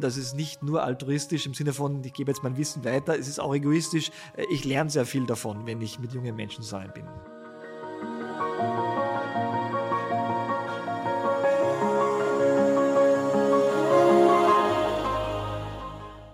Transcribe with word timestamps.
Das 0.00 0.16
ist 0.16 0.34
nicht 0.34 0.62
nur 0.62 0.82
altruistisch 0.82 1.46
im 1.46 1.54
Sinne 1.54 1.72
von, 1.72 2.02
ich 2.04 2.12
gebe 2.12 2.30
jetzt 2.30 2.42
mein 2.42 2.56
Wissen 2.56 2.84
weiter, 2.84 3.18
es 3.18 3.28
ist 3.28 3.38
auch 3.38 3.54
egoistisch. 3.54 4.10
Ich 4.50 4.64
lerne 4.64 4.90
sehr 4.90 5.06
viel 5.06 5.26
davon, 5.26 5.66
wenn 5.66 5.80
ich 5.80 5.98
mit 5.98 6.12
jungen 6.12 6.36
Menschen 6.36 6.62
zusammen 6.62 6.92
bin. 6.92 7.06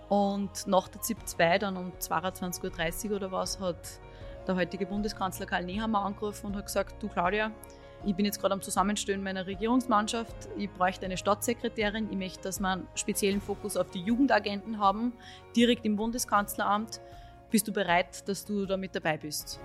Und 0.09 0.67
nach 0.67 0.89
der 0.89 1.01
ZIP 1.01 1.27
2, 1.27 1.59
dann 1.59 1.77
um 1.77 1.93
22.30 1.93 3.11
Uhr 3.11 3.17
oder 3.17 3.33
was, 3.33 3.61
hat 3.61 4.01
der 4.47 4.57
heutige 4.57 4.87
Bundeskanzler 4.87 5.47
Karl 5.47 5.65
Nehammer 5.65 6.05
angerufen 6.05 6.47
und 6.47 6.57
hat 6.57 6.67
gesagt, 6.67 7.03
du 7.03 7.09
Claudia, 7.09 7.53
ich 8.05 8.15
bin 8.17 8.25
jetzt 8.25 8.41
gerade 8.41 8.55
am 8.55 8.63
Zusammenstellen 8.63 9.23
meiner 9.23 9.47
Regierungsmannschaft. 9.47 10.35
Ich 10.57 10.71
bräuchte 10.71 11.07
eine 11.07 11.17
Staatssekretärin. 11.17 12.09
Ich 12.11 12.17
möchte, 12.17 12.43
dass 12.43 12.59
wir 12.61 12.69
einen 12.69 12.89
speziellen 12.95 13.41
Fokus 13.41 13.77
auf 13.77 13.91
die 13.91 14.01
Jugendagenten 14.01 14.79
haben, 14.79 15.13
direkt 15.55 15.85
im 15.87 15.97
Bundeskanzleramt. 15.97 17.01
Bist 17.51 17.69
du 17.69 17.73
bereit, 17.73 18.27
dass 18.29 18.45
du 18.45 18.67
da 18.67 18.77
mit 18.77 18.95
dabei 18.95 19.19
bist? 19.19 19.61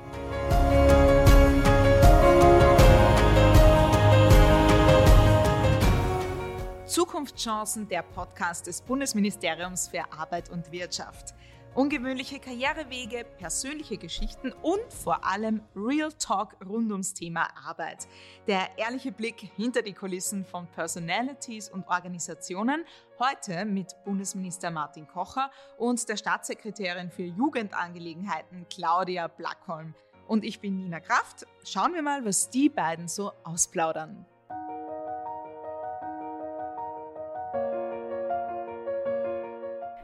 Zukunftschancen, 6.85 7.87
der 7.87 8.01
Podcast 8.03 8.67
des 8.67 8.81
Bundesministeriums 8.81 9.87
für 9.87 10.03
Arbeit 10.11 10.49
und 10.49 10.71
Wirtschaft. 10.71 11.33
Ungewöhnliche 11.77 12.39
Karrierewege, 12.39 13.23
persönliche 13.37 13.99
Geschichten 13.99 14.51
und 14.63 14.91
vor 14.91 15.23
allem 15.23 15.61
Real 15.75 16.11
Talk 16.11 16.57
rund 16.65 16.91
ums 16.91 17.13
Thema 17.13 17.49
Arbeit. 17.67 18.07
Der 18.47 18.79
ehrliche 18.79 19.11
Blick 19.11 19.51
hinter 19.55 19.83
die 19.83 19.93
Kulissen 19.93 20.43
von 20.43 20.65
Personalities 20.65 21.69
und 21.69 21.87
Organisationen. 21.87 22.83
Heute 23.19 23.63
mit 23.65 23.93
Bundesminister 24.05 24.71
Martin 24.71 25.05
Kocher 25.07 25.51
und 25.77 26.09
der 26.09 26.17
Staatssekretärin 26.17 27.11
für 27.11 27.25
Jugendangelegenheiten 27.25 28.65
Claudia 28.73 29.27
Blackholm. 29.27 29.93
Und 30.27 30.45
ich 30.45 30.59
bin 30.59 30.77
Nina 30.77 30.99
Kraft. 30.99 31.45
Schauen 31.63 31.93
wir 31.93 32.01
mal, 32.01 32.25
was 32.25 32.49
die 32.49 32.69
beiden 32.69 33.07
so 33.07 33.33
ausplaudern. 33.43 34.25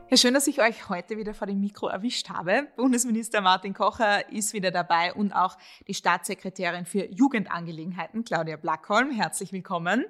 Ja, 0.09 0.17
schön, 0.17 0.33
dass 0.33 0.45
ich 0.47 0.61
euch 0.61 0.89
heute 0.89 1.17
wieder 1.17 1.33
vor 1.33 1.47
dem 1.47 1.59
Mikro 1.59 1.87
erwischt 1.87 2.29
habe. 2.29 2.67
Bundesminister 2.75 3.41
Martin 3.41 3.73
Kocher 3.73 4.31
ist 4.31 4.53
wieder 4.53 4.69
dabei 4.69 5.13
und 5.13 5.31
auch 5.31 5.57
die 5.87 5.93
Staatssekretärin 5.93 6.85
für 6.85 7.05
Jugendangelegenheiten, 7.11 8.23
Claudia 8.23 8.57
Blackholm. 8.57 9.11
Herzlich 9.11 9.53
willkommen. 9.53 10.05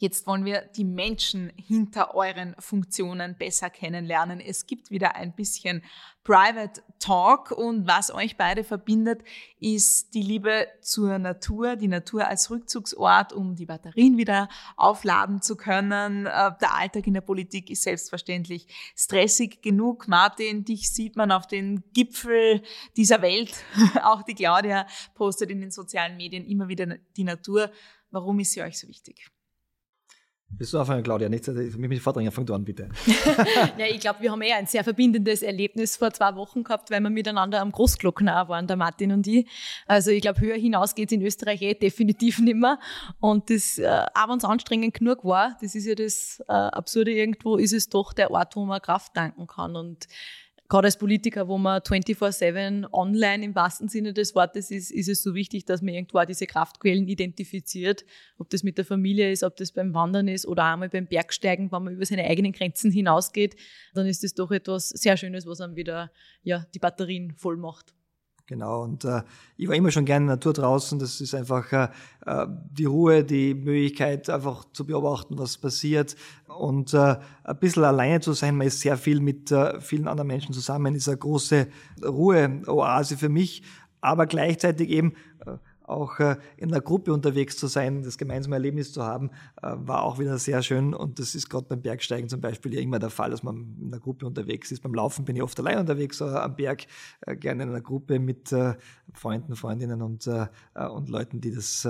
Jetzt 0.00 0.26
wollen 0.26 0.46
wir 0.46 0.62
die 0.62 0.86
Menschen 0.86 1.52
hinter 1.56 2.14
euren 2.14 2.56
Funktionen 2.58 3.36
besser 3.36 3.68
kennenlernen. 3.68 4.40
Es 4.40 4.66
gibt 4.66 4.90
wieder 4.90 5.14
ein 5.14 5.34
bisschen 5.34 5.84
Private 6.24 6.82
Talk 6.98 7.50
und 7.50 7.86
was 7.86 8.10
euch 8.10 8.38
beide 8.38 8.64
verbindet, 8.64 9.22
ist 9.58 10.14
die 10.14 10.22
Liebe 10.22 10.68
zur 10.80 11.18
Natur, 11.18 11.76
die 11.76 11.88
Natur 11.88 12.26
als 12.26 12.50
Rückzugsort, 12.50 13.34
um 13.34 13.56
die 13.56 13.66
Batterien 13.66 14.16
wieder 14.16 14.48
aufladen 14.76 15.42
zu 15.42 15.54
können. 15.54 16.24
Äh, 16.24 16.52
der 16.60 16.74
Alltag 16.76 17.06
in 17.06 17.14
der 17.14 17.20
Politik 17.20 17.68
ist 17.68 17.82
selbstverständlich 17.82 18.68
stressig 18.96 19.60
genug. 19.60 20.08
Martin, 20.08 20.64
dich 20.64 20.90
sieht 20.92 21.16
man 21.16 21.30
auf 21.30 21.46
den 21.46 21.84
Gipfel 21.92 22.62
dieser 22.96 23.20
Welt. 23.20 23.54
Auch 24.02 24.22
die 24.22 24.34
Claudia 24.34 24.86
postet 25.14 25.50
in 25.50 25.60
den 25.60 25.70
sozialen 25.70 26.16
Medien 26.16 26.46
immer 26.46 26.68
wieder 26.68 26.86
die 27.18 27.24
Natur. 27.24 27.70
Warum 28.10 28.40
ist 28.40 28.52
sie 28.52 28.62
euch 28.62 28.78
so 28.78 28.88
wichtig? 28.88 29.30
Bist 30.52 30.72
du 30.72 30.78
anfangen, 30.78 31.02
Claudia? 31.02 31.28
Nicht, 31.28 31.46
ich 31.46 31.76
mich 31.76 31.88
mit 31.88 32.00
vordringen, 32.00 32.32
fang 32.32 32.44
du 32.44 32.54
an, 32.54 32.64
bitte. 32.64 32.88
ja, 33.78 33.86
ich 33.86 34.00
glaube, 34.00 34.20
wir 34.20 34.32
haben 34.32 34.42
eher 34.42 34.56
ein 34.56 34.66
sehr 34.66 34.82
verbindendes 34.82 35.42
Erlebnis 35.42 35.96
vor 35.96 36.12
zwei 36.12 36.34
Wochen 36.34 36.64
gehabt, 36.64 36.90
weil 36.90 37.00
wir 37.00 37.08
miteinander 37.08 37.60
am 37.60 37.70
Großglockner 37.70 38.48
waren, 38.48 38.66
der 38.66 38.76
Martin 38.76 39.12
und 39.12 39.26
ich. 39.26 39.46
Also 39.86 40.10
ich 40.10 40.20
glaube, 40.20 40.40
höher 40.40 40.56
hinaus 40.56 40.94
geht 40.94 41.10
es 41.10 41.16
in 41.16 41.22
Österreich 41.22 41.62
eh 41.62 41.74
definitiv 41.74 42.40
nicht 42.40 42.56
mehr. 42.56 42.78
Und 43.20 43.48
das, 43.48 43.78
äh, 43.78 44.04
auch 44.14 44.28
wenn 44.28 44.38
es 44.38 44.44
anstrengend 44.44 44.94
genug 44.94 45.24
war, 45.24 45.56
das 45.60 45.74
ist 45.74 45.86
ja 45.86 45.94
das 45.94 46.42
äh, 46.48 46.52
Absurde 46.52 47.12
irgendwo, 47.12 47.56
ist 47.56 47.72
es 47.72 47.88
doch 47.88 48.12
der 48.12 48.30
Ort, 48.30 48.56
wo 48.56 48.64
man 48.64 48.82
Kraft 48.82 49.14
tanken 49.14 49.46
kann. 49.46 49.76
Und 49.76 50.08
gerade 50.70 50.86
als 50.86 50.96
Politiker, 50.96 51.48
wo 51.48 51.58
man 51.58 51.82
24-7 51.82 52.90
online 52.92 53.44
im 53.44 53.54
wahrsten 53.54 53.88
Sinne 53.88 54.14
des 54.14 54.34
Wortes 54.34 54.70
ist, 54.70 54.90
ist 54.90 55.08
es 55.08 55.22
so 55.22 55.34
wichtig, 55.34 55.66
dass 55.66 55.82
man 55.82 55.92
irgendwo 55.92 56.22
diese 56.24 56.46
Kraftquellen 56.46 57.08
identifiziert. 57.08 58.06
Ob 58.38 58.48
das 58.48 58.62
mit 58.62 58.78
der 58.78 58.86
Familie 58.86 59.30
ist, 59.30 59.42
ob 59.42 59.56
das 59.56 59.72
beim 59.72 59.92
Wandern 59.92 60.28
ist 60.28 60.46
oder 60.46 60.64
einmal 60.64 60.88
beim 60.88 61.06
Bergsteigen, 61.06 61.70
wenn 61.72 61.82
man 61.82 61.94
über 61.94 62.06
seine 62.06 62.24
eigenen 62.24 62.52
Grenzen 62.52 62.90
hinausgeht, 62.90 63.56
dann 63.94 64.06
ist 64.06 64.22
das 64.22 64.32
doch 64.32 64.52
etwas 64.52 64.88
sehr 64.88 65.16
Schönes, 65.16 65.44
was 65.44 65.60
einem 65.60 65.74
wieder 65.76 66.12
ja, 66.42 66.64
die 66.72 66.78
Batterien 66.78 67.34
voll 67.36 67.56
macht. 67.56 67.92
Genau, 68.50 68.82
und 68.82 69.04
äh, 69.04 69.22
ich 69.56 69.68
war 69.68 69.76
immer 69.76 69.92
schon 69.92 70.04
gerne 70.04 70.24
in 70.24 70.26
der 70.26 70.34
Natur 70.34 70.52
draußen. 70.52 70.98
Das 70.98 71.20
ist 71.20 71.36
einfach 71.36 71.70
äh, 71.72 71.88
äh, 72.26 72.48
die 72.72 72.84
Ruhe, 72.84 73.22
die 73.22 73.54
Möglichkeit, 73.54 74.28
einfach 74.28 74.64
zu 74.72 74.84
beobachten, 74.84 75.38
was 75.38 75.56
passiert. 75.56 76.16
Und 76.48 76.92
äh, 76.92 77.14
ein 77.44 77.58
bisschen 77.60 77.84
alleine 77.84 78.18
zu 78.18 78.32
sein, 78.32 78.56
man 78.56 78.66
ist 78.66 78.80
sehr 78.80 78.96
viel 78.96 79.20
mit 79.20 79.52
äh, 79.52 79.80
vielen 79.80 80.08
anderen 80.08 80.26
Menschen 80.26 80.52
zusammen, 80.52 80.96
ist 80.96 81.06
eine 81.06 81.18
große 81.18 81.68
Ruhe-Oase 82.04 83.16
für 83.16 83.28
mich. 83.28 83.62
Aber 84.00 84.26
gleichzeitig 84.26 84.88
eben 84.88 85.12
äh, 85.46 85.52
auch 85.90 86.18
äh, 86.20 86.36
in 86.56 86.72
einer 86.72 86.80
Gruppe 86.80 87.12
unterwegs 87.12 87.56
zu 87.56 87.66
sein, 87.66 88.02
das 88.02 88.18
gemeinsame 88.18 88.56
Erlebnis 88.56 88.92
zu 88.92 89.02
haben, 89.02 89.30
äh, 89.62 89.72
war 89.74 90.04
auch 90.04 90.18
wieder 90.18 90.38
sehr 90.38 90.62
schön. 90.62 90.94
Und 90.94 91.18
das 91.18 91.34
ist 91.34 91.48
gerade 91.48 91.66
beim 91.66 91.82
Bergsteigen 91.82 92.28
zum 92.28 92.40
Beispiel 92.40 92.74
ja 92.74 92.80
immer 92.80 92.98
der 92.98 93.10
Fall, 93.10 93.30
dass 93.30 93.42
man 93.42 93.76
in 93.80 93.88
einer 93.88 94.00
Gruppe 94.00 94.26
unterwegs 94.26 94.70
ist. 94.72 94.82
Beim 94.82 94.94
Laufen 94.94 95.24
bin 95.24 95.36
ich 95.36 95.42
oft 95.42 95.58
allein 95.58 95.78
unterwegs, 95.78 96.22
aber 96.22 96.42
am 96.42 96.56
Berg 96.56 96.86
äh, 97.22 97.36
gerne 97.36 97.64
in 97.64 97.68
einer 97.70 97.80
Gruppe 97.80 98.18
mit 98.18 98.54
Freunden, 99.12 99.56
Freundinnen 99.56 100.02
und, 100.02 100.26
und 100.26 101.08
Leuten, 101.08 101.40
die 101.40 101.52
das 101.52 101.86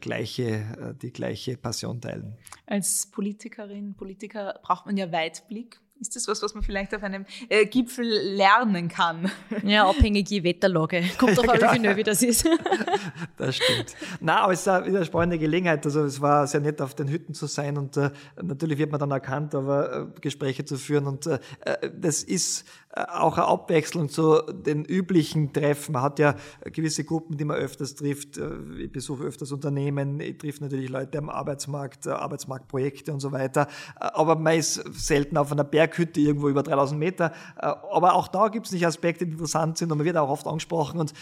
gleiche, 0.00 0.96
die 1.00 1.12
gleiche 1.12 1.56
Passion 1.56 2.00
teilen. 2.00 2.36
Als 2.66 3.06
Politikerin, 3.06 3.94
Politiker 3.94 4.60
braucht 4.62 4.86
man 4.86 4.96
ja 4.96 5.10
Weitblick 5.12 5.80
ist 6.02 6.16
das 6.16 6.28
was, 6.28 6.42
was 6.42 6.54
man 6.54 6.62
vielleicht 6.62 6.94
auf 6.94 7.02
einem 7.02 7.24
äh, 7.48 7.64
Gipfel 7.66 8.06
lernen 8.06 8.88
kann? 8.88 9.30
Ja, 9.64 9.88
abhängig 9.88 10.28
je 10.28 10.42
Wetterlage. 10.42 11.02
Kommt 11.18 11.38
doch 11.38 11.44
genau. 11.44 11.90
wie 11.90 11.96
wie 11.96 12.02
das 12.02 12.22
ist. 12.22 12.46
das 13.36 13.56
stimmt. 13.56 13.94
Na, 14.20 14.40
aber 14.40 14.52
es 14.52 14.60
ist 14.60 14.68
eine 14.68 15.04
spannende 15.04 15.38
Gelegenheit. 15.38 15.84
Also 15.86 16.04
es 16.04 16.20
war 16.20 16.46
sehr 16.46 16.60
nett, 16.60 16.82
auf 16.82 16.94
den 16.94 17.08
Hütten 17.08 17.34
zu 17.34 17.46
sein 17.46 17.78
und 17.78 17.96
äh, 17.96 18.10
natürlich 18.42 18.78
wird 18.78 18.90
man 18.90 19.00
dann 19.00 19.10
erkannt, 19.10 19.54
aber 19.54 20.10
äh, 20.16 20.20
Gespräche 20.20 20.64
zu 20.64 20.76
führen 20.76 21.06
und 21.06 21.26
äh, 21.26 21.38
äh 21.64 21.90
das 21.94 22.22
ist 22.22 22.64
auch 22.94 23.38
eine 23.38 23.46
Abwechslung 23.46 24.10
zu 24.10 24.42
den 24.52 24.84
üblichen 24.84 25.52
Treffen. 25.52 25.92
Man 25.92 26.02
hat 26.02 26.18
ja 26.18 26.34
gewisse 26.64 27.04
Gruppen, 27.04 27.38
die 27.38 27.44
man 27.44 27.56
öfters 27.56 27.94
trifft. 27.94 28.36
Äh, 28.36 28.50
ich 28.78 28.92
besuche 28.92 29.24
öfters 29.24 29.50
Unternehmen, 29.52 30.20
ich 30.20 30.36
treffe 30.36 30.62
natürlich 30.62 30.90
Leute 30.90 31.18
am 31.18 31.30
Arbeitsmarkt, 31.30 32.06
äh, 32.06 32.10
Arbeitsmarktprojekte 32.10 33.12
und 33.12 33.20
so 33.20 33.32
weiter. 33.32 33.66
Aber 33.96 34.36
man 34.36 34.58
ist 34.58 34.74
selten 34.92 35.38
auf 35.38 35.50
einer 35.52 35.64
Berghütte 35.64 36.20
irgendwo 36.20 36.48
über 36.48 36.62
3000 36.62 36.98
Meter. 36.98 37.32
Aber 37.56 38.14
auch 38.14 38.28
da 38.28 38.48
gibt 38.48 38.66
es 38.66 38.72
nicht 38.72 38.86
Aspekte, 38.86 39.24
die 39.26 39.32
interessant 39.32 39.78
sind 39.78 39.90
und 39.90 39.98
man 39.98 40.04
wird 40.04 40.16
auch 40.16 40.28
oft 40.28 40.46
angesprochen 40.46 41.00
und 41.00 41.12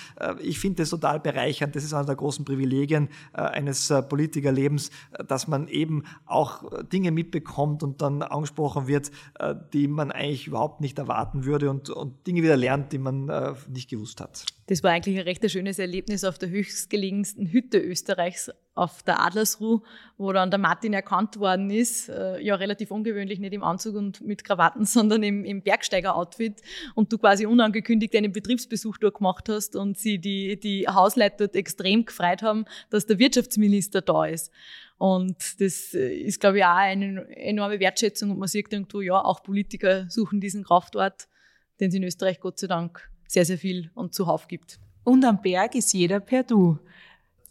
ich 0.40 0.58
finde 0.58 0.82
das 0.82 0.90
total 0.90 1.20
bereichernd. 1.20 1.76
Das 1.76 1.84
ist 1.84 1.94
einer 1.94 2.04
der 2.04 2.16
großen 2.16 2.44
Privilegien 2.44 3.08
eines 3.32 3.92
Politikerlebens, 4.08 4.90
dass 5.26 5.48
man 5.48 5.68
eben 5.68 6.04
auch 6.26 6.64
Dinge 6.92 7.10
mitbekommt 7.10 7.82
und 7.82 8.02
dann 8.02 8.22
angesprochen 8.22 8.86
wird, 8.86 9.10
die 9.72 9.88
man 9.88 10.10
eigentlich 10.10 10.46
überhaupt 10.46 10.80
nicht 10.80 10.98
erwarten 10.98 11.44
würde 11.44 11.59
würde 11.60 11.70
und, 11.70 11.90
und 11.90 12.26
Dinge 12.26 12.42
wieder 12.42 12.56
lernt, 12.56 12.92
die 12.92 12.98
man 12.98 13.28
äh, 13.28 13.54
nicht 13.68 13.90
gewusst 13.90 14.20
hat. 14.20 14.44
Das 14.66 14.82
war 14.82 14.92
eigentlich 14.92 15.18
ein 15.18 15.24
recht 15.24 15.48
schönes 15.50 15.78
Erlebnis 15.78 16.24
auf 16.24 16.38
der 16.38 16.48
höchstgelegensten 16.48 17.50
Hütte 17.50 17.78
Österreichs, 17.78 18.50
auf 18.74 19.02
der 19.02 19.20
Adlersruh, 19.20 19.80
wo 20.16 20.32
dann 20.32 20.50
der 20.50 20.58
Martin 20.58 20.92
erkannt 20.92 21.38
worden 21.38 21.70
ist. 21.70 22.08
Äh, 22.08 22.40
ja, 22.40 22.54
relativ 22.54 22.90
ungewöhnlich, 22.90 23.40
nicht 23.40 23.52
im 23.52 23.64
Anzug 23.64 23.96
und 23.96 24.20
mit 24.20 24.44
Krawatten, 24.44 24.84
sondern 24.86 25.22
im, 25.22 25.44
im 25.44 25.62
Bergsteiger-Outfit 25.62 26.62
und 26.94 27.12
du 27.12 27.18
quasi 27.18 27.46
unangekündigt 27.46 28.14
einen 28.16 28.32
Betriebsbesuch 28.32 28.98
dort 28.98 29.16
gemacht 29.16 29.48
hast 29.48 29.76
und 29.76 29.98
sie 29.98 30.18
die, 30.18 30.58
die 30.58 30.86
Hausleute 30.88 31.36
dort 31.38 31.56
extrem 31.56 32.04
gefreut 32.04 32.42
haben, 32.42 32.64
dass 32.90 33.06
der 33.06 33.18
Wirtschaftsminister 33.18 34.02
da 34.02 34.26
ist. 34.26 34.52
Und 34.98 35.60
das 35.62 35.94
äh, 35.94 36.14
ist, 36.14 36.40
glaube 36.40 36.58
ich, 36.58 36.64
auch 36.64 36.76
eine 36.76 37.26
enorme 37.36 37.80
Wertschätzung 37.80 38.30
und 38.30 38.38
man 38.38 38.48
sieht 38.48 38.72
irgendwo, 38.72 39.00
ja, 39.00 39.18
auch 39.20 39.42
Politiker 39.42 40.06
suchen 40.10 40.40
diesen 40.40 40.62
Kraftort 40.62 41.26
den 41.80 41.88
es 41.88 41.94
in 41.94 42.04
Österreich 42.04 42.40
Gott 42.40 42.58
sei 42.58 42.66
Dank 42.66 43.10
sehr, 43.26 43.44
sehr 43.44 43.58
viel 43.58 43.90
und 43.94 44.14
zuhauf 44.14 44.48
gibt. 44.48 44.78
Und 45.04 45.24
am 45.24 45.40
Berg 45.40 45.74
ist 45.74 45.92
jeder 45.92 46.20
per 46.20 46.42
Du. 46.42 46.78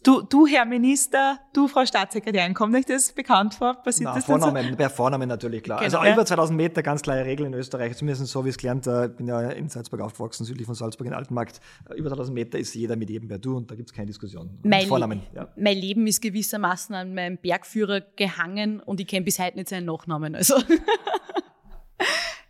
Du, 0.02 0.22
du, 0.22 0.46
Herr 0.46 0.64
Minister, 0.64 1.38
du, 1.52 1.68
Frau 1.68 1.84
Staatssekretärin, 1.84 2.54
kommt 2.54 2.74
euch 2.74 2.86
das 2.86 3.12
bekannt 3.12 3.52
vor? 3.52 3.74
Passiert 3.82 4.08
Na, 4.08 4.14
das 4.14 4.24
Vorname, 4.24 4.74
per 4.74 4.88
Vorname 4.88 5.26
natürlich, 5.26 5.62
klar. 5.62 5.80
Genau, 5.80 5.98
also 5.98 6.08
ja. 6.08 6.14
über 6.14 6.24
2000 6.24 6.56
Meter, 6.56 6.82
ganz 6.82 7.02
klare 7.02 7.26
Regel 7.26 7.44
in 7.44 7.52
Österreich, 7.52 7.94
zumindest 7.98 8.26
so 8.28 8.42
wie 8.42 8.48
es 8.48 8.56
gelernt, 8.56 8.86
ich 8.86 8.92
äh, 8.92 9.08
bin 9.08 9.26
ja 9.26 9.50
in 9.50 9.68
Salzburg 9.68 10.00
aufgewachsen, 10.00 10.46
südlich 10.46 10.64
von 10.64 10.74
Salzburg 10.74 11.06
in 11.06 11.12
Altenmarkt. 11.12 11.60
Äh, 11.90 11.98
über 11.98 12.08
2000 12.08 12.34
Meter 12.34 12.58
ist 12.58 12.74
jeder 12.74 12.96
mit 12.96 13.10
jedem 13.10 13.28
per 13.28 13.38
Du 13.38 13.58
und 13.58 13.70
da 13.70 13.74
gibt 13.74 13.90
es 13.90 13.94
keine 13.94 14.06
Diskussion. 14.06 14.58
Mein, 14.62 14.86
Vornamen, 14.86 15.20
ja. 15.34 15.48
mein 15.54 15.76
Leben 15.76 16.06
ist 16.06 16.22
gewissermaßen 16.22 16.94
an 16.94 17.12
meinem 17.12 17.36
Bergführer 17.36 18.00
gehangen 18.00 18.80
und 18.80 19.00
ich 19.00 19.06
kenne 19.06 19.26
bis 19.26 19.38
heute 19.38 19.58
nicht 19.58 19.68
seinen 19.68 19.84
Nachnamen. 19.84 20.34
Also. 20.34 20.54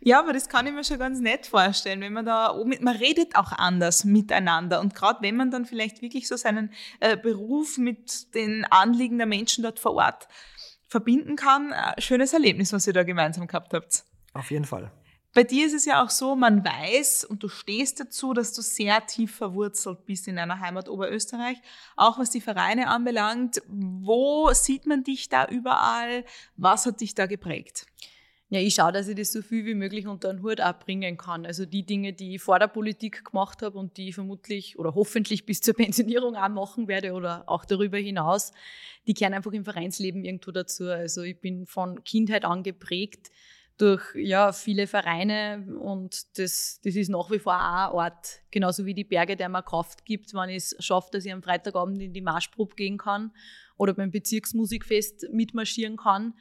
Ja, 0.03 0.19
aber 0.19 0.33
das 0.33 0.49
kann 0.49 0.65
ich 0.65 0.73
mir 0.73 0.83
schon 0.83 0.97
ganz 0.97 1.19
nett 1.19 1.45
vorstellen, 1.45 2.01
wenn 2.01 2.13
man 2.13 2.25
da 2.25 2.55
oben, 2.55 2.73
man 2.81 2.95
redet 2.95 3.35
auch 3.35 3.51
anders 3.51 4.03
miteinander 4.03 4.81
und 4.81 4.95
gerade 4.95 5.21
wenn 5.21 5.35
man 5.35 5.51
dann 5.51 5.65
vielleicht 5.65 6.01
wirklich 6.01 6.27
so 6.27 6.35
seinen 6.35 6.73
äh, 6.99 7.15
Beruf 7.15 7.77
mit 7.77 8.33
den 8.33 8.65
Anliegen 8.65 9.19
der 9.19 9.27
Menschen 9.27 9.63
dort 9.63 9.77
vor 9.77 9.93
Ort 9.93 10.27
verbinden 10.87 11.35
kann, 11.35 11.71
äh, 11.71 12.01
schönes 12.01 12.33
Erlebnis, 12.33 12.73
was 12.73 12.87
ihr 12.87 12.93
da 12.93 13.03
gemeinsam 13.03 13.45
gehabt 13.45 13.75
habt. 13.75 14.03
Auf 14.33 14.49
jeden 14.49 14.65
Fall. 14.65 14.91
Bei 15.33 15.43
dir 15.43 15.67
ist 15.67 15.73
es 15.73 15.85
ja 15.85 16.03
auch 16.03 16.09
so, 16.09 16.35
man 16.35 16.65
weiß 16.65 17.23
und 17.23 17.43
du 17.43 17.47
stehst 17.47 17.99
dazu, 17.99 18.33
dass 18.33 18.53
du 18.53 18.61
sehr 18.61 19.05
tief 19.05 19.35
verwurzelt 19.35 20.05
bist 20.05 20.27
in 20.27 20.35
deiner 20.35 20.59
Heimat 20.59 20.89
Oberösterreich, 20.89 21.57
auch 21.95 22.19
was 22.19 22.31
die 22.31 22.41
Vereine 22.41 22.89
anbelangt. 22.89 23.61
Wo 23.67 24.51
sieht 24.51 24.87
man 24.87 25.03
dich 25.03 25.29
da 25.29 25.45
überall? 25.45 26.25
Was 26.57 26.85
hat 26.85 26.99
dich 26.99 27.15
da 27.15 27.27
geprägt? 27.27 27.85
Ja, 28.53 28.59
ich 28.59 28.75
schaue, 28.75 28.91
dass 28.91 29.07
ich 29.07 29.15
das 29.15 29.31
so 29.31 29.41
viel 29.41 29.65
wie 29.65 29.75
möglich 29.75 30.07
unter 30.07 30.33
den 30.33 30.43
Hut 30.43 30.59
abbringen 30.59 31.15
kann. 31.15 31.45
Also 31.45 31.65
die 31.65 31.85
Dinge, 31.85 32.11
die 32.11 32.35
ich 32.35 32.41
vor 32.41 32.59
der 32.59 32.67
Politik 32.67 33.23
gemacht 33.23 33.61
habe 33.61 33.77
und 33.79 33.95
die 33.95 34.09
ich 34.09 34.15
vermutlich 34.15 34.77
oder 34.77 34.93
hoffentlich 34.93 35.45
bis 35.45 35.61
zur 35.61 35.73
Pensionierung 35.77 36.35
auch 36.35 36.49
machen 36.49 36.89
werde 36.89 37.13
oder 37.13 37.45
auch 37.47 37.63
darüber 37.63 37.97
hinaus, 37.97 38.51
die 39.07 39.13
kehren 39.13 39.33
einfach 39.33 39.53
im 39.53 39.63
Vereinsleben 39.63 40.25
irgendwo 40.25 40.51
dazu. 40.51 40.89
Also 40.89 41.21
ich 41.21 41.39
bin 41.39 41.65
von 41.65 42.03
Kindheit 42.03 42.43
an 42.43 42.61
geprägt 42.61 43.31
durch 43.77 44.03
ja, 44.15 44.51
viele 44.51 44.85
Vereine 44.85 45.65
und 45.79 46.37
das, 46.37 46.81
das 46.83 46.97
ist 46.97 47.07
nach 47.09 47.31
wie 47.31 47.39
vor 47.39 47.55
auch 47.55 47.87
ein 47.87 47.93
Ort, 47.93 48.41
genauso 48.51 48.85
wie 48.85 48.93
die 48.93 49.05
Berge, 49.05 49.37
der 49.37 49.47
mir 49.47 49.63
Kraft 49.63 50.03
gibt, 50.03 50.33
wenn 50.33 50.49
ich 50.49 50.57
es 50.57 50.75
schaffe, 50.79 51.07
dass 51.13 51.23
ich 51.23 51.31
am 51.31 51.41
Freitagabend 51.41 52.01
in 52.01 52.11
die 52.11 52.19
Marschprobe 52.19 52.75
gehen 52.75 52.97
kann 52.97 53.31
oder 53.77 53.93
beim 53.93 54.11
Bezirksmusikfest 54.11 55.29
mitmarschieren 55.31 55.95
kann 55.95 56.33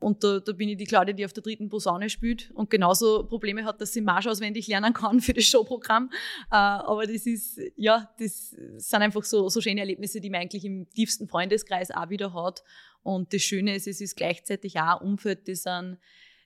und 0.00 0.24
da, 0.24 0.40
da 0.40 0.52
bin 0.52 0.68
ich 0.70 0.78
die 0.78 0.86
Claudia, 0.86 1.12
die 1.12 1.24
auf 1.24 1.32
der 1.34 1.42
dritten 1.42 1.68
Posaune 1.68 2.08
spielt 2.08 2.50
und 2.52 2.70
genauso 2.70 3.24
Probleme 3.24 3.64
hat, 3.64 3.80
dass 3.80 3.92
sie 3.92 4.00
Marsch 4.00 4.26
auswendig 4.26 4.66
lernen 4.66 4.94
kann 4.94 5.20
für 5.20 5.34
das 5.34 5.44
Showprogramm. 5.44 6.10
Äh, 6.50 6.56
aber 6.56 7.06
das 7.06 7.26
ist, 7.26 7.60
ja, 7.76 8.10
das 8.18 8.56
sind 8.76 9.02
einfach 9.02 9.24
so, 9.24 9.48
so 9.50 9.60
schöne 9.60 9.80
Erlebnisse, 9.80 10.20
die 10.20 10.30
man 10.30 10.40
eigentlich 10.40 10.64
im 10.64 10.88
tiefsten 10.90 11.28
Freundeskreis 11.28 11.90
auch 11.90 12.08
wieder 12.08 12.32
hat. 12.32 12.64
Und 13.02 13.32
das 13.34 13.42
Schöne 13.42 13.76
ist, 13.76 13.86
es 13.86 14.00
ist 14.00 14.16
gleichzeitig 14.16 14.80
auch 14.80 15.00
ein 15.00 15.06
Umfeld, 15.06 15.46
das 15.48 15.66
an 15.66 15.98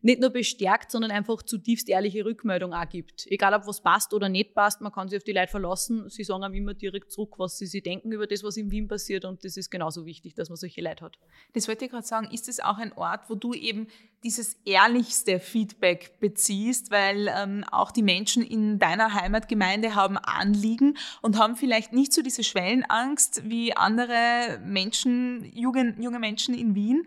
nicht 0.05 0.21
nur 0.21 0.31
bestärkt, 0.31 0.91
sondern 0.91 1.11
einfach 1.11 1.43
zutiefst 1.43 1.89
ehrliche 1.89 2.27
Rückmeldung 2.27 2.75
auch 2.75 2.89
gibt. 2.89 3.27
Egal, 3.27 3.55
ob 3.55 3.67
was 3.67 3.83
passt 3.83 4.13
oder 4.13 4.29
nicht 4.29 4.55
passt, 4.55 4.83
man 4.83 4.93
kann 4.93 5.09
sich 5.09 5.17
auf 5.17 5.25
die 5.25 5.33
Leute 5.33 5.51
verlassen. 5.51 6.11
Sie 6.11 6.25
sagen 6.25 6.45
einem 6.45 6.55
immer 6.55 6.75
direkt 6.75 7.11
zurück, 7.11 7.39
was 7.39 7.57
sie 7.57 7.67
sich 7.67 7.83
denken 7.83 8.13
über 8.13 8.27
das, 8.27 8.45
was 8.45 8.59
in 8.59 8.71
Wien 8.71 8.87
passiert. 8.87 9.25
Und 9.25 9.45
das 9.45 9.57
ist 9.57 9.71
genauso 9.71 10.05
wichtig, 10.05 10.35
dass 10.35 10.51
man 10.51 10.57
solche 10.57 10.83
Leute 10.83 11.07
hat. 11.07 11.19
Das 11.55 11.69
wollte 11.69 11.87
ich 11.87 11.91
gerade 11.91 12.07
sagen. 12.07 12.29
Ist 12.31 12.51
es 12.51 12.61
auch 12.61 12.77
ein 12.77 12.93
Ort, 12.93 13.31
wo 13.31 13.35
du 13.35 13.55
eben 13.55 13.87
dieses 14.25 14.55
ehrlichste 14.67 15.41
Feedback 15.41 16.21
beziehst, 16.21 16.91
weil 16.91 17.31
ähm, 17.35 17.65
auch 17.71 17.91
die 17.91 18.03
Menschen 18.03 18.43
in 18.43 18.79
deiner 18.79 19.15
Heimatgemeinde 19.15 19.95
haben 19.95 20.19
Anliegen 20.19 20.99
und 21.23 21.39
haben 21.39 21.57
vielleicht 21.57 21.95
nicht 21.95 22.13
so 22.13 22.21
diese 22.21 22.45
Schwellenangst 22.45 23.49
wie 23.49 23.75
andere 23.75 24.61
Menschen, 24.63 25.51
junge, 25.55 25.97
junge 25.99 26.19
Menschen 26.19 26.55
in 26.55 26.75
Wien. 26.75 27.07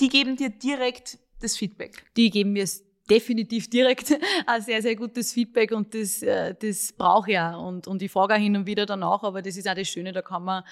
Die 0.00 0.08
geben 0.08 0.36
dir 0.36 0.48
direkt 0.48 1.18
das 1.44 1.56
Feedback? 1.56 2.04
Die 2.16 2.30
geben 2.30 2.52
mir 2.52 2.66
definitiv 3.08 3.68
direkt 3.68 4.16
ein 4.46 4.62
sehr, 4.62 4.82
sehr 4.82 4.96
gutes 4.96 5.32
Feedback 5.32 5.72
und 5.72 5.94
das, 5.94 6.22
äh, 6.22 6.54
das 6.54 6.92
brauche 6.92 7.30
ich 7.30 7.38
auch. 7.38 7.66
Und, 7.66 7.86
und 7.86 8.02
ich 8.02 8.10
frage 8.10 8.34
auch 8.34 8.38
hin 8.38 8.56
und 8.56 8.66
wieder 8.66 8.86
danach, 8.86 9.22
aber 9.22 9.42
das 9.42 9.56
ist 9.56 9.68
auch 9.68 9.74
das 9.74 9.88
Schöne, 9.88 10.12
da 10.12 10.22
kann 10.22 10.44
man 10.44 10.64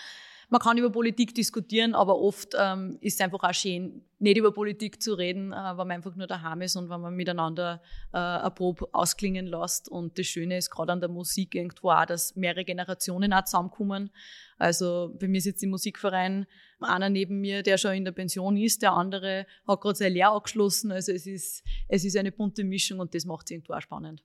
man 0.53 0.61
kann 0.61 0.77
über 0.77 0.91
Politik 0.91 1.35
diskutieren, 1.35 1.95
aber 1.95 2.19
oft 2.19 2.55
ähm, 2.59 2.99
ist 3.01 3.15
es 3.15 3.21
einfach 3.23 3.43
auch 3.43 3.55
schön, 3.55 4.05
nicht 4.19 4.37
über 4.37 4.53
Politik 4.53 5.03
zu 5.03 5.15
reden, 5.15 5.51
äh, 5.51 5.57
wenn 5.57 5.77
man 5.79 5.93
einfach 5.93 6.15
nur 6.15 6.27
daheim 6.27 6.61
ist 6.61 6.77
und 6.77 6.91
wenn 6.91 7.01
man 7.01 7.15
miteinander 7.15 7.81
äh, 8.13 8.19
eine 8.19 8.51
Probe 8.51 8.87
ausklingen 8.93 9.47
lässt. 9.47 9.89
Und 9.89 10.19
das 10.19 10.27
Schöne 10.27 10.59
ist 10.59 10.69
gerade 10.69 10.93
an 10.93 11.01
der 11.01 11.09
Musik 11.09 11.55
irgendwo 11.55 11.89
auch, 11.89 12.05
dass 12.05 12.37
mehrere 12.37 12.67
Generationen 12.67 13.33
auch 13.33 13.45
zusammenkommen. 13.45 14.11
Also 14.59 15.17
bei 15.19 15.27
mir 15.27 15.41
sitzt 15.41 15.63
im 15.63 15.71
Musikverein 15.71 16.47
einer 16.81 17.09
neben 17.09 17.41
mir, 17.41 17.63
der 17.63 17.79
schon 17.79 17.95
in 17.95 18.05
der 18.05 18.13
Pension 18.13 18.59
ist, 18.59 18.83
der 18.83 18.93
andere 18.93 19.47
hat 19.67 19.81
gerade 19.81 19.97
sein 19.97 20.13
Lehr 20.13 20.33
abgeschlossen. 20.33 20.93
Also 20.93 21.13
es 21.13 21.27
ist, 21.27 21.65
es 21.89 22.05
ist 22.05 22.15
eine 22.15 22.31
bunte 22.31 22.63
Mischung 22.63 23.01
und 23.01 23.15
das 23.15 23.25
macht 23.25 23.47
es 23.47 23.53
irgendwo 23.53 23.73
auch 23.73 23.81
spannend. 23.81 24.23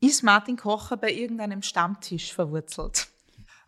Ist 0.00 0.22
Martin 0.22 0.56
Kocher 0.56 0.96
bei 0.96 1.12
irgendeinem 1.12 1.60
Stammtisch 1.60 2.32
verwurzelt? 2.32 3.08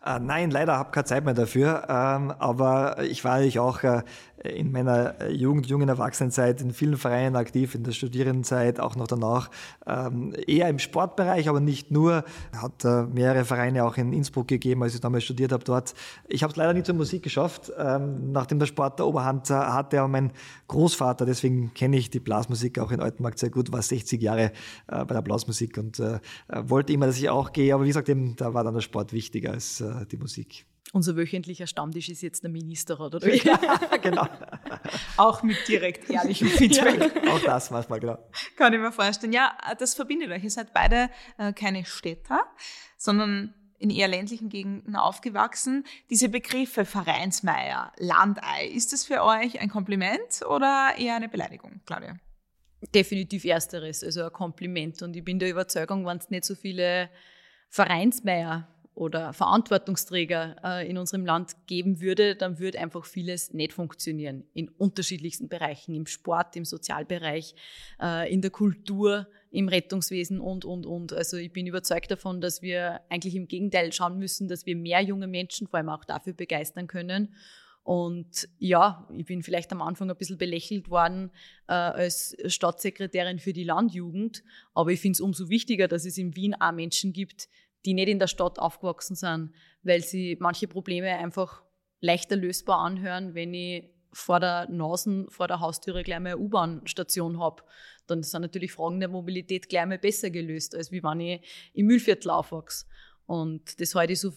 Äh, 0.05 0.19
nein, 0.19 0.51
leider 0.51 0.77
habe 0.77 0.89
ich 0.89 0.93
keine 0.93 1.05
Zeit 1.05 1.25
mehr 1.25 1.33
dafür. 1.33 1.83
Ähm, 1.89 2.31
aber 2.39 3.03
ich 3.03 3.23
war 3.23 3.33
eigentlich 3.33 3.59
auch 3.59 3.83
äh, 3.83 4.03
in 4.43 4.71
meiner 4.71 5.29
Jugend, 5.29 5.65
jungen 5.65 5.89
Erwachsenenzeit 5.89 6.61
in 6.61 6.71
vielen 6.71 6.97
Vereinen 6.97 7.35
aktiv, 7.35 7.73
in 7.73 7.83
der 7.83 7.91
Studierendenzeit, 7.91 8.79
auch 8.79 8.95
noch 8.95 9.07
danach. 9.07 9.49
Ähm, 9.85 10.33
eher 10.45 10.69
im 10.69 10.77
Sportbereich, 10.77 11.49
aber 11.49 11.59
nicht 11.59 11.91
nur. 11.91 12.23
Hat 12.55 12.85
äh, 12.85 13.03
mehrere 13.03 13.45
Vereine 13.45 13.83
auch 13.83 13.97
in 13.97 14.13
Innsbruck 14.13 14.47
gegeben, 14.47 14.83
als 14.83 14.93
ich 14.93 15.01
damals 15.01 15.23
studiert 15.23 15.51
habe 15.51 15.63
dort. 15.63 15.95
Ich 16.27 16.43
habe 16.43 16.51
es 16.51 16.57
leider 16.57 16.73
nicht 16.73 16.85
zur 16.85 16.95
Musik 16.95 17.23
geschafft, 17.23 17.71
ähm, 17.77 18.31
nachdem 18.31 18.59
der 18.59 18.67
Sport 18.67 18.99
der 18.99 19.07
Oberhand 19.07 19.49
hatte. 19.49 19.99
Aber 19.99 20.07
mein 20.07 20.31
Großvater, 20.67 21.25
deswegen 21.25 21.73
kenne 21.73 21.97
ich 21.97 22.11
die 22.11 22.19
Blasmusik 22.19 22.79
auch 22.79 22.91
in 22.91 22.99
Altenmarkt 22.99 23.39
sehr 23.39 23.49
gut, 23.49 23.71
war 23.71 23.81
60 23.81 24.21
Jahre 24.21 24.51
bei 24.87 25.05
der 25.05 25.21
Blasmusik 25.21 25.77
und 25.77 26.01
wollte 26.49 26.93
immer, 26.93 27.07
dass 27.07 27.17
ich 27.17 27.29
auch 27.29 27.53
gehe. 27.53 27.73
Aber 27.73 27.83
wie 27.83 27.87
gesagt, 27.87 28.09
eben, 28.09 28.35
da 28.35 28.53
war 28.53 28.63
dann 28.63 28.73
der 28.73 28.81
Sport 28.81 29.13
wichtiger 29.13 29.51
als 29.51 29.83
die 30.05 30.17
Musik. 30.17 30.65
Unser 30.93 31.17
wöchentlicher 31.17 31.67
Stammtisch 31.67 32.07
ist 32.09 32.21
jetzt 32.21 32.43
der 32.43 32.49
Minister, 32.49 32.99
oder? 32.99 33.19
Ja, 33.43 33.57
genau. 34.01 34.27
auch 35.17 35.43
mit 35.43 35.67
direkt 35.67 36.09
ehrlichem 36.09 36.47
Feedback. 36.47 37.23
Ja, 37.23 37.33
auch 37.33 37.41
das 37.41 37.71
manchmal, 37.71 37.99
genau. 37.99 38.17
Kann 38.55 38.73
ich 38.73 38.79
mir 38.79 38.91
vorstellen. 38.91 39.33
Ja, 39.33 39.57
das 39.77 39.95
verbindet 39.95 40.31
euch. 40.31 40.43
Ihr 40.43 40.51
seid 40.51 40.73
beide 40.73 41.09
äh, 41.37 41.51
keine 41.51 41.85
Städter, 41.85 42.45
sondern 42.97 43.53
in 43.79 43.89
eher 43.89 44.07
ländlichen 44.07 44.49
Gegenden 44.49 44.95
aufgewachsen. 44.95 45.83
Diese 46.09 46.29
Begriffe 46.29 46.85
Vereinsmeier, 46.85 47.91
Landei, 47.97 48.67
ist 48.73 48.93
das 48.93 49.03
für 49.03 49.23
euch 49.23 49.59
ein 49.59 49.69
Kompliment 49.69 50.41
oder 50.49 50.93
eher 50.97 51.15
eine 51.15 51.29
Beleidigung, 51.29 51.81
Claudia? 51.85 52.17
Definitiv 52.93 53.43
ersteres, 53.45 54.03
also 54.03 54.23
ein 54.23 54.31
Kompliment. 54.31 55.01
Und 55.01 55.15
ich 55.15 55.23
bin 55.23 55.37
der 55.37 55.49
Überzeugung, 55.49 56.05
wenn 56.05 56.17
es 56.17 56.29
nicht 56.29 56.45
so 56.45 56.55
viele 56.55 57.09
Vereinsmeier 57.69 58.67
oder 58.97 59.31
Verantwortungsträger 59.31 60.55
äh, 60.63 60.89
in 60.89 60.97
unserem 60.97 61.23
Land 61.23 61.55
geben 61.67 62.01
würde, 62.01 62.35
dann 62.35 62.57
würde 62.57 62.79
einfach 62.79 63.05
vieles 63.05 63.53
nicht 63.53 63.71
funktionieren. 63.71 64.43
In 64.55 64.69
unterschiedlichsten 64.69 65.49
Bereichen, 65.49 65.93
im 65.93 66.07
Sport, 66.07 66.55
im 66.55 66.65
Sozialbereich, 66.65 67.53
äh, 68.01 68.33
in 68.33 68.41
der 68.41 68.49
Kultur, 68.49 69.27
im 69.51 69.69
Rettungswesen 69.69 70.41
und, 70.41 70.65
und, 70.65 70.87
und. 70.87 71.13
Also 71.13 71.37
ich 71.37 71.53
bin 71.53 71.67
überzeugt 71.67 72.09
davon, 72.09 72.41
dass 72.41 72.63
wir 72.63 73.01
eigentlich 73.09 73.35
im 73.35 73.47
Gegenteil 73.47 73.93
schauen 73.93 74.17
müssen, 74.17 74.47
dass 74.47 74.65
wir 74.65 74.75
mehr 74.75 75.01
junge 75.01 75.27
Menschen 75.27 75.67
vor 75.67 75.77
allem 75.77 75.89
auch 75.89 76.03
dafür 76.03 76.33
begeistern 76.33 76.87
können. 76.87 77.35
Und 77.83 78.49
ja, 78.57 79.07
ich 79.15 79.25
bin 79.27 79.43
vielleicht 79.43 79.71
am 79.71 79.81
Anfang 79.83 80.09
ein 80.09 80.17
bisschen 80.17 80.39
belächelt 80.39 80.89
worden 80.89 81.29
äh, 81.67 81.73
als 81.73 82.35
Stadtsekretärin 82.47 83.37
für 83.37 83.53
die 83.53 83.63
Landjugend, 83.63 84.43
aber 84.73 84.91
ich 84.91 84.99
finde 84.99 85.13
es 85.17 85.21
umso 85.21 85.49
wichtiger, 85.49 85.87
dass 85.87 86.03
es 86.03 86.17
in 86.17 86.35
Wien 86.35 86.55
auch 86.55 86.73
Menschen 86.73 87.13
gibt, 87.13 87.47
die 87.87 87.93
nicht 87.93 88.09
in 88.09 88.19
der 88.19 88.27
Stadt 88.27 88.59
aufgewachsen 88.59 89.15
sind, 89.15 89.53
weil 89.81 90.03
sie 90.03 90.35
manche 90.41 90.67
Probleme 90.67 91.07
einfach 91.07 91.63
leichter 92.01 92.35
lösbar 92.35 92.79
anhören, 92.79 93.33
wenn 93.33 93.53
ich 93.53 93.89
vor 94.11 94.41
der 94.41 94.67
Nase, 94.69 95.25
vor 95.29 95.47
der 95.47 95.61
Haustüre 95.61 96.03
gleich 96.03 96.19
mal 96.19 96.33
eine 96.33 96.37
U-Bahn-Station 96.37 97.39
habe. 97.39 97.63
Dann 98.05 98.23
sind 98.23 98.41
natürlich 98.41 98.73
Fragen 98.73 98.99
der 98.99 99.07
Mobilität 99.07 99.69
gleich 99.69 99.85
mal 99.85 99.97
besser 99.97 100.29
gelöst, 100.29 100.75
als 100.75 100.91
wie 100.91 101.01
wenn 101.01 101.21
ich 101.21 101.71
im 101.73 101.85
Müllviertel 101.85 102.29
aufwachse. 102.29 102.87
Und 103.25 103.79
das 103.79 103.95
halte 103.95 104.11
ich 104.11 104.19
so 104.19 104.33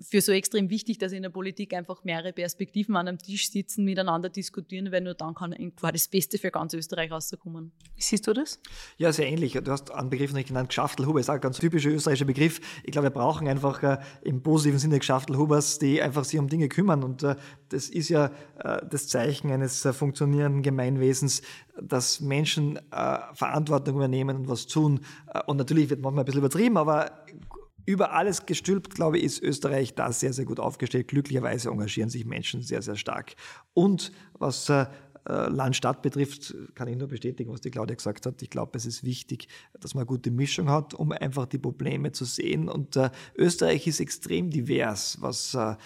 für 0.00 0.20
so 0.20 0.32
extrem 0.32 0.70
wichtig, 0.70 0.98
dass 0.98 1.12
in 1.12 1.22
der 1.22 1.30
Politik 1.30 1.74
einfach 1.74 2.04
mehrere 2.04 2.32
Perspektiven 2.32 2.96
an 2.96 3.08
einem 3.08 3.18
Tisch 3.18 3.50
sitzen, 3.50 3.84
miteinander 3.84 4.28
diskutieren, 4.28 4.90
weil 4.92 5.02
nur 5.02 5.14
dann 5.14 5.34
kann 5.34 5.52
irgendwo 5.52 5.88
das 5.88 6.08
Beste 6.08 6.38
für 6.38 6.50
ganz 6.50 6.74
Österreich 6.74 7.10
rauskommen. 7.10 7.72
Siehst 7.96 8.26
du 8.26 8.32
das? 8.32 8.60
Ja, 8.96 9.12
sehr 9.12 9.28
ähnlich. 9.28 9.52
Du 9.52 9.70
hast 9.70 9.90
einen 9.90 10.10
Begriff 10.10 10.32
nicht 10.32 10.48
genannt, 10.48 10.68
Geschaftelhuber, 10.68 11.20
ist 11.20 11.28
auch 11.28 11.34
ein 11.34 11.40
ganz 11.40 11.58
typischer 11.58 11.90
österreichischer 11.90 12.24
Begriff. 12.24 12.60
Ich 12.84 12.92
glaube, 12.92 13.06
wir 13.06 13.10
brauchen 13.10 13.46
einfach 13.48 13.82
äh, 13.82 13.98
im 14.22 14.42
positiven 14.42 14.78
Sinne 14.78 14.98
Geschaftelhubers, 14.98 15.78
die 15.78 16.00
einfach 16.00 16.24
sich 16.24 16.38
um 16.38 16.48
Dinge 16.48 16.68
kümmern. 16.68 17.04
Und 17.04 17.22
äh, 17.22 17.36
das 17.68 17.88
ist 17.88 18.08
ja 18.08 18.30
äh, 18.58 18.80
das 18.88 19.08
Zeichen 19.08 19.50
eines 19.50 19.84
äh, 19.84 19.92
funktionierenden 19.92 20.62
Gemeinwesens, 20.62 21.42
dass 21.80 22.20
Menschen 22.20 22.76
äh, 22.90 23.18
Verantwortung 23.34 23.96
übernehmen 23.96 24.36
und 24.36 24.48
was 24.48 24.66
tun. 24.66 25.00
Äh, 25.32 25.40
und 25.46 25.58
natürlich 25.58 25.90
wird 25.90 26.00
manchmal 26.00 26.24
ein 26.24 26.26
bisschen 26.26 26.40
übertrieben, 26.40 26.76
aber 26.76 27.24
über 27.90 28.12
alles 28.12 28.46
gestülpt, 28.46 28.94
glaube 28.94 29.18
ich, 29.18 29.24
ist 29.24 29.42
Österreich 29.42 29.94
da 29.94 30.12
sehr, 30.12 30.32
sehr 30.32 30.44
gut 30.44 30.60
aufgestellt. 30.60 31.08
Glücklicherweise 31.08 31.70
engagieren 31.70 32.08
sich 32.08 32.24
Menschen 32.24 32.62
sehr, 32.62 32.82
sehr 32.82 32.96
stark. 32.96 33.34
Und 33.74 34.12
was 34.38 34.68
äh, 34.68 34.86
äh, 35.28 35.48
Land-Stadt 35.48 36.02
betrifft, 36.02 36.54
kann 36.74 36.88
ich 36.88 36.96
nur 36.96 37.08
bestätigen, 37.08 37.52
was 37.52 37.60
die 37.60 37.70
Claudia 37.70 37.94
gesagt 37.94 38.24
hat. 38.24 38.40
Ich 38.42 38.48
glaube, 38.48 38.78
es 38.78 38.86
ist 38.86 39.04
wichtig, 39.04 39.48
dass 39.78 39.94
man 39.94 40.02
eine 40.02 40.06
gute 40.06 40.30
Mischung 40.30 40.70
hat, 40.70 40.94
um 40.94 41.12
einfach 41.12 41.46
die 41.46 41.58
Probleme 41.58 42.12
zu 42.12 42.24
sehen. 42.24 42.68
Und 42.68 42.96
äh, 42.96 43.10
Österreich 43.36 43.86
ist 43.86 44.00
extrem 44.00 44.50
divers, 44.50 45.18
was 45.20 45.54
äh, 45.54 45.76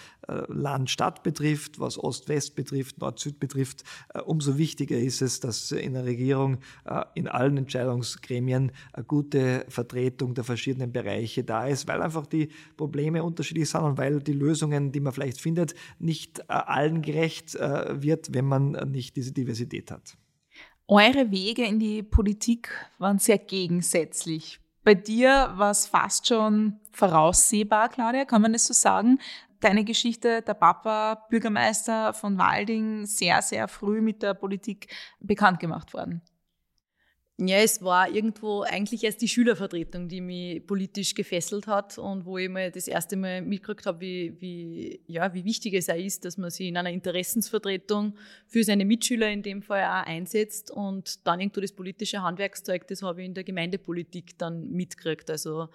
Land-Stadt 0.47 1.23
betrifft, 1.23 1.79
was 1.79 1.97
Ost-West 1.97 2.55
betrifft, 2.55 2.99
Nord-Süd 2.99 3.39
betrifft. 3.39 3.83
Äh, 4.13 4.21
umso 4.21 4.57
wichtiger 4.57 4.97
ist 4.97 5.21
es, 5.21 5.39
dass 5.39 5.71
in 5.71 5.93
der 5.93 6.05
Regierung 6.05 6.59
äh, 6.85 7.03
in 7.15 7.27
allen 7.27 7.57
Entscheidungsgremien 7.57 8.71
eine 8.93 9.05
gute 9.05 9.65
Vertretung 9.69 10.33
der 10.33 10.43
verschiedenen 10.43 10.91
Bereiche 10.91 11.43
da 11.43 11.67
ist, 11.67 11.87
weil 11.87 12.01
einfach 12.01 12.25
die 12.25 12.49
Probleme 12.77 13.23
unterschiedlich 13.23 13.69
sind 13.69 13.81
und 13.81 13.97
weil 13.97 14.19
die 14.21 14.33
Lösungen, 14.33 14.91
die 14.91 14.99
man 14.99 15.13
vielleicht 15.13 15.41
findet, 15.41 15.75
nicht 15.99 16.49
allen 16.49 17.01
gerecht 17.01 17.53
wird, 17.55 18.33
wenn 18.33 18.45
man 18.45 18.71
nicht 18.91 19.15
diese 19.15 19.31
Diversität 19.31 19.91
hat. 19.91 20.17
Eure 20.87 21.31
Wege 21.31 21.65
in 21.65 21.79
die 21.79 22.03
Politik 22.03 22.69
waren 22.99 23.17
sehr 23.17 23.39
gegensätzlich. 23.39 24.59
Bei 24.83 24.93
dir 24.93 25.51
war 25.55 25.71
es 25.71 25.87
fast 25.87 26.27
schon 26.27 26.79
voraussehbar, 26.91 27.89
Claudia, 27.89 28.23
kann 28.23 28.43
man 28.43 28.53
das 28.53 28.67
so 28.67 28.73
sagen? 28.73 29.19
Deine 29.59 29.83
Geschichte, 29.83 30.41
der 30.41 30.53
Papa, 30.53 31.25
Bürgermeister 31.29 32.13
von 32.13 32.37
Walding, 32.37 33.05
sehr, 33.05 33.41
sehr 33.41 33.67
früh 33.67 34.01
mit 34.01 34.21
der 34.21 34.33
Politik 34.33 34.93
bekannt 35.19 35.59
gemacht 35.59 35.93
worden. 35.93 36.21
Ja, 37.37 37.57
es 37.57 37.81
war 37.83 38.09
irgendwo 38.09 38.61
eigentlich 38.61 39.03
erst 39.03 39.21
die 39.21 39.27
Schülervertretung, 39.27 40.07
die 40.07 40.21
mich 40.21 40.65
politisch 40.65 41.13
gefesselt 41.13 41.67
hat 41.67 41.97
und 41.97 42.25
wo 42.25 42.37
ich 42.37 42.47
mal 42.47 42.71
das 42.71 42.87
erste 42.87 43.17
Mal 43.17 43.41
mitgekriegt 43.41 43.85
habe, 43.85 43.99
wie, 43.99 44.37
wie, 44.39 45.01
ja, 45.07 45.33
wie 45.33 45.43
wichtig 45.43 45.73
es 45.73 45.89
auch 45.89 45.95
ist, 45.95 46.23
dass 46.23 46.37
man 46.37 46.49
sich 46.49 46.67
in 46.67 46.77
einer 46.77 46.91
Interessensvertretung 46.91 48.15
für 48.47 48.63
seine 48.63 48.85
Mitschüler 48.85 49.29
in 49.29 49.43
dem 49.43 49.61
Fall 49.61 49.83
auch 49.83 50.07
einsetzt 50.07 50.71
und 50.71 51.27
dann 51.27 51.41
irgendwo 51.41 51.59
das 51.59 51.73
politische 51.73 52.21
Handwerkszeug, 52.21 52.87
das 52.87 53.01
habe 53.01 53.21
ich 53.21 53.27
in 53.27 53.33
der 53.33 53.43
Gemeindepolitik 53.43 54.37
dann 54.37 54.71
mitgekriegt. 54.71 55.29
Also 55.29 55.67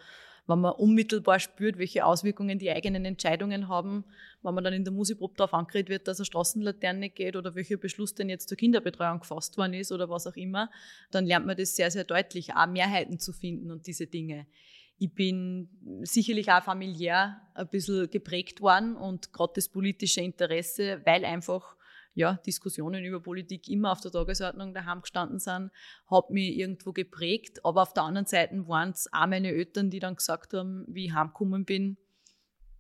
wenn 0.51 0.61
man 0.61 0.73
unmittelbar 0.73 1.39
spürt, 1.41 1.79
welche 1.79 2.05
Auswirkungen 2.05 2.59
die 2.59 2.71
eigenen 2.71 3.05
Entscheidungen 3.05 3.69
haben, 3.69 4.05
wenn 4.43 4.55
man 4.55 4.65
dann 4.65 4.75
in 4.75 4.85
der 4.85 4.93
Musikprobe 4.93 5.35
darauf 5.37 5.55
angeredet 5.55 5.89
wird, 5.89 6.09
dass 6.09 6.19
eine 6.19 6.27
Straßenlaterne 6.27 7.11
geht 7.11 7.37
oder 7.37 7.55
welcher 7.55 7.77
Beschluss 7.77 8.15
denn 8.15 8.29
jetzt 8.29 8.49
zur 8.49 8.59
Kinderbetreuung 8.59 9.21
gefasst 9.21 9.57
worden 9.57 9.75
ist 9.75 9.93
oder 9.93 10.11
was 10.11 10.27
auch 10.27 10.37
immer, 10.37 10.71
dann 11.11 11.25
lernt 11.25 11.47
man 11.47 11.57
das 11.57 11.77
sehr, 11.77 11.91
sehr 11.91 12.05
deutlich, 12.05 12.55
auch 12.55 12.67
Mehrheiten 12.67 13.19
zu 13.19 13.33
finden 13.33 13.71
und 13.71 13.87
diese 13.87 14.07
Dinge. 14.07 14.47
Ich 14.99 15.15
bin 15.15 15.71
sicherlich 16.03 16.51
auch 16.51 16.63
familiär 16.63 17.41
ein 17.55 17.69
bisschen 17.69 18.11
geprägt 18.11 18.61
worden 18.61 18.97
und 18.97 19.33
gerade 19.33 19.53
das 19.55 19.69
politische 19.69 20.21
Interesse, 20.21 21.01
weil 21.07 21.25
einfach 21.25 21.75
ja, 22.15 22.35
Diskussionen 22.47 23.05
über 23.05 23.21
Politik 23.21 23.69
immer 23.69 23.93
auf 23.93 24.01
der 24.01 24.11
Tagesordnung 24.11 24.75
daheim 24.75 25.03
gestanden 25.03 25.39
sind, 25.39 25.71
hat 26.11 26.31
mich 26.31 26.57
irgendwo 26.57 26.93
geprägt. 26.93 27.65
Aber 27.65 27.83
auf 27.83 27.93
der 27.93 28.05
anderen 28.05 28.27
Seite 28.27 28.67
waren 28.69 28.91
es 28.91 29.09
auch 29.13 29.27
meine 29.27 29.53
Eltern, 29.53 29.91
die 29.91 30.01
dann 30.01 30.17
gesagt 30.17 30.53
haben, 30.55 30.85
wie 30.89 31.07
ich 31.07 31.13
heimgekommen 31.13 31.65
bin, 31.65 31.97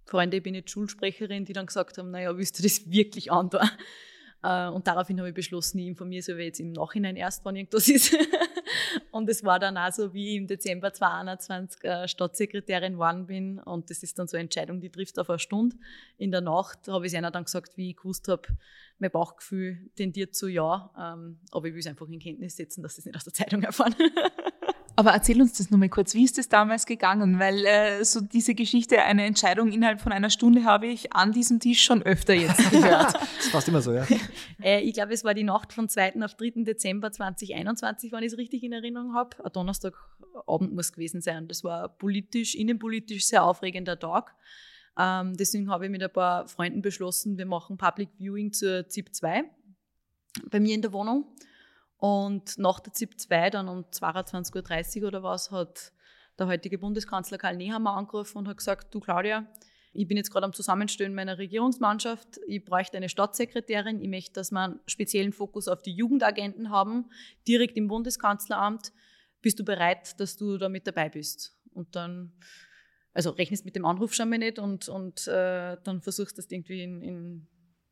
Freunde, 0.06 0.38
ich 0.38 0.42
bin 0.42 0.56
jetzt 0.56 0.70
Schulsprecherin, 0.70 1.44
die 1.44 1.52
dann 1.52 1.66
gesagt 1.66 1.96
haben, 1.96 2.10
naja, 2.10 2.36
willst 2.36 2.58
du 2.58 2.62
das 2.64 2.90
wirklich 2.90 3.30
andauern? 3.30 3.70
Äh, 4.42 4.68
und 4.68 4.86
daraufhin 4.86 5.18
habe 5.18 5.28
ich 5.28 5.34
beschlossen, 5.34 5.78
ich 5.78 5.86
informiere 5.86 6.22
so 6.22 6.36
wie 6.36 6.44
jetzt 6.44 6.60
im 6.60 6.72
Nachhinein 6.72 7.16
erst, 7.16 7.44
wann 7.44 7.56
irgendwas 7.56 7.88
ist. 7.88 8.16
und 9.10 9.28
es 9.28 9.44
war 9.44 9.58
dann 9.58 9.76
auch 9.76 9.92
so, 9.92 10.14
wie 10.14 10.30
ich 10.30 10.36
im 10.36 10.46
Dezember 10.46 10.92
2021 10.92 11.84
äh, 11.84 12.08
Stadtsekretärin 12.08 12.94
geworden 12.94 13.26
bin. 13.26 13.58
Und 13.58 13.90
das 13.90 14.02
ist 14.02 14.18
dann 14.18 14.28
so 14.28 14.36
eine 14.36 14.44
Entscheidung, 14.44 14.80
die 14.80 14.90
trifft 14.90 15.18
auf 15.18 15.28
eine 15.30 15.38
Stunde. 15.38 15.76
In 16.16 16.30
der 16.30 16.40
Nacht 16.40 16.88
habe 16.88 17.06
ich 17.06 17.12
es 17.12 17.18
einer 17.18 17.30
dann 17.30 17.44
gesagt, 17.44 17.76
wie 17.76 17.90
ich 17.90 17.96
gewusst 17.96 18.28
habe, 18.28 18.42
mein 18.98 19.10
Bauchgefühl 19.10 19.90
tendiert 19.96 20.34
zu 20.34 20.48
ja. 20.48 20.90
Ähm, 20.98 21.40
aber 21.50 21.68
ich 21.68 21.74
will 21.74 21.80
es 21.80 21.86
einfach 21.86 22.08
in 22.08 22.18
Kenntnis 22.18 22.56
setzen, 22.56 22.82
dass 22.82 22.98
es 22.98 23.04
nicht 23.04 23.16
aus 23.16 23.24
der 23.24 23.32
Zeitung 23.32 23.62
erfahren. 23.62 23.94
Aber 25.00 25.12
erzähl 25.12 25.40
uns 25.40 25.54
das 25.54 25.70
nur 25.70 25.80
mal 25.80 25.88
kurz. 25.88 26.12
Wie 26.12 26.24
ist 26.24 26.36
das 26.36 26.50
damals 26.50 26.84
gegangen? 26.84 27.38
Weil 27.38 27.64
äh, 27.64 28.04
so 28.04 28.20
diese 28.20 28.54
Geschichte, 28.54 29.00
eine 29.00 29.24
Entscheidung 29.24 29.72
innerhalb 29.72 29.98
von 29.98 30.12
einer 30.12 30.28
Stunde, 30.28 30.64
habe 30.64 30.88
ich 30.88 31.14
an 31.14 31.32
diesem 31.32 31.58
Tisch 31.58 31.82
schon 31.82 32.02
öfter 32.02 32.34
jetzt 32.34 32.58
gehört. 32.70 33.14
das 33.14 33.46
ist 33.46 33.50
fast 33.50 33.66
immer 33.68 33.80
so, 33.80 33.94
ja. 33.94 34.06
äh, 34.62 34.80
ich 34.82 34.92
glaube, 34.92 35.14
es 35.14 35.24
war 35.24 35.32
die 35.32 35.42
Nacht 35.42 35.72
von 35.72 35.88
2. 35.88 36.22
auf 36.22 36.34
3. 36.34 36.64
Dezember 36.64 37.10
2021, 37.10 38.12
wenn 38.12 38.22
ich 38.24 38.32
es 38.32 38.36
richtig 38.36 38.62
in 38.62 38.72
Erinnerung 38.72 39.14
habe. 39.14 39.42
Ein 39.42 39.50
Donnerstagabend 39.54 40.74
muss 40.74 40.92
gewesen 40.92 41.22
sein. 41.22 41.48
Das 41.48 41.64
war 41.64 41.88
politisch, 41.88 42.54
innenpolitisch 42.54 43.24
sehr 43.24 43.42
aufregender 43.42 43.98
Tag. 43.98 44.34
Ähm, 44.98 45.34
deswegen 45.34 45.70
habe 45.70 45.86
ich 45.86 45.90
mit 45.90 46.02
ein 46.02 46.12
paar 46.12 46.46
Freunden 46.46 46.82
beschlossen, 46.82 47.38
wir 47.38 47.46
machen 47.46 47.78
Public 47.78 48.10
Viewing 48.18 48.52
zur 48.52 48.86
ZIP 48.86 49.14
2 49.14 49.44
bei 50.50 50.60
mir 50.60 50.74
in 50.74 50.82
der 50.82 50.92
Wohnung. 50.92 51.24
Und 52.00 52.58
nach 52.58 52.80
der 52.80 52.94
ZIP 52.94 53.20
2, 53.20 53.50
dann 53.50 53.68
um 53.68 53.84
22.30 53.84 55.02
Uhr 55.02 55.08
oder 55.08 55.22
was, 55.22 55.50
hat 55.50 55.92
der 56.38 56.46
heutige 56.46 56.78
Bundeskanzler 56.78 57.36
Karl 57.36 57.56
Nehammer 57.56 57.92
angerufen 57.92 58.38
und 58.38 58.48
hat 58.48 58.56
gesagt, 58.56 58.94
du 58.94 59.00
Claudia, 59.00 59.46
ich 59.92 60.08
bin 60.08 60.16
jetzt 60.16 60.30
gerade 60.30 60.46
am 60.46 60.54
Zusammenstellen 60.54 61.14
meiner 61.14 61.36
Regierungsmannschaft. 61.36 62.40
Ich 62.46 62.64
bräuchte 62.64 62.96
eine 62.96 63.10
Staatssekretärin. 63.10 64.00
Ich 64.00 64.08
möchte, 64.08 64.32
dass 64.32 64.50
wir 64.50 64.60
einen 64.60 64.80
speziellen 64.86 65.32
Fokus 65.32 65.68
auf 65.68 65.82
die 65.82 65.92
Jugendagenten 65.92 66.70
haben, 66.70 67.10
direkt 67.46 67.76
im 67.76 67.88
Bundeskanzleramt. 67.88 68.92
Bist 69.42 69.58
du 69.58 69.64
bereit, 69.64 70.18
dass 70.20 70.36
du 70.36 70.56
da 70.56 70.68
mit 70.70 70.86
dabei 70.86 71.10
bist? 71.10 71.54
Und 71.74 71.96
dann, 71.96 72.32
also 73.12 73.30
rechnest 73.30 73.66
mit 73.66 73.76
dem 73.76 73.84
Anruf 73.84 74.14
schon 74.14 74.30
mal 74.30 74.38
nicht 74.38 74.58
und, 74.58 74.88
und 74.88 75.26
äh, 75.26 75.76
dann 75.82 76.00
versuchst 76.00 76.38
du 76.38 76.42
das 76.42 76.50
irgendwie 76.50 76.82
in, 76.82 77.02
in 77.02 77.48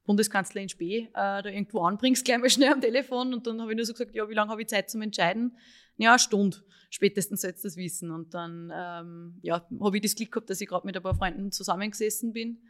Bundeskanzler 0.08 0.62
in 0.62 0.70
Spee 0.70 1.00
äh, 1.12 1.12
da 1.12 1.44
irgendwo 1.44 1.82
anbringst, 1.82 2.24
gleich 2.24 2.38
mal 2.38 2.48
schnell 2.48 2.72
am 2.72 2.80
Telefon. 2.80 3.34
Und 3.34 3.46
dann 3.46 3.60
habe 3.60 3.72
ich 3.72 3.76
nur 3.76 3.84
so 3.84 3.92
gesagt, 3.92 4.14
ja, 4.14 4.26
wie 4.28 4.34
lange 4.34 4.50
habe 4.50 4.62
ich 4.62 4.68
Zeit 4.68 4.88
zum 4.88 5.02
Entscheiden? 5.02 5.56
Ja, 5.98 6.12
eine 6.12 6.18
Stunde. 6.18 6.56
Spätestens 6.88 7.42
sollst 7.42 7.62
du 7.62 7.68
das 7.68 7.76
wissen. 7.76 8.10
Und 8.10 8.32
dann 8.32 8.72
ähm, 8.74 9.38
ja, 9.42 9.66
habe 9.80 9.96
ich 9.98 10.02
das 10.02 10.14
Glück 10.14 10.32
gehabt, 10.32 10.48
dass 10.48 10.62
ich 10.62 10.66
gerade 10.66 10.86
mit 10.86 10.96
ein 10.96 11.02
paar 11.02 11.14
Freunden 11.14 11.52
zusammengesessen 11.52 12.32
bin, 12.32 12.62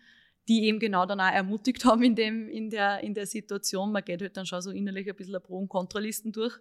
die 0.49 0.65
eben 0.65 0.81
genau 0.81 1.07
dann 1.07 1.21
auch 1.21 1.33
ermutigt 1.33 1.85
haben 1.85 2.03
in, 2.03 2.17
dem, 2.17 2.49
in, 2.49 2.71
der, 2.71 3.01
in 3.05 3.15
der 3.15 3.27
Situation. 3.27 3.93
Man 3.93 4.05
geht 4.05 4.21
halt 4.21 4.37
dann 4.37 4.45
schon 4.45 4.61
so 4.61 4.73
innerlich 4.73 5.09
ein 5.09 5.15
bisschen 5.15 5.37
eine 5.37 5.41
Pro- 5.41 5.59
und 5.59 5.69
Kontralisten 5.69 6.33
durch. 6.33 6.59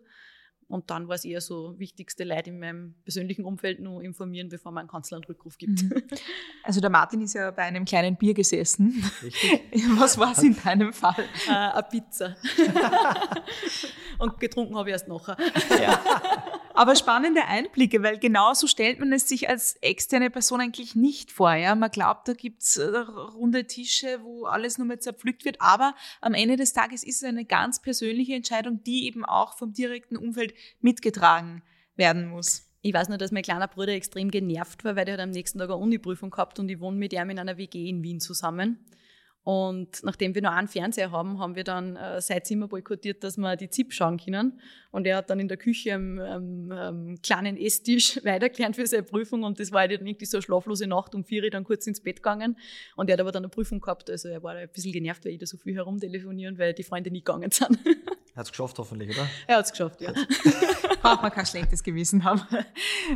Und 0.70 0.90
dann 0.90 1.08
war 1.08 1.16
es 1.16 1.24
eher 1.24 1.40
so, 1.40 1.80
wichtigste 1.80 2.26
Leute 2.26 2.50
in 2.50 2.60
meinem 2.60 2.96
persönlichen 3.04 3.46
Umfeld 3.46 3.80
nur 3.80 4.04
informieren, 4.04 4.50
bevor 4.50 4.74
man 4.74 4.82
einen 4.82 4.90
Kanzler 4.90 5.18
einen 5.18 5.24
Rückruf 5.24 5.58
gibt. 5.58 5.84
Mhm. 5.84 6.04
Also 6.64 6.82
der 6.82 6.90
Martin 6.90 7.22
ist 7.22 7.34
ja 7.34 7.50
bei 7.52 7.62
einem 7.62 7.86
kleinen 7.86 8.18
Bier 8.18 8.34
gesessen. 8.34 9.02
Richtig. 9.24 9.84
Was 9.98 10.18
war 10.18 10.34
es 10.34 10.44
in 10.44 10.54
deinem 10.62 10.92
Fall? 10.92 11.24
Äh, 11.48 11.52
eine 11.52 11.84
Pizza. 11.84 12.36
Und 14.20 14.40
getrunken 14.40 14.76
habe 14.76 14.90
ich 14.90 14.94
erst 14.94 15.08
nachher. 15.08 15.38
Ja. 15.82 16.00
Aber 16.78 16.96
spannende 16.96 17.44
Einblicke, 17.46 18.04
weil 18.04 18.20
genau 18.20 18.54
so 18.54 18.68
stellt 18.68 19.00
man 19.00 19.12
es 19.12 19.28
sich 19.28 19.50
als 19.50 19.78
externe 19.78 20.30
Person 20.30 20.62
eigentlich 20.62 20.96
nicht 20.96 21.32
vor. 21.32 21.52
Ja? 21.56 21.74
Man 21.74 21.90
glaubt, 21.90 22.28
da 22.28 22.34
gibt's 22.34 22.78
äh, 22.78 22.86
runde 22.86 23.66
Tische, 23.66 24.20
wo 24.22 24.46
alles 24.46 24.78
nur 24.78 24.86
mehr 24.86 25.00
zerpflückt 25.00 25.44
wird. 25.44 25.60
Aber 25.60 25.96
am 26.22 26.36
Ende 26.36 26.56
des 26.56 26.74
Tages 26.74 27.04
ist 27.04 27.24
es 27.24 27.28
eine 27.28 27.46
ganz 27.46 27.82
persönliche 27.82 28.36
Entscheidung, 28.36 28.84
die 28.84 29.08
eben 29.08 29.26
auch 29.26 29.58
vom 29.58 29.74
direkten 29.74 30.18
Umfeld 30.18 30.54
mitgetragen 30.80 31.64
werden 31.96 32.28
muss. 32.28 32.68
Ich 32.84 32.94
weiß 32.94 33.10
nur, 33.10 33.18
dass 33.18 33.32
mein 33.32 33.42
kleiner 33.42 33.68
Bruder 33.68 33.94
extrem 33.94 34.30
genervt 34.30 34.86
war, 34.86 34.96
weil 34.96 35.06
der 35.06 35.16
hat 35.16 35.22
am 35.22 35.32
nächsten 35.32 35.58
Tag 35.58 35.70
eine 35.70 35.78
Uni-Prüfung 35.78 36.30
gehabt 36.30 36.60
und 36.60 36.70
ich 36.70 36.80
wohne 36.80 36.98
mit 36.98 37.12
ihm 37.12 37.32
in 37.32 37.40
einer 37.40 37.58
WG 37.58 37.90
in 37.90 38.04
Wien 38.04 38.20
zusammen. 38.20 38.86
Und 39.48 40.04
nachdem 40.04 40.36
wir 40.36 40.42
nur 40.42 40.52
einen 40.52 40.68
Fernseher 40.68 41.12
haben, 41.12 41.40
haben 41.40 41.56
wir 41.56 41.64
dann 41.64 41.96
äh, 41.96 42.20
sein 42.20 42.44
Zimmer 42.44 42.68
boykottiert, 42.68 43.24
dass 43.24 43.38
wir 43.38 43.56
die 43.56 43.70
ZIP 43.70 43.94
schauen 43.94 44.18
können. 44.18 44.60
Und 44.92 45.08
er 45.08 45.16
hat 45.16 45.30
dann 45.30 45.40
in 45.40 45.48
der 45.48 45.56
Küche 45.56 45.94
am, 45.94 46.20
am, 46.20 46.72
am 46.74 47.16
kleinen 47.24 47.56
Esstisch 47.56 48.20
weitergelernt 48.26 48.76
für 48.76 48.86
seine 48.86 49.04
Prüfung. 49.04 49.44
Und 49.44 49.58
das 49.58 49.72
war 49.72 49.80
halt 49.80 49.94
dann 49.94 50.06
irgendwie 50.06 50.26
so 50.26 50.36
eine 50.36 50.42
schlaflose 50.42 50.86
Nacht. 50.88 51.16
Um 51.16 51.24
vier 51.24 51.46
Uhr 51.46 51.50
dann 51.50 51.64
kurz 51.64 51.88
ins 51.88 52.02
Bett 52.02 52.18
gegangen. 52.18 52.58
Und 52.98 53.10
er 53.10 53.14
hat 53.14 53.22
aber 53.22 53.32
dann 53.32 53.44
eine 53.44 53.50
Prüfung 53.50 53.80
gehabt. 53.80 54.10
Also 54.10 54.28
er 54.28 54.44
war 54.44 54.54
ein 54.54 54.68
bisschen 54.68 54.92
genervt, 54.92 55.24
weil 55.24 55.32
ich 55.32 55.40
da 55.40 55.46
so 55.46 55.56
viel 55.56 55.76
herumtelefonieren, 55.76 56.58
weil 56.58 56.74
die 56.74 56.84
Freunde 56.84 57.10
nie 57.10 57.24
gegangen 57.24 57.50
sind. 57.50 57.80
Er 58.34 58.42
hat 58.42 58.46
es 58.46 58.52
geschafft, 58.52 58.78
hoffentlich, 58.78 59.10
oder? 59.18 59.28
Er 59.48 59.58
hat 59.58 59.66
es 59.66 59.72
geschafft, 59.72 60.00
ja. 60.00 60.14
Braucht 61.02 61.22
man 61.24 61.32
kein 61.32 61.48
schlechtes 61.48 61.82
Gewissen 61.82 62.24
haben. 62.24 62.44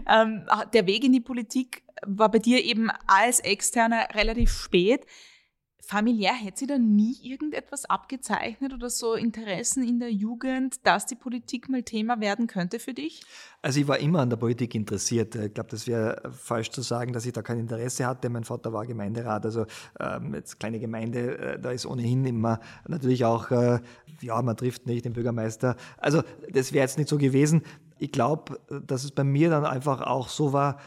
Ähm, 0.09 0.47
der 0.73 0.87
Weg 0.87 1.03
in 1.03 1.13
die 1.13 1.19
Politik 1.19 1.83
war 2.01 2.31
bei 2.31 2.39
dir 2.39 2.63
eben 2.63 2.89
als 3.05 3.39
Externer 3.41 4.07
relativ 4.15 4.49
spät 4.49 5.05
familiär 5.91 6.31
hätte 6.31 6.59
sie 6.59 6.67
da 6.67 6.77
nie 6.77 7.17
irgendetwas 7.21 7.83
abgezeichnet 7.83 8.73
oder 8.73 8.89
so 8.89 9.13
Interessen 9.13 9.83
in 9.85 9.99
der 9.99 10.09
Jugend, 10.09 10.87
dass 10.87 11.05
die 11.05 11.15
Politik 11.15 11.67
mal 11.67 11.83
Thema 11.83 12.21
werden 12.21 12.47
könnte 12.47 12.79
für 12.79 12.93
dich? 12.93 13.23
Also 13.61 13.81
ich 13.81 13.87
war 13.89 13.99
immer 13.99 14.19
an 14.19 14.29
der 14.29 14.37
Politik 14.37 14.73
interessiert. 14.73 15.35
Ich 15.35 15.53
glaube, 15.53 15.69
das 15.69 15.87
wäre 15.87 16.31
falsch 16.31 16.71
zu 16.71 16.81
sagen, 16.81 17.11
dass 17.11 17.25
ich 17.25 17.33
da 17.33 17.41
kein 17.41 17.59
Interesse 17.59 18.05
hatte. 18.05 18.29
Mein 18.29 18.45
Vater 18.45 18.71
war 18.71 18.85
Gemeinderat, 18.85 19.43
also 19.43 19.65
ähm, 19.99 20.33
jetzt 20.33 20.61
kleine 20.61 20.79
Gemeinde, 20.79 21.37
äh, 21.37 21.59
da 21.59 21.71
ist 21.71 21.85
ohnehin 21.85 22.23
immer 22.23 22.61
natürlich 22.87 23.25
auch, 23.25 23.51
äh, 23.51 23.81
ja, 24.21 24.41
man 24.41 24.55
trifft 24.55 24.87
nicht 24.87 25.03
den 25.03 25.11
Bürgermeister. 25.11 25.75
Also 25.97 26.23
das 26.49 26.71
wäre 26.71 26.83
jetzt 26.83 26.99
nicht 26.99 27.09
so 27.09 27.17
gewesen. 27.17 27.63
Ich 27.99 28.13
glaube, 28.13 28.61
dass 28.87 29.03
es 29.03 29.11
bei 29.11 29.25
mir 29.25 29.49
dann 29.49 29.65
einfach 29.65 30.01
auch 30.01 30.29
so 30.29 30.53
war, 30.53 30.77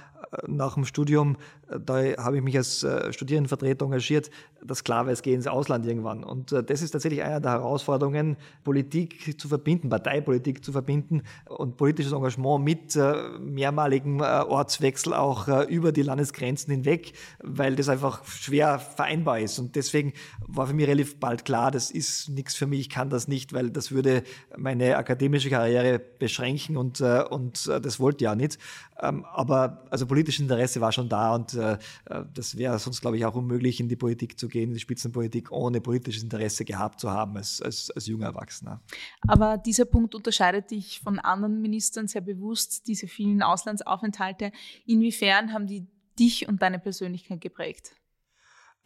nach 0.46 0.74
dem 0.74 0.84
Studium 0.84 1.36
da 1.84 1.94
habe 2.18 2.36
ich 2.36 2.42
mich 2.42 2.56
als 2.56 2.82
äh, 2.82 3.12
Studierendenvertreter 3.12 3.84
engagiert, 3.84 4.30
dass 4.62 4.84
klar 4.84 5.06
war, 5.06 5.12
es 5.12 5.22
geht 5.22 5.34
ins 5.34 5.46
Ausland 5.46 5.86
irgendwann. 5.86 6.24
Und 6.24 6.52
äh, 6.52 6.62
das 6.62 6.82
ist 6.82 6.90
tatsächlich 6.90 7.22
eine 7.22 7.40
der 7.40 7.52
Herausforderungen, 7.52 8.36
Politik 8.62 9.40
zu 9.40 9.48
verbinden, 9.48 9.88
Parteipolitik 9.88 10.64
zu 10.64 10.72
verbinden 10.72 11.22
und 11.48 11.76
politisches 11.76 12.12
Engagement 12.12 12.64
mit 12.64 12.96
äh, 12.96 13.14
mehrmaligen 13.38 14.20
Ortswechsel 14.20 15.14
auch 15.14 15.48
über 15.68 15.92
die 15.92 16.02
Landesgrenzen 16.02 16.72
hinweg, 16.72 17.12
weil 17.42 17.76
das 17.76 17.88
einfach 17.88 18.24
schwer 18.24 18.78
vereinbar 18.78 19.40
ist. 19.40 19.58
Und 19.58 19.76
deswegen 19.76 20.12
war 20.46 20.66
für 20.66 20.74
mich 20.74 20.86
relativ 20.86 21.18
bald 21.20 21.44
klar, 21.44 21.70
das 21.70 21.90
ist 21.90 22.28
nichts 22.28 22.54
für 22.54 22.66
mich, 22.66 22.80
ich 22.80 22.90
kann 22.90 23.10
das 23.10 23.28
nicht, 23.28 23.52
weil 23.52 23.70
das 23.70 23.92
würde 23.92 24.22
meine 24.56 24.96
akademische 24.96 25.50
Karriere 25.50 25.98
beschränken 25.98 26.76
und, 26.76 27.00
und 27.00 27.66
das 27.66 28.00
wollte 28.00 28.24
ich 28.24 28.30
ja 28.30 28.34
nicht. 28.34 28.58
Ähm, 29.00 29.24
aber 29.24 29.84
also 29.90 30.06
politisches 30.06 30.40
Interesse 30.40 30.80
war 30.80 30.92
schon 30.92 31.08
da 31.08 31.34
und 31.34 31.53
das 31.54 32.56
wäre 32.56 32.78
sonst, 32.78 33.00
glaube 33.00 33.16
ich, 33.16 33.24
auch 33.24 33.34
unmöglich, 33.34 33.80
in 33.80 33.88
die 33.88 33.96
Politik 33.96 34.38
zu 34.38 34.48
gehen 34.48 34.70
in 34.70 34.74
die 34.74 34.80
Spitzenpolitik, 34.80 35.50
ohne 35.50 35.80
politisches 35.80 36.22
Interesse 36.22 36.64
gehabt 36.64 37.00
zu 37.00 37.10
haben 37.10 37.36
als, 37.36 37.60
als, 37.62 37.90
als 37.90 38.06
junger 38.06 38.26
Erwachsener. 38.26 38.82
Aber 39.26 39.56
dieser 39.58 39.84
Punkt 39.84 40.14
unterscheidet 40.14 40.70
dich 40.70 41.00
von 41.00 41.18
anderen 41.18 41.60
Ministern 41.60 42.08
sehr 42.08 42.20
bewusst, 42.20 42.86
diese 42.86 43.06
vielen 43.06 43.42
Auslandsaufenthalte. 43.42 44.52
Inwiefern 44.86 45.52
haben 45.52 45.66
die 45.66 45.86
dich 46.18 46.48
und 46.48 46.62
deine 46.62 46.78
Persönlichkeit 46.78 47.40
geprägt? 47.40 47.92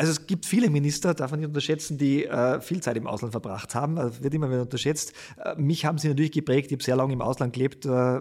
Also 0.01 0.13
es 0.13 0.29
gibt 0.29 0.47
viele 0.47 0.71
Minister, 0.71 1.13
darf 1.13 1.33
man 1.33 1.41
nicht 1.41 1.49
unterschätzen, 1.49 1.99
die 1.99 2.25
äh, 2.25 2.61
viel 2.61 2.81
Zeit 2.81 2.97
im 2.97 3.09
Ausland 3.09 3.33
verbracht 3.33 3.75
haben. 3.75 3.97
Das 3.97 4.23
wird 4.23 4.33
immer 4.33 4.49
wieder 4.49 4.63
unterschätzt. 4.63 5.13
Äh, 5.45 5.57
mich 5.57 5.85
haben 5.85 5.99
sie 5.99 6.07
natürlich 6.07 6.31
geprägt. 6.31 6.71
Ich 6.71 6.75
habe 6.75 6.85
sehr 6.85 6.95
lange 6.95 7.13
im 7.13 7.21
Ausland 7.21 7.53
gelebt, 7.53 7.85
äh, 7.85 8.21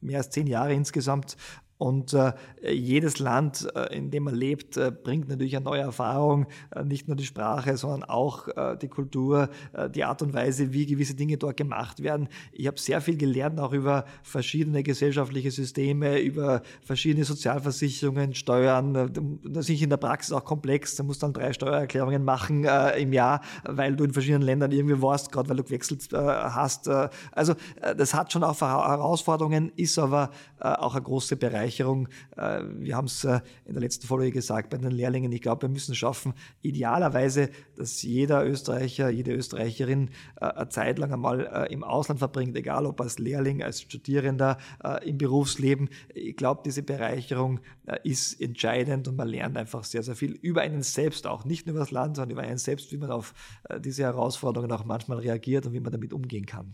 mehr 0.00 0.18
als 0.18 0.30
zehn 0.30 0.46
Jahre 0.46 0.72
insgesamt 0.72 1.36
und 1.78 2.14
äh, 2.14 2.32
jedes 2.66 3.18
Land, 3.18 3.68
äh, 3.74 3.94
in 3.94 4.10
dem 4.10 4.24
man 4.24 4.34
lebt, 4.34 4.76
äh, 4.78 4.90
bringt 4.90 5.28
natürlich 5.28 5.56
eine 5.56 5.64
neue 5.66 5.82
Erfahrung, 5.82 6.46
äh, 6.74 6.84
nicht 6.84 7.06
nur 7.06 7.16
die 7.16 7.26
Sprache, 7.26 7.76
sondern 7.76 8.04
auch 8.04 8.48
äh, 8.48 8.76
die 8.78 8.88
Kultur, 8.88 9.50
äh, 9.74 9.90
die 9.90 10.04
Art 10.04 10.22
und 10.22 10.32
Weise, 10.32 10.72
wie 10.72 10.86
gewisse 10.86 11.14
Dinge 11.14 11.36
dort 11.36 11.58
gemacht 11.58 12.02
werden. 12.02 12.28
Ich 12.52 12.66
habe 12.66 12.80
sehr 12.80 13.02
viel 13.02 13.18
gelernt, 13.18 13.60
auch 13.60 13.72
über 13.72 14.06
verschiedene 14.22 14.82
gesellschaftliche 14.82 15.50
Systeme, 15.50 16.18
über 16.20 16.62
verschiedene 16.82 17.26
Sozialversicherungen, 17.26 18.34
Steuern. 18.34 19.40
Das 19.44 19.68
ist 19.68 19.82
in 19.82 19.90
der 19.90 19.98
Praxis 19.98 20.32
auch 20.32 20.44
komplex. 20.44 20.96
Du 20.96 21.04
musst 21.04 21.22
dann 21.22 21.34
drei 21.34 21.52
Steuererklärungen 21.52 22.24
machen 22.24 22.64
im 22.96 23.12
Jahr, 23.12 23.42
weil 23.64 23.96
du 23.96 24.04
in 24.04 24.12
verschiedenen 24.12 24.42
Ländern 24.42 24.72
irgendwie 24.72 25.00
warst, 25.00 25.30
gerade 25.30 25.48
weil 25.48 25.56
du 25.56 25.64
gewechselt 25.64 26.08
hast. 26.12 26.88
also 27.32 27.54
das 27.96 28.14
hat 28.14 28.32
schon 28.32 28.44
auch 28.44 28.60
Herausforderungen, 28.60 29.72
ist 29.76 29.98
aber 29.98 30.30
auch 30.58 30.94
eine 30.94 31.02
große 31.02 31.36
Bereich 31.36 31.65
Bereicherung. 31.66 32.08
Äh, 32.36 32.62
wir 32.78 32.96
haben 32.96 33.06
es 33.06 33.24
äh, 33.24 33.40
in 33.64 33.74
der 33.74 33.82
letzten 33.82 34.06
Folge 34.06 34.30
gesagt 34.30 34.70
bei 34.70 34.78
den 34.78 34.90
Lehrlingen. 34.90 35.32
Ich 35.32 35.42
glaube, 35.42 35.62
wir 35.62 35.68
müssen 35.68 35.94
schaffen, 35.94 36.34
idealerweise, 36.62 37.50
dass 37.76 38.02
jeder 38.02 38.46
Österreicher, 38.46 39.10
jede 39.10 39.32
Österreicherin 39.32 40.10
äh, 40.40 40.46
eine 40.46 40.68
Zeit 40.68 40.98
lang 40.98 41.12
einmal 41.12 41.66
im 41.70 41.84
Ausland 41.84 42.18
verbringt, 42.18 42.56
egal 42.56 42.86
ob 42.86 43.00
als 43.00 43.18
Lehrling, 43.18 43.62
als 43.62 43.80
Studierender, 43.80 44.58
im 45.04 45.18
Berufsleben. 45.18 45.88
Ich 46.14 46.36
glaube, 46.36 46.62
diese 46.64 46.82
Bereicherung 46.82 47.60
ist 48.02 48.40
entscheidend 48.40 49.08
und 49.08 49.16
man 49.16 49.28
lernt 49.28 49.56
einfach 49.56 49.84
sehr, 49.84 50.02
sehr 50.02 50.16
viel 50.16 50.32
über 50.32 50.62
einen 50.62 50.82
selbst 50.82 51.26
auch. 51.26 51.44
Nicht 51.44 51.66
nur 51.66 51.74
über 51.74 51.80
das 51.80 51.90
Land, 51.90 52.16
sondern 52.16 52.30
über 52.30 52.42
einen 52.42 52.58
selbst, 52.58 52.92
wie 52.92 52.96
man 52.96 53.10
auf 53.10 53.34
diese 53.78 54.02
Herausforderungen 54.02 54.72
auch 54.72 54.84
manchmal 54.84 55.18
reagiert 55.18 55.66
und 55.66 55.72
wie 55.72 55.80
man 55.80 55.92
damit 55.92 56.12
umgehen 56.12 56.46
kann. 56.46 56.72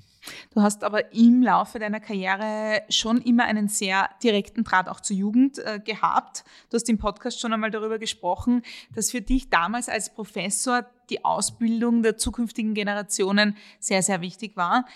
Du 0.55 0.63
hast 0.63 0.85
aber 0.85 1.13
im 1.13 1.43
Laufe 1.43 1.79
deiner 1.79 2.01
Karriere 2.01 2.83
schon 2.89 3.21
immer 3.21 3.45
einen 3.45 3.69
sehr 3.69 4.09
direkten 4.23 4.65
Draht 4.65 4.82
auch 4.89 5.01
zur 5.01 5.17
Jugend 5.17 5.59
äh, 5.59 5.81
gehabt. 5.81 6.45
Du 6.71 6.77
hast 6.77 6.89
im 6.89 6.99
Podcast 6.99 7.41
schon 7.41 7.53
einmal 7.53 7.71
darüber 7.71 7.99
gesprochen, 7.99 8.63
dass 8.95 9.11
für 9.11 9.21
dich 9.21 9.51
damals 9.51 9.89
als 9.89 10.13
Professor 10.15 10.87
die 11.11 11.25
Ausbildung 11.25 12.03
der 12.03 12.17
zukünftigen 12.17 12.75
Generationen 12.75 13.57
sehr, 13.81 14.03
sehr 14.03 14.21
wichtig 14.21 14.57
war. 14.57 14.87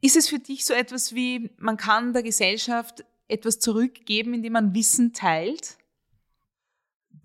Ist 0.00 0.16
es 0.16 0.28
für 0.28 0.38
dich 0.38 0.64
so 0.64 0.74
etwas 0.74 1.14
wie, 1.14 1.50
man 1.58 1.76
kann 1.76 2.12
der 2.12 2.22
Gesellschaft 2.22 3.04
etwas 3.28 3.58
zurückgeben, 3.58 4.34
indem 4.34 4.52
man 4.52 4.74
Wissen 4.74 5.12
teilt? 5.12 5.78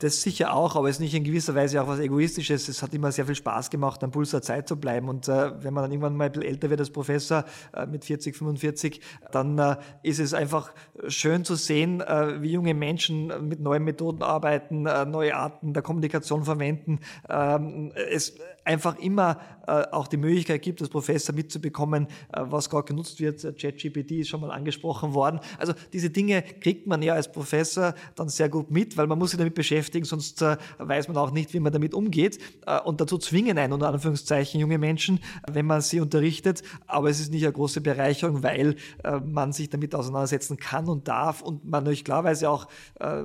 Das 0.02 0.24
sicher 0.24 0.56
auch, 0.56 0.76
aber 0.76 0.90
es 0.90 0.96
ist 0.96 1.00
nicht 1.00 1.14
in 1.14 1.24
gewisser 1.24 1.54
Weise 1.54 1.80
auch 1.80 1.88
was 1.88 2.00
Egoistisches. 2.00 2.68
Es 2.68 2.82
hat 2.82 2.92
immer 2.96 3.12
sehr 3.12 3.28
viel 3.28 3.36
Spaß 3.36 3.70
gemacht, 3.70 4.04
am 4.04 4.10
Puls 4.10 4.32
der 4.32 4.42
Zeit 4.42 4.68
zu 4.68 4.80
bleiben. 4.80 5.10
Und 5.10 5.28
äh, 5.28 5.64
wenn 5.64 5.76
man 5.76 5.84
dann 5.84 5.92
irgendwann 5.92 6.18
mal 6.18 6.26
ein 6.26 6.32
bisschen 6.32 6.50
älter 6.50 6.72
wird 6.72 6.80
als 6.80 6.90
Professor, 6.90 7.46
äh, 7.72 7.86
mit 7.86 8.04
40, 8.04 8.36
45, 8.36 9.00
dann 9.32 9.60
äh, 9.60 9.76
ist 10.02 10.20
es 10.20 10.34
einfach 10.34 10.72
schön 11.08 11.46
zu 11.46 11.54
sehen, 11.54 12.02
äh, 12.02 12.42
wie 12.42 12.52
junge 12.52 12.74
Menschen 12.74 13.48
mit 13.48 13.60
neuen 13.60 13.84
Methoden 13.84 14.24
arbeiten, 14.24 14.88
äh, 14.88 15.06
neue 15.06 15.36
Arten 15.36 15.72
der 15.74 15.84
Kommunikation 15.84 16.46
verwenden. 16.46 17.02
Ähm, 17.30 17.92
es 18.10 18.34
einfach 18.64 18.98
immer 19.00 19.40
äh, 19.68 19.84
auch 19.92 20.08
die 20.08 20.18
Möglichkeit 20.18 20.62
gibt, 20.62 20.82
als 20.82 20.90
Professor 20.90 21.34
mitzubekommen, 21.36 22.08
was 22.32 22.70
gerade 22.70 22.86
genutzt 22.86 23.20
wird. 23.20 23.42
ChatGPT 23.42 24.12
ist 24.12 24.30
schon 24.30 24.42
mal 24.42 24.52
angesprochen 24.52 25.14
worden. 25.14 25.40
Also 25.58 25.74
diese 25.94 26.10
Dinge 26.10 26.42
kriegt 26.42 26.88
man 26.88 27.02
ja 27.02 27.14
als 27.14 27.32
Professor 27.32 27.94
dann 28.16 28.30
sehr 28.30 28.50
gut 28.50 28.72
mit, 28.72 28.98
weil 28.98 29.08
man 29.08 29.18
muss 29.18 29.32
sich 29.32 29.38
damit 29.38 29.54
beschäftigen, 29.54 30.06
sonst 30.06 30.42
äh, 30.42 30.58
weiß 30.78 31.08
man 31.08 31.18
auch 31.18 31.32
nicht, 31.32 31.54
wie 31.54 31.60
man 31.60 31.72
damit 31.72 31.94
umgeht. 31.94 32.40
Äh, 32.66 32.80
und 32.82 33.02
dazu 33.02 33.18
zwingen 33.18 33.58
einen 33.58 33.74
unter 33.74 33.90
Anführungszeichen 33.90 34.60
junge 34.60 34.78
Menschen, 34.78 35.20
wenn 35.50 35.66
man 35.66 35.82
sie 35.82 36.00
unterrichtet. 36.00 36.64
Aber 36.88 37.10
es 37.10 37.20
ist 37.20 37.32
nicht 37.32 37.44
eine 37.44 37.54
große 37.54 37.82
Bereicherung, 37.82 38.44
weil 38.44 38.76
äh, 39.04 39.20
man 39.20 39.52
sich 39.54 39.70
damit 39.70 39.96
auseinandersetzen 39.96 40.58
kann 40.58 40.88
und 40.88 41.08
darf 41.08 41.42
und 41.42 41.66
man 41.66 41.84
natürlich 41.84 42.06
klarweise 42.06 42.50
auch 42.50 42.68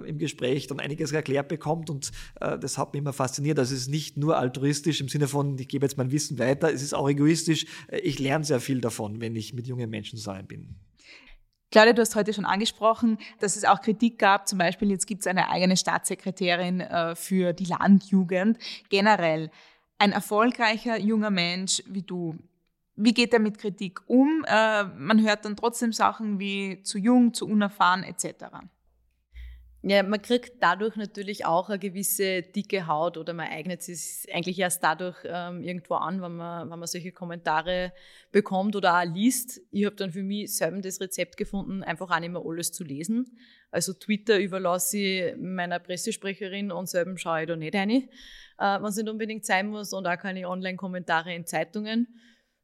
im 0.07 0.19
Gespräch 0.19 0.67
dann 0.67 0.81
einiges 0.81 1.13
erklärt 1.13 1.49
bekommt. 1.49 1.91
Und 1.91 2.13
das 2.39 2.79
hat 2.79 2.93
mich 2.93 3.01
immer 3.01 3.13
fasziniert. 3.13 3.59
Also 3.59 3.75
es 3.75 3.83
ist 3.83 3.89
nicht 3.89 4.17
nur 4.17 4.39
altruistisch 4.39 5.01
im 5.01 5.09
Sinne 5.09 5.26
von, 5.29 5.59
ich 5.59 5.69
gebe 5.69 5.85
jetzt 5.85 5.97
mein 5.97 6.11
Wissen 6.11 6.39
weiter, 6.39 6.73
es 6.73 6.83
ist 6.83 6.95
auch 6.95 7.09
egoistisch. 7.09 7.67
Ich 8.03 8.19
lerne 8.19 8.45
sehr 8.45 8.61
viel 8.61 8.81
davon, 8.81 9.21
wenn 9.21 9.37
ich 9.37 9.53
mit 9.53 9.67
jungen 9.67 9.91
Menschen 9.91 10.19
zusammen 10.19 10.47
bin. 10.47 10.77
Claudia, 11.73 11.93
du 11.93 12.01
hast 12.01 12.15
heute 12.15 12.33
schon 12.33 12.47
angesprochen, 12.47 13.19
dass 13.41 13.57
es 13.57 13.65
auch 13.65 13.81
Kritik 13.81 14.19
gab. 14.19 14.47
Zum 14.47 14.59
Beispiel, 14.59 14.91
jetzt 14.91 15.07
gibt 15.07 15.23
es 15.23 15.27
eine 15.27 15.51
eigene 15.51 15.77
Staatssekretärin 15.77 16.81
äh, 16.81 17.17
für 17.17 17.53
die 17.53 17.65
Landjugend. 17.65 18.59
Generell 18.89 19.51
ein 19.99 20.13
erfolgreicher 20.13 20.99
junger 20.99 21.31
Mensch 21.31 21.83
wie 21.87 22.03
du. 22.03 22.37
Wie 22.95 23.13
geht 23.13 23.33
er 23.35 23.41
mit 23.41 23.59
Kritik 23.59 24.01
um? 24.09 24.45
Äh, 24.47 24.85
man 24.85 25.23
hört 25.27 25.45
dann 25.45 25.57
trotzdem 25.57 25.93
Sachen 25.93 26.39
wie 26.39 26.83
zu 26.83 26.99
jung, 26.99 27.35
zu 27.35 27.47
unerfahren 27.47 28.05
etc. 28.05 28.47
Ja, 29.89 30.03
man 30.03 30.21
kriegt 30.21 30.61
dadurch 30.61 30.97
natürlich 30.97 31.45
auch 31.45 31.69
eine 31.69 31.79
gewisse 31.79 32.43
dicke 32.43 32.89
Haut 32.89 33.17
oder 33.17 33.33
man 33.35 33.47
eignet 33.47 33.85
sich 33.85 34.27
eigentlich 34.35 34.59
erst 34.59 34.83
dadurch 34.83 35.17
ähm, 35.25 35.63
irgendwo 35.63 35.95
an, 35.95 36.21
wenn 36.21 36.35
man, 36.35 36.69
wenn 36.69 36.79
man 36.81 36.89
solche 36.89 37.13
Kommentare 37.13 37.93
bekommt 38.33 38.75
oder 38.75 38.99
auch 38.99 39.05
liest. 39.05 39.61
Ich 39.71 39.87
habe 39.87 39.95
dann 39.95 40.11
für 40.11 40.25
mich 40.25 40.57
selber 40.57 40.81
das 40.81 41.01
Rezept 41.01 41.37
gefunden, 41.37 41.85
einfach 41.85 42.11
auch 42.11 42.19
nicht 42.19 42.33
mehr 42.33 42.43
alles 42.45 42.73
zu 42.73 42.83
lesen. 42.83 43.39
Also 43.71 43.93
Twitter 43.93 44.41
überlasse 44.41 44.99
ich 44.99 45.37
meiner 45.37 45.79
Pressesprecherin 45.79 46.73
und 46.73 46.89
selber 46.89 47.17
schaue 47.17 47.43
ich 47.43 47.47
da 47.47 47.55
nicht 47.55 47.77
rein, 47.77 47.91
äh, 47.91 48.09
wenn 48.59 48.87
es 48.87 48.97
nicht 48.97 49.09
unbedingt 49.09 49.47
sein 49.47 49.69
muss 49.69 49.93
und 49.93 50.05
auch 50.09 50.19
keine 50.19 50.49
Online-Kommentare 50.49 51.33
in 51.33 51.47
Zeitungen 51.47 52.09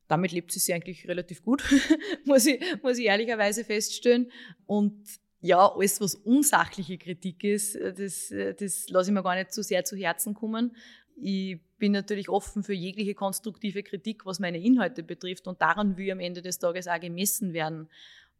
damit 0.08 0.32
lebt 0.32 0.52
sie 0.52 0.74
eigentlich 0.74 1.08
relativ 1.08 1.42
gut, 1.42 1.62
muss, 2.26 2.44
ich, 2.44 2.61
muss 2.82 2.98
ich 2.98 3.06
ehrlicherweise 3.06 3.64
feststellen. 3.64 4.30
Und 4.66 5.08
ja, 5.42 5.74
alles, 5.74 6.00
was 6.00 6.14
unsachliche 6.14 6.96
Kritik 6.96 7.42
ist, 7.42 7.74
äh, 7.74 7.92
das, 7.92 8.31
äh, 8.31 8.55
das 8.55 8.88
lasse 8.88 9.11
ich 9.11 9.14
mir 9.14 9.22
gar 9.22 9.35
nicht 9.35 9.52
so 9.52 9.61
sehr 9.61 9.85
zu 9.85 9.96
Herzen 9.96 10.35
kommen. 10.35 10.74
Ich 11.20 11.61
bin 11.78 11.92
natürlich 11.92 12.28
offen 12.28 12.62
für 12.62 12.72
jegliche 12.72 13.14
konstruktive 13.14 13.83
Kritik, 13.83 14.24
was 14.24 14.38
meine 14.38 14.59
Inhalte 14.59 15.02
betrifft 15.02 15.46
und 15.48 15.61
daran 15.61 15.96
will 15.96 16.11
am 16.12 16.20
Ende 16.20 16.42
des 16.42 16.59
Tages 16.59 16.87
auch 16.87 17.00
gemessen 17.00 17.52
werden. 17.52 17.88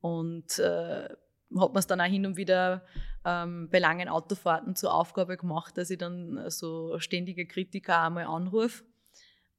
Und 0.01 0.59
äh, 0.59 1.09
hat 1.59 1.73
man 1.73 1.77
es 1.77 1.87
dann 1.87 2.01
auch 2.01 2.07
hin 2.07 2.25
und 2.25 2.37
wieder 2.37 2.85
ähm, 3.25 3.69
bei 3.71 3.79
langen 3.79 4.09
Autofahrten 4.09 4.75
zur 4.75 4.95
Aufgabe 4.95 5.37
gemacht, 5.37 5.77
dass 5.77 5.91
ich 5.91 5.99
dann 5.99 6.49
so 6.51 6.99
ständige 6.99 7.47
Kritiker 7.47 8.01
einmal 8.01 8.25
anrufe. 8.25 8.85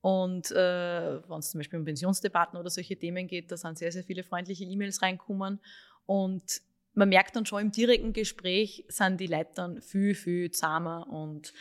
Und 0.02 0.52
äh, 0.52 1.30
wenn 1.30 1.40
es 1.40 1.52
zum 1.52 1.60
Beispiel 1.60 1.80
um 1.80 1.86
Pensionsdebatten 1.86 2.58
oder 2.58 2.70
solche 2.70 2.98
Themen 2.98 3.28
geht, 3.28 3.52
da 3.52 3.58
sind 3.58 3.78
sehr, 3.78 3.92
sehr 3.92 4.04
viele 4.04 4.24
freundliche 4.24 4.64
E-Mails 4.64 5.02
reinkommen. 5.02 5.60
Und 6.06 6.62
man 6.94 7.10
merkt 7.10 7.36
dann 7.36 7.46
schon 7.46 7.62
im 7.62 7.72
direkten 7.72 8.14
Gespräch, 8.14 8.86
sind 8.88 9.20
die 9.20 9.28
Leute 9.28 9.52
dann 9.56 9.82
viel, 9.82 10.16
viel 10.16 10.52
zahmer 10.52 11.08
und 11.10 11.54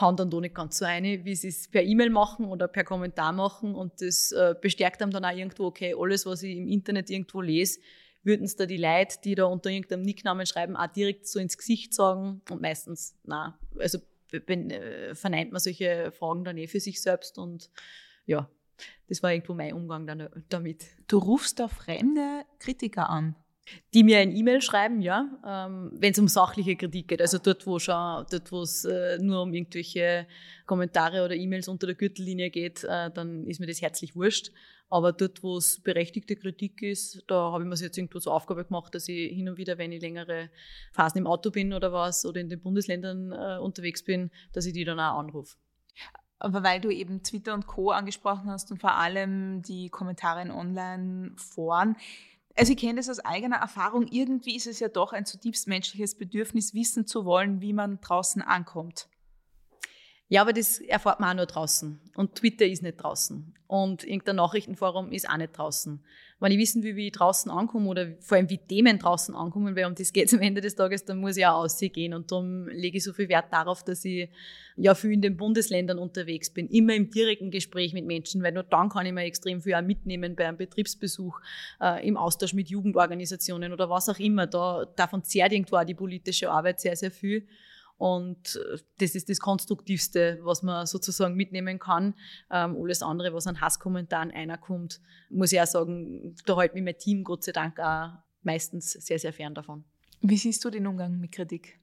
hauen 0.00 0.16
dann 0.16 0.30
da 0.30 0.40
nicht 0.40 0.54
ganz 0.54 0.78
so 0.78 0.84
eine, 0.84 1.24
wie 1.24 1.34
sie 1.34 1.48
es 1.48 1.68
per 1.68 1.82
E-Mail 1.82 2.10
machen 2.10 2.46
oder 2.46 2.68
per 2.68 2.84
Kommentar 2.84 3.32
machen. 3.32 3.74
Und 3.74 4.00
das 4.00 4.32
äh, 4.32 4.54
bestärkt 4.60 5.02
einem 5.02 5.12
dann 5.12 5.24
auch 5.24 5.36
irgendwo, 5.36 5.66
okay, 5.66 5.94
alles, 5.96 6.26
was 6.26 6.42
ich 6.42 6.56
im 6.56 6.68
Internet 6.68 7.10
irgendwo 7.10 7.40
lese, 7.40 7.80
würden 8.22 8.44
es 8.44 8.56
da 8.56 8.66
die 8.66 8.76
Leute, 8.76 9.18
die 9.22 9.34
da 9.34 9.44
unter 9.44 9.70
irgendeinem 9.70 10.02
Nicknamen 10.02 10.46
schreiben, 10.46 10.76
auch 10.76 10.88
direkt 10.88 11.26
so 11.26 11.38
ins 11.38 11.56
Gesicht 11.56 11.94
sagen. 11.94 12.42
Und 12.50 12.60
meistens, 12.60 13.16
na, 13.24 13.58
also 13.78 13.98
ben, 14.46 14.70
äh, 14.70 15.14
verneint 15.14 15.52
man 15.52 15.60
solche 15.60 16.10
Fragen 16.12 16.44
dann 16.44 16.58
eh 16.58 16.66
für 16.66 16.80
sich 16.80 17.00
selbst. 17.00 17.38
Und 17.38 17.70
ja, 18.26 18.50
das 19.08 19.22
war 19.22 19.32
irgendwo 19.32 19.54
mein 19.54 19.72
Umgang 19.72 20.06
dann, 20.06 20.28
damit. 20.48 20.86
Du 21.06 21.18
rufst 21.18 21.60
da 21.60 21.68
fremde 21.68 22.44
Kritiker 22.58 23.08
an. 23.08 23.36
Die 23.94 24.04
mir 24.04 24.18
ein 24.18 24.34
E-Mail 24.34 24.60
schreiben, 24.60 25.00
ja, 25.00 25.28
ähm, 25.46 25.90
wenn 25.94 26.12
es 26.12 26.18
um 26.18 26.28
sachliche 26.28 26.76
Kritik 26.76 27.08
geht. 27.08 27.20
Also 27.20 27.38
dort, 27.38 27.66
wo 27.66 27.78
schon, 27.78 28.26
dort, 28.30 28.52
wo 28.52 28.62
es 28.62 28.84
äh, 28.84 29.18
nur 29.18 29.42
um 29.42 29.52
irgendwelche 29.52 30.26
Kommentare 30.66 31.24
oder 31.24 31.34
E-Mails 31.34 31.68
unter 31.68 31.86
der 31.86 31.96
Gürtellinie 31.96 32.50
geht, 32.50 32.84
äh, 32.84 33.10
dann 33.10 33.46
ist 33.46 33.60
mir 33.60 33.66
das 33.66 33.80
herzlich 33.80 34.14
wurscht. 34.14 34.50
Aber 34.90 35.12
dort, 35.12 35.42
wo 35.42 35.58
es 35.58 35.80
berechtigte 35.82 36.34
Kritik 36.36 36.82
ist, 36.82 37.22
da 37.26 37.52
habe 37.52 37.62
ich 37.62 37.68
mir 37.68 37.76
jetzt 37.76 37.98
irgendwo 37.98 38.20
zur 38.20 38.34
Aufgabe 38.34 38.64
gemacht, 38.64 38.94
dass 38.94 39.08
ich 39.08 39.32
hin 39.32 39.48
und 39.48 39.58
wieder, 39.58 39.76
wenn 39.76 39.92
ich 39.92 40.00
längere 40.00 40.50
Phasen 40.92 41.18
im 41.18 41.26
Auto 41.26 41.50
bin 41.50 41.74
oder 41.74 41.92
was 41.92 42.24
oder 42.24 42.40
in 42.40 42.48
den 42.48 42.60
Bundesländern 42.60 43.32
äh, 43.32 43.58
unterwegs 43.58 44.02
bin, 44.02 44.30
dass 44.52 44.64
ich 44.64 44.72
die 44.72 44.84
dann 44.84 44.98
auch 44.98 45.18
anrufe. 45.18 45.56
Aber 46.38 46.62
weil 46.62 46.80
du 46.80 46.90
eben 46.90 47.22
Twitter 47.22 47.52
und 47.52 47.66
Co. 47.66 47.90
angesprochen 47.90 48.50
hast 48.50 48.70
und 48.70 48.80
vor 48.80 48.94
allem 48.94 49.60
die 49.62 49.90
Kommentare 49.90 50.42
in 50.42 50.50
Online-Foren, 50.50 51.96
also 52.58 52.72
ich 52.72 52.78
kenne 52.78 52.96
das 52.96 53.08
aus 53.08 53.20
eigener 53.20 53.56
Erfahrung, 53.56 54.08
irgendwie 54.08 54.56
ist 54.56 54.66
es 54.66 54.80
ja 54.80 54.88
doch 54.88 55.12
ein 55.12 55.24
zutiefst 55.24 55.68
menschliches 55.68 56.16
Bedürfnis, 56.16 56.74
wissen 56.74 57.06
zu 57.06 57.24
wollen, 57.24 57.60
wie 57.60 57.72
man 57.72 58.00
draußen 58.00 58.42
ankommt. 58.42 59.08
Ja, 60.30 60.42
aber 60.42 60.52
das 60.52 60.78
erfahrt 60.80 61.20
man 61.20 61.30
auch 61.30 61.36
nur 61.36 61.46
draußen. 61.46 61.98
Und 62.14 62.34
Twitter 62.34 62.66
ist 62.66 62.82
nicht 62.82 62.98
draußen. 62.98 63.54
Und 63.66 64.04
irgendein 64.04 64.36
Nachrichtenforum 64.36 65.10
ist 65.12 65.28
auch 65.28 65.36
nicht 65.36 65.56
draußen. 65.56 66.00
Wenn 66.40 66.52
ich 66.52 66.58
wissen 66.58 66.82
will, 66.82 66.96
wie 66.96 67.08
ich 67.08 67.12
draußen 67.12 67.50
ankomme 67.50 67.88
oder 67.88 68.12
vor 68.20 68.36
allem 68.36 68.48
wie 68.48 68.58
Themen 68.58 68.98
draußen 68.98 69.34
ankommen, 69.34 69.74
weil 69.74 69.86
um 69.86 69.94
das 69.94 70.12
geht 70.12 70.28
es 70.28 70.34
am 70.34 70.40
Ende 70.40 70.60
des 70.60 70.74
Tages, 70.74 71.04
dann 71.04 71.18
muss 71.18 71.36
ich 71.36 71.46
auch 71.46 71.64
aussehen 71.64 72.14
Und 72.14 72.30
darum 72.30 72.68
lege 72.68 72.98
ich 72.98 73.04
so 73.04 73.12
viel 73.12 73.28
Wert 73.28 73.52
darauf, 73.52 73.82
dass 73.84 74.04
ich 74.04 74.28
ja 74.76 74.94
viel 74.94 75.12
in 75.12 75.22
den 75.22 75.36
Bundesländern 75.36 75.98
unterwegs 75.98 76.50
bin. 76.50 76.68
Immer 76.68 76.94
im 76.94 77.10
direkten 77.10 77.50
Gespräch 77.50 77.92
mit 77.92 78.06
Menschen, 78.06 78.42
weil 78.42 78.52
nur 78.52 78.62
dann 78.62 78.88
kann 78.88 79.06
ich 79.06 79.12
mir 79.12 79.24
extrem 79.24 79.60
viel 79.60 79.74
auch 79.74 79.82
mitnehmen 79.82 80.36
bei 80.36 80.46
einem 80.46 80.56
Betriebsbesuch, 80.56 81.40
äh, 81.80 82.06
im 82.06 82.16
Austausch 82.16 82.52
mit 82.52 82.68
Jugendorganisationen 82.68 83.72
oder 83.72 83.90
was 83.90 84.08
auch 84.08 84.18
immer. 84.18 84.46
Da, 84.46 84.86
davon 84.96 85.24
zehrt 85.24 85.52
irgendwo 85.52 85.76
auch 85.76 85.84
die 85.84 85.94
politische 85.94 86.50
Arbeit 86.50 86.80
sehr, 86.80 86.96
sehr 86.96 87.10
viel. 87.10 87.46
Und 87.98 88.56
äh, 88.56 88.78
das 89.00 89.14
ist 89.14 89.28
das 89.28 89.40
Konstruktivste, 89.40 90.38
was 90.42 90.62
man 90.62 90.86
sozusagen 90.86 91.34
mitnehmen 91.34 91.78
kann. 91.78 92.14
Ähm, 92.50 92.76
alles 92.80 93.02
andere, 93.02 93.34
was 93.34 93.46
an 93.46 93.60
Hasskommentaren 93.60 94.30
einer 94.30 94.56
kommt, 94.56 95.00
muss 95.28 95.52
ich 95.52 95.60
auch 95.60 95.66
sagen, 95.66 96.34
da 96.46 96.60
hält 96.60 96.74
mich 96.74 96.84
mein 96.84 96.96
Team 96.96 97.24
Gott 97.24 97.44
sei 97.44 97.52
Dank 97.52 97.78
auch 97.80 98.10
meistens 98.42 98.92
sehr, 98.92 99.18
sehr 99.18 99.32
fern 99.32 99.54
davon. 99.54 99.84
Wie 100.20 100.36
siehst 100.36 100.64
du 100.64 100.70
den 100.70 100.86
Umgang 100.86 101.18
mit 101.18 101.32
Kritik? 101.32 101.78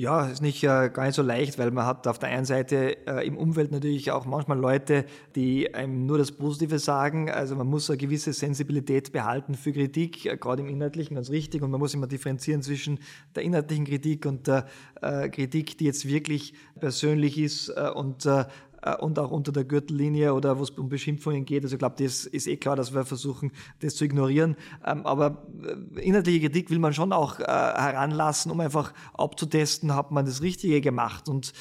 Ja, 0.00 0.28
ist 0.28 0.42
nicht 0.42 0.62
äh, 0.62 0.90
gar 0.90 1.06
nicht 1.06 1.16
so 1.16 1.22
leicht, 1.22 1.58
weil 1.58 1.72
man 1.72 1.84
hat 1.84 2.06
auf 2.06 2.20
der 2.20 2.28
einen 2.28 2.44
Seite 2.44 3.04
äh, 3.08 3.26
im 3.26 3.36
Umfeld 3.36 3.72
natürlich 3.72 4.12
auch 4.12 4.26
manchmal 4.26 4.56
Leute, 4.56 5.04
die 5.34 5.74
einem 5.74 6.06
nur 6.06 6.18
das 6.18 6.30
Positive 6.30 6.78
sagen. 6.78 7.32
Also 7.32 7.56
man 7.56 7.66
muss 7.66 7.90
eine 7.90 7.96
gewisse 7.96 8.32
Sensibilität 8.32 9.10
behalten 9.10 9.54
für 9.54 9.72
Kritik, 9.72 10.24
äh, 10.24 10.36
gerade 10.36 10.62
im 10.62 10.68
Inhaltlichen, 10.68 11.16
ganz 11.16 11.30
richtig. 11.30 11.62
Und 11.62 11.72
man 11.72 11.80
muss 11.80 11.94
immer 11.94 12.06
differenzieren 12.06 12.62
zwischen 12.62 13.00
der 13.34 13.42
inhaltlichen 13.42 13.86
Kritik 13.86 14.24
und 14.24 14.46
der 14.46 14.66
äh, 15.02 15.28
Kritik, 15.30 15.76
die 15.78 15.86
jetzt 15.86 16.06
wirklich 16.06 16.54
persönlich 16.78 17.36
ist 17.36 17.70
äh, 17.70 17.90
und 17.92 18.24
äh, 18.24 18.44
und 19.00 19.18
auch 19.18 19.30
unter 19.30 19.52
der 19.52 19.64
Gürtellinie 19.64 20.34
oder 20.34 20.58
wo 20.58 20.62
es 20.62 20.70
um 20.70 20.88
Beschimpfungen 20.88 21.44
geht. 21.44 21.64
Also 21.64 21.74
ich 21.74 21.78
glaube, 21.78 21.96
das 22.02 22.26
ist 22.26 22.46
eh 22.46 22.56
klar, 22.56 22.76
dass 22.76 22.94
wir 22.94 23.04
versuchen, 23.04 23.52
das 23.80 23.96
zu 23.96 24.04
ignorieren. 24.04 24.56
Ähm, 24.86 25.04
aber 25.04 25.46
äh, 25.96 26.00
inhaltliche 26.00 26.40
Kritik 26.40 26.70
will 26.70 26.78
man 26.78 26.92
schon 26.92 27.12
auch 27.12 27.40
äh, 27.40 27.44
heranlassen, 27.44 28.52
um 28.52 28.60
einfach 28.60 28.92
abzutesten, 29.14 29.94
hat 29.94 30.10
man 30.10 30.26
das 30.26 30.42
Richtige 30.42 30.80
gemacht. 30.80 31.28
Und 31.28 31.52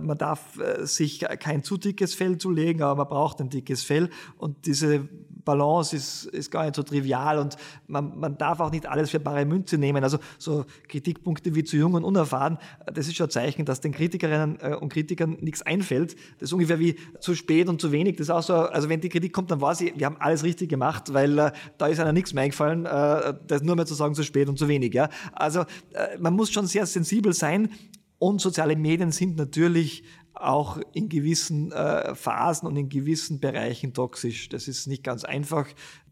man 0.00 0.18
darf 0.18 0.58
sich 0.82 1.20
kein 1.40 1.62
zu 1.62 1.76
dickes 1.76 2.14
Fell 2.14 2.38
zulegen, 2.38 2.82
aber 2.82 3.04
man 3.04 3.08
braucht 3.08 3.40
ein 3.40 3.48
dickes 3.48 3.82
Fell. 3.82 4.10
Und 4.36 4.66
diese 4.66 5.08
Balance 5.46 5.96
ist, 5.96 6.26
ist 6.26 6.50
gar 6.50 6.64
nicht 6.64 6.76
so 6.76 6.82
trivial 6.82 7.38
und 7.38 7.56
man, 7.86 8.18
man 8.18 8.36
darf 8.36 8.60
auch 8.60 8.70
nicht 8.70 8.84
alles 8.86 9.08
für 9.08 9.20
bare 9.20 9.46
Münze 9.46 9.78
nehmen. 9.78 10.04
Also 10.04 10.18
so 10.36 10.66
Kritikpunkte 10.88 11.54
wie 11.54 11.64
zu 11.64 11.78
jung 11.78 11.94
und 11.94 12.04
unerfahren, 12.04 12.58
das 12.92 13.06
ist 13.06 13.16
schon 13.16 13.28
ein 13.28 13.30
Zeichen, 13.30 13.64
dass 13.64 13.80
den 13.80 13.92
Kritikerinnen 13.92 14.56
und 14.56 14.92
Kritikern 14.92 15.38
nichts 15.40 15.62
einfällt. 15.62 16.14
Das 16.38 16.50
ist 16.50 16.52
ungefähr 16.52 16.78
wie 16.78 16.96
zu 17.20 17.34
spät 17.34 17.68
und 17.68 17.80
zu 17.80 17.92
wenig. 17.92 18.16
Das 18.16 18.26
ist 18.26 18.30
auch 18.30 18.42
so, 18.42 18.54
also 18.54 18.90
wenn 18.90 19.00
die 19.00 19.08
Kritik 19.08 19.32
kommt, 19.32 19.50
dann 19.50 19.60
weiß 19.60 19.80
ich, 19.80 19.98
wir 19.98 20.04
haben 20.04 20.16
alles 20.18 20.42
richtig 20.42 20.68
gemacht, 20.68 21.14
weil 21.14 21.38
äh, 21.38 21.52
da 21.78 21.86
ist 21.86 22.00
einer 22.00 22.12
nichts 22.12 22.34
mehr 22.34 22.44
eingefallen, 22.44 22.84
äh, 22.84 23.34
das 23.46 23.62
nur 23.62 23.76
mehr 23.76 23.86
zu 23.86 23.94
sagen, 23.94 24.14
zu 24.14 24.24
spät 24.24 24.48
und 24.48 24.58
zu 24.58 24.68
wenig. 24.68 24.92
Ja? 24.92 25.08
Also 25.32 25.60
äh, 25.60 26.18
man 26.18 26.34
muss 26.34 26.50
schon 26.50 26.66
sehr 26.66 26.86
sensibel 26.86 27.32
sein 27.32 27.70
und 28.18 28.40
soziale 28.40 28.76
Medien 28.76 29.12
sind 29.12 29.36
natürlich 29.36 30.04
auch 30.40 30.78
in 30.92 31.08
gewissen 31.08 31.72
äh, 31.72 32.14
Phasen 32.14 32.66
und 32.68 32.76
in 32.76 32.88
gewissen 32.88 33.40
Bereichen 33.40 33.94
toxisch. 33.94 34.48
Das 34.48 34.68
ist 34.68 34.86
nicht 34.86 35.02
ganz 35.02 35.24
einfach 35.24 35.66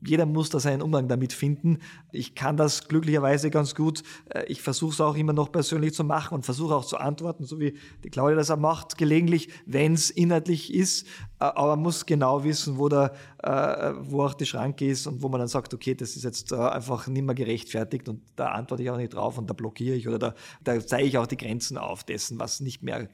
jeder 0.07 0.27
muss 0.27 0.51
da 0.51 0.61
seinen 0.61 0.83
Umgang 0.83 1.09
damit 1.09 1.33
finden. 1.33 1.79
Ich 2.13 2.35
kann 2.35 2.57
das 2.57 2.89
glücklicherweise 2.89 3.51
ganz 3.51 3.75
gut. 3.75 4.03
Äh, 4.31 4.45
ich 4.47 4.63
versuche 4.63 4.93
es 4.93 5.01
auch 5.01 5.17
immer 5.17 5.33
noch 5.33 5.51
persönlich 5.51 5.95
zu 5.95 6.05
machen 6.05 6.35
und 6.35 6.45
versuche 6.45 6.75
auch 6.75 6.85
zu 6.85 6.97
antworten, 6.97 7.45
so 7.45 7.59
wie 7.61 7.77
die 8.03 8.11
Claudia 8.11 8.37
das 8.37 8.51
auch 8.51 8.59
macht, 8.59 8.99
gelegentlich, 8.99 9.49
wenn 9.67 9.95
es 9.95 10.11
inhaltlich 10.11 10.73
ist. 10.73 11.07
Äh, 11.41 11.45
aber 11.45 11.77
man 11.77 11.83
muss 11.83 12.07
genau 12.07 12.45
wissen, 12.45 12.79
wo, 12.79 12.89
der, 12.89 13.15
äh, 13.43 13.93
wo 14.01 14.25
auch 14.25 14.35
die 14.35 14.47
Schranke 14.47 14.87
ist 14.87 15.07
und 15.07 15.23
wo 15.23 15.29
man 15.29 15.41
dann 15.41 15.49
sagt, 15.49 15.73
okay, 15.75 15.95
das 15.95 16.17
ist 16.17 16.25
jetzt 16.25 16.53
einfach 16.53 17.07
nicht 17.07 17.25
mehr 17.25 17.35
gerechtfertigt 17.35 18.09
und 18.09 18.23
da 18.37 18.49
antworte 18.49 18.83
ich 18.83 18.91
auch 18.91 18.97
nicht 18.97 19.15
drauf 19.15 19.39
und 19.39 19.49
da 19.49 19.55
blockiere 19.55 19.97
ich 19.97 20.07
oder 20.09 20.19
da, 20.19 20.35
da 20.63 20.85
zeige 20.85 21.09
ich 21.09 21.19
auch 21.19 21.27
die 21.27 21.37
Grenzen 21.37 21.79
auf 21.79 22.05
dessen, 22.05 22.39
was 22.39 22.61
nicht 22.61 22.83
mehr 22.83 23.09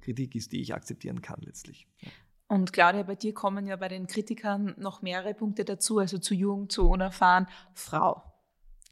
Kritik 0.00 0.34
ist, 0.34 0.52
die 0.52 0.60
ich 0.60 0.74
akzeptieren 0.74 1.22
kann 1.22 1.40
letztlich. 1.42 1.86
Und 2.52 2.74
Claudia, 2.74 3.02
bei 3.02 3.14
dir 3.14 3.32
kommen 3.32 3.66
ja 3.66 3.76
bei 3.76 3.88
den 3.88 4.06
Kritikern 4.06 4.74
noch 4.76 5.00
mehrere 5.00 5.32
Punkte 5.32 5.64
dazu, 5.64 5.96
also 5.96 6.18
zu 6.18 6.34
jung, 6.34 6.68
zu 6.68 6.86
unerfahren, 6.86 7.46
Frau. 7.72 8.22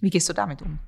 Wie 0.00 0.08
gehst 0.08 0.30
du 0.30 0.32
damit 0.32 0.62
um? 0.62 0.78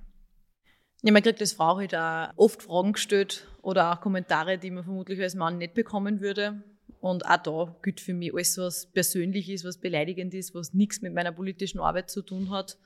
Ja, 1.03 1.13
man 1.13 1.23
kriegt 1.23 1.43
als 1.43 1.53
Frau 1.53 1.77
halt 1.77 1.95
auch 1.95 2.31
oft 2.37 2.63
Fragen 2.63 2.95
gestellt 2.95 3.47
oder 3.61 3.93
auch 3.93 4.01
Kommentare, 4.01 4.57
die 4.57 4.71
man 4.71 4.85
vermutlich 4.85 5.21
als 5.21 5.35
Mann 5.35 5.59
nicht 5.59 5.75
bekommen 5.75 6.23
würde. 6.23 6.65
Und 6.99 7.27
auch 7.27 7.37
da 7.43 7.77
gilt 7.83 8.01
für 8.01 8.15
mich 8.15 8.33
alles, 8.33 8.57
was 8.57 8.87
persönlich 8.87 9.51
ist, 9.51 9.67
was 9.67 9.77
beleidigend 9.77 10.33
ist, 10.33 10.55
was 10.55 10.73
nichts 10.73 11.03
mit 11.03 11.13
meiner 11.13 11.33
politischen 11.33 11.79
Arbeit 11.79 12.09
zu 12.09 12.23
tun 12.23 12.49
hat 12.49 12.79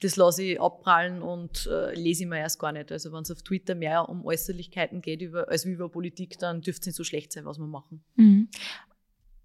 das 0.00 0.16
lasse 0.16 0.42
ich 0.42 0.60
abprallen 0.60 1.22
und 1.22 1.66
äh, 1.70 1.94
lese 1.94 2.24
ich 2.24 2.28
mir 2.28 2.38
erst 2.38 2.58
gar 2.58 2.72
nicht. 2.72 2.90
Also 2.92 3.12
wenn 3.12 3.22
es 3.22 3.30
auf 3.30 3.42
Twitter 3.42 3.74
mehr 3.74 4.08
um 4.08 4.24
Äußerlichkeiten 4.24 5.00
geht 5.02 5.22
über, 5.22 5.48
als 5.48 5.64
über 5.64 5.88
Politik, 5.88 6.38
dann 6.38 6.60
dürfte 6.60 6.80
es 6.80 6.86
nicht 6.86 6.96
so 6.96 7.04
schlecht 7.04 7.32
sein, 7.32 7.44
was 7.44 7.58
wir 7.58 7.66
machen. 7.66 8.02
Mhm. 8.16 8.48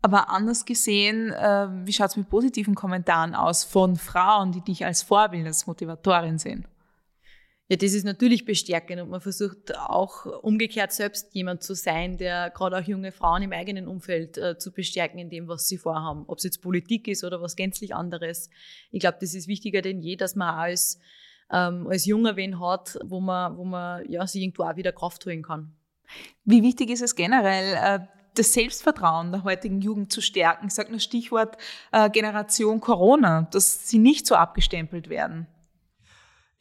Aber 0.02 0.30
anders 0.30 0.66
gesehen, 0.66 1.32
äh, 1.32 1.68
wie 1.86 1.94
schaut 1.94 2.10
es 2.10 2.18
mit 2.18 2.30
positiven 2.30 2.74
Kommentaren 2.74 3.36
aus 3.36 3.64
von 3.64 3.96
Frauen, 3.96 4.52
die 4.52 4.62
dich 4.62 4.84
als 4.86 5.04
Vorbild, 5.04 5.46
als 5.46 5.68
Motivatorin 5.68 6.40
sehen? 6.40 6.66
Ja, 7.72 7.78
das 7.78 7.94
ist 7.94 8.04
natürlich 8.04 8.44
bestärkend 8.44 9.02
und 9.02 9.10
man 9.10 9.22
versucht 9.22 9.78
auch 9.78 10.26
umgekehrt 10.26 10.92
selbst 10.92 11.34
jemand 11.34 11.64
zu 11.64 11.74
sein, 11.74 12.18
der 12.18 12.50
gerade 12.50 12.78
auch 12.78 12.82
junge 12.82 13.14
Frauen 13.14 13.44
im 13.44 13.54
eigenen 13.54 13.88
Umfeld 13.88 14.38
äh, 14.38 14.58
zu 14.58 14.74
bestärken 14.74 15.20
in 15.20 15.30
dem, 15.30 15.48
was 15.48 15.70
sie 15.70 15.78
vorhaben. 15.78 16.26
Ob 16.28 16.40
es 16.40 16.44
jetzt 16.44 16.62
Politik 16.62 17.08
ist 17.08 17.24
oder 17.24 17.42
was 17.42 17.56
gänzlich 17.56 17.96
anderes. 17.96 18.50
Ich 18.92 19.00
glaube, 19.00 19.20
das 19.22 19.34
ist 19.34 19.48
wichtiger 19.48 19.82
denn 19.82 20.02
je, 20.02 20.18
dass 20.18 20.36
man 20.36 20.54
als, 20.54 21.00
ähm, 21.50 21.88
als 21.88 22.06
junger 22.06 22.36
wen 22.36 22.60
hat, 22.60 23.00
wo 23.06 23.22
man, 23.22 23.56
wo 23.56 23.64
man 23.64 24.04
ja, 24.12 24.28
sich 24.28 24.42
irgendwo 24.42 24.64
auch 24.64 24.76
wieder 24.76 24.92
Kraft 24.92 25.26
holen 25.26 25.42
kann. 25.42 25.74
Wie 26.44 26.64
wichtig 26.64 26.90
ist 26.90 27.02
es 27.02 27.16
generell, 27.16 28.02
äh, 28.02 28.06
das 28.36 28.52
Selbstvertrauen 28.52 29.32
der 29.32 29.46
heutigen 29.46 29.80
Jugend 29.80 30.12
zu 30.12 30.20
stärken? 30.20 30.68
Ich 30.68 30.74
sage 30.74 30.92
nur 30.92 31.00
Stichwort 31.00 31.56
äh, 31.94 32.10
Generation 32.10 32.82
Corona, 32.82 33.48
dass 33.50 33.88
sie 33.88 33.98
nicht 33.98 34.28
so 34.28 34.36
abgestempelt 34.36 35.08
werden. 35.08 35.48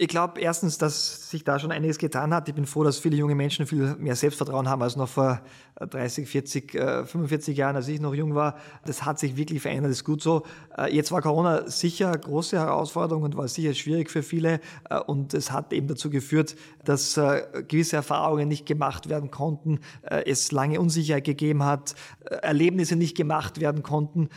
Ich 0.03 0.09
glaube 0.09 0.41
erstens, 0.41 0.79
dass 0.79 1.29
sich 1.29 1.45
da 1.45 1.59
schon 1.59 1.73
einiges 1.73 1.99
getan 1.99 2.33
hat. 2.33 2.49
Ich 2.49 2.55
bin 2.55 2.65
froh, 2.65 2.85
dass 2.85 2.99
viele 2.99 3.19
junge 3.19 3.35
Menschen 3.35 3.67
viel 3.67 3.97
mehr 3.97 4.17
Selbstvertrauen 4.17 4.67
haben 4.67 4.81
als 4.81 4.97
noch 4.97 5.11
vor 5.11 5.43
30, 5.79 6.27
40, 6.27 6.73
45 6.73 7.55
Jahren, 7.55 7.77
als 7.77 7.87
ich 7.87 8.01
noch 8.01 8.15
jung 8.15 8.35
war. 8.35 8.57
Das 8.87 9.05
hat 9.05 9.19
sich 9.19 9.37
wirklich 9.37 9.61
verändert, 9.61 9.93
ist 9.93 10.05
gut 10.05 10.23
so. 10.23 10.45
Äh, 10.79 10.95
jetzt 10.95 11.13
war 11.13 11.21
Corona 11.21 11.69
sicher 11.69 12.09
eine 12.09 12.19
große 12.19 12.59
Herausforderung 12.59 13.25
und 13.25 13.37
war 13.37 13.47
sicher 13.47 13.75
schwierig 13.75 14.11
für 14.11 14.23
viele. 14.23 14.61
Äh, 14.89 15.01
und 15.01 15.35
es 15.35 15.53
hat 15.53 15.71
eben 15.75 15.87
dazu 15.87 16.09
geführt, 16.09 16.57
dass 16.83 17.19
äh, 17.19 17.43
gewisse 17.69 17.97
Erfahrungen 17.97 18.49
nicht 18.49 18.65
gemacht 18.65 19.11
werden 19.11 19.31
konnten, 19.31 19.81
es 20.03 20.51
lange 20.51 20.81
Unsicherheit 20.81 21.25
gegeben 21.25 21.63
hat, 21.65 21.95
Erlebnisse 22.25 22.97
nicht 22.97 23.17
gemacht 23.17 23.61
werden 23.61 23.83
konnten. 23.83 24.29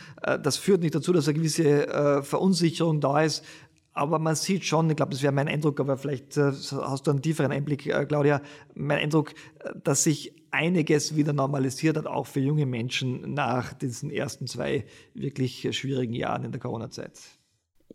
Das 0.42 0.56
führt 0.56 0.82
nicht 0.82 0.94
dazu, 0.94 1.12
dass 1.12 1.26
eine 1.26 1.34
gewisse 1.34 2.22
Verunsicherung 2.22 3.00
da 3.00 3.22
ist. 3.22 3.44
Aber 3.94 4.18
man 4.18 4.34
sieht 4.34 4.64
schon, 4.64 4.90
ich 4.90 4.96
glaube, 4.96 5.12
das 5.12 5.22
wäre 5.22 5.32
mein 5.32 5.46
Eindruck, 5.46 5.78
aber 5.78 5.96
vielleicht 5.96 6.36
äh, 6.36 6.50
hast 6.50 7.06
du 7.06 7.12
einen 7.12 7.22
tieferen 7.22 7.52
Einblick, 7.52 7.86
äh, 7.86 8.04
Claudia, 8.04 8.42
mein 8.74 8.98
Eindruck, 8.98 9.32
äh, 9.60 9.70
dass 9.82 10.02
sich 10.02 10.34
einiges 10.50 11.14
wieder 11.16 11.32
normalisiert 11.32 11.96
hat, 11.96 12.06
auch 12.06 12.26
für 12.26 12.40
junge 12.40 12.66
Menschen 12.66 13.34
nach 13.34 13.72
diesen 13.72 14.10
ersten 14.10 14.48
zwei 14.48 14.84
wirklich 15.14 15.68
schwierigen 15.76 16.12
Jahren 16.12 16.44
in 16.44 16.52
der 16.52 16.60
Corona-Zeit. 16.60 17.20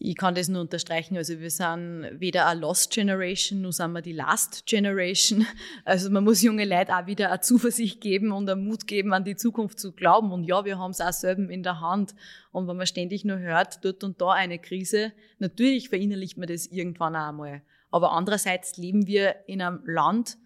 Ich 0.01 0.15
kann 0.15 0.35
das 0.35 0.47
nur 0.47 0.61
unterstreichen. 0.61 1.17
Also 1.17 1.39
wir 1.39 1.49
sind 1.49 2.07
weder 2.13 2.47
eine 2.47 2.61
Lost 2.61 2.91
Generation, 2.93 3.61
noch 3.61 3.71
sind 3.71 3.91
wir 3.91 4.01
die 4.01 4.13
Last 4.13 4.65
Generation. 4.65 5.45
Also 5.85 6.09
man 6.09 6.23
muss 6.23 6.41
junge 6.41 6.65
Leute 6.65 6.95
auch 6.95 7.05
wieder 7.05 7.29
eine 7.29 7.41
Zuversicht 7.41 7.99
geben 7.99 8.31
und 8.31 8.49
einen 8.49 8.65
Mut 8.65 8.87
geben, 8.87 9.13
an 9.13 9.23
die 9.25 9.35
Zukunft 9.35 9.79
zu 9.79 9.91
glauben. 9.91 10.31
Und 10.31 10.43
ja, 10.43 10.63
wir 10.63 10.77
haben 10.77 10.91
es 10.91 11.01
auch 11.01 11.11
selber 11.11 11.49
in 11.49 11.63
der 11.63 11.81
Hand. 11.81 12.15
Und 12.51 12.67
wenn 12.67 12.77
man 12.77 12.87
ständig 12.87 13.25
nur 13.25 13.39
hört, 13.39 13.83
dort 13.83 14.03
und 14.03 14.21
da 14.21 14.31
eine 14.31 14.59
Krise, 14.59 15.11
natürlich 15.39 15.89
verinnerlicht 15.89 16.37
man 16.37 16.47
das 16.47 16.67
irgendwann 16.67 17.15
einmal. 17.15 17.61
Aber 17.91 18.11
andererseits 18.11 18.77
leben 18.77 19.07
wir 19.07 19.35
in 19.47 19.61
einem 19.61 19.81
Land, 19.85 20.37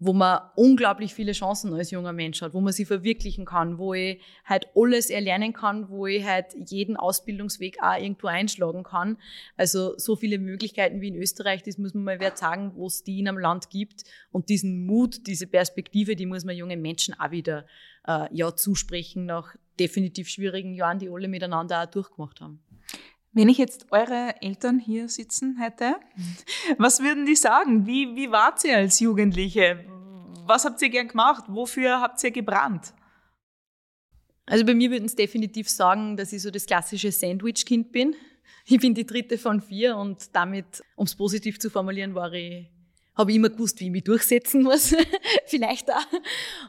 wo 0.00 0.12
man 0.12 0.40
unglaublich 0.54 1.12
viele 1.12 1.32
Chancen 1.32 1.74
als 1.74 1.90
junger 1.90 2.12
Mensch 2.12 2.40
hat, 2.40 2.54
wo 2.54 2.60
man 2.60 2.72
sie 2.72 2.84
verwirklichen 2.84 3.44
kann, 3.44 3.78
wo 3.78 3.94
ich 3.94 4.20
halt 4.44 4.68
alles 4.76 5.10
erlernen 5.10 5.52
kann, 5.52 5.88
wo 5.88 6.06
ich 6.06 6.24
halt 6.24 6.46
jeden 6.70 6.96
Ausbildungsweg 6.96 7.82
auch 7.82 8.00
irgendwo 8.00 8.28
einschlagen 8.28 8.84
kann. 8.84 9.18
Also 9.56 9.98
so 9.98 10.14
viele 10.14 10.38
Möglichkeiten 10.38 11.00
wie 11.00 11.08
in 11.08 11.16
Österreich, 11.16 11.62
das 11.62 11.78
muss 11.78 11.94
man 11.94 12.04
mal 12.04 12.20
wieder 12.20 12.36
sagen, 12.36 12.72
wo 12.76 12.86
es 12.86 13.02
die 13.02 13.18
in 13.18 13.28
einem 13.28 13.38
Land 13.38 13.70
gibt. 13.70 14.04
Und 14.30 14.48
diesen 14.48 14.86
Mut, 14.86 15.26
diese 15.26 15.48
Perspektive, 15.48 16.14
die 16.14 16.26
muss 16.26 16.44
man 16.44 16.56
jungen 16.56 16.80
Menschen 16.80 17.18
auch 17.18 17.32
wieder 17.32 17.66
äh, 18.06 18.28
ja 18.32 18.54
zusprechen 18.54 19.26
nach 19.26 19.56
definitiv 19.80 20.28
schwierigen 20.28 20.74
Jahren, 20.74 20.98
die 20.98 21.10
alle 21.10 21.28
miteinander 21.28 21.82
auch 21.82 21.86
durchgemacht 21.86 22.40
haben. 22.40 22.60
Wenn 23.38 23.48
ich 23.48 23.58
jetzt 23.58 23.86
eure 23.92 24.34
Eltern 24.42 24.80
hier 24.80 25.08
sitzen 25.08 25.58
hätte, 25.60 25.94
was 26.76 26.98
würden 26.98 27.24
die 27.24 27.36
sagen? 27.36 27.86
Wie, 27.86 28.16
wie 28.16 28.32
wart 28.32 28.64
ihr 28.64 28.76
als 28.76 28.98
Jugendliche? 28.98 29.84
Was 30.44 30.64
habt 30.64 30.82
ihr 30.82 30.88
gern 30.88 31.06
gemacht? 31.06 31.44
Wofür 31.46 32.00
habt 32.00 32.20
ihr 32.24 32.32
gebrannt? 32.32 32.92
Also 34.44 34.66
bei 34.66 34.74
mir 34.74 34.90
würden 34.90 35.06
sie 35.06 35.14
definitiv 35.14 35.70
sagen, 35.70 36.16
dass 36.16 36.32
ich 36.32 36.42
so 36.42 36.50
das 36.50 36.66
klassische 36.66 37.12
Sandwich-Kind 37.12 37.92
bin. 37.92 38.16
Ich 38.66 38.80
bin 38.80 38.92
die 38.92 39.06
dritte 39.06 39.38
von 39.38 39.60
vier 39.60 39.96
und 39.96 40.34
damit, 40.34 40.82
um 40.96 41.04
es 41.04 41.14
positiv 41.14 41.60
zu 41.60 41.70
formulieren, 41.70 42.16
war 42.16 42.32
ich 42.32 42.66
habe 43.18 43.32
ich 43.32 43.36
immer 43.36 43.50
gewusst, 43.50 43.80
wie 43.80 43.86
ich 43.86 43.90
mich 43.90 44.04
durchsetzen 44.04 44.62
muss, 44.62 44.94
vielleicht 45.46 45.90
auch. 45.92 46.06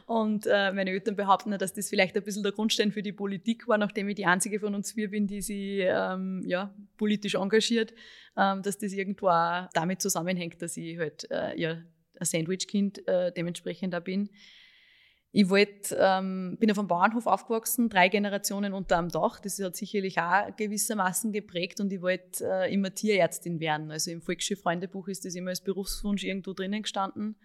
Und 0.06 0.46
äh, 0.46 0.72
meine 0.72 0.90
Eltern 0.90 1.14
behaupten, 1.14 1.56
dass 1.56 1.72
das 1.72 1.88
vielleicht 1.88 2.16
ein 2.16 2.24
bisschen 2.24 2.42
der 2.42 2.52
Grundstein 2.52 2.90
für 2.90 3.02
die 3.02 3.12
Politik 3.12 3.68
war, 3.68 3.78
nachdem 3.78 4.08
ich 4.08 4.16
die 4.16 4.26
einzige 4.26 4.58
von 4.58 4.74
uns 4.74 4.92
vier 4.92 5.10
bin, 5.10 5.28
die 5.28 5.42
sich 5.42 5.82
ähm, 5.82 6.42
ja, 6.44 6.74
politisch 6.96 7.36
engagiert, 7.36 7.94
ähm, 8.36 8.62
dass 8.62 8.78
das 8.78 8.92
irgendwo 8.92 9.28
auch 9.28 9.68
damit 9.72 10.02
zusammenhängt, 10.02 10.60
dass 10.60 10.76
ich 10.76 10.98
halt 10.98 11.30
äh, 11.30 11.58
ja, 11.58 11.82
ein 12.18 12.26
Sandwich-Kind 12.26 13.06
äh, 13.06 13.32
dementsprechend 13.32 13.94
da 13.94 14.00
bin. 14.00 14.28
Ich 15.32 15.48
wollt, 15.48 15.94
ähm, 15.96 16.56
bin 16.58 16.70
auf 16.72 16.78
einem 16.78 16.88
Bauernhof 16.88 17.26
aufgewachsen, 17.26 17.88
drei 17.88 18.08
Generationen 18.08 18.72
unter 18.72 18.98
einem 18.98 19.10
Dach. 19.10 19.38
Das 19.38 19.60
hat 19.60 19.76
sicherlich 19.76 20.18
auch 20.18 20.56
gewissermaßen 20.56 21.32
geprägt 21.32 21.78
und 21.78 21.92
ich 21.92 22.02
wollte 22.02 22.44
äh, 22.44 22.72
immer 22.72 22.92
Tierärztin 22.92 23.60
werden. 23.60 23.92
Also 23.92 24.10
im 24.10 24.22
Volksschulfreundebuch 24.22 25.06
ist 25.06 25.24
das 25.24 25.36
immer 25.36 25.50
als 25.50 25.60
Berufswunsch 25.60 26.24
irgendwo 26.24 26.52
drinnen 26.52 26.82
gestanden. 26.82 27.36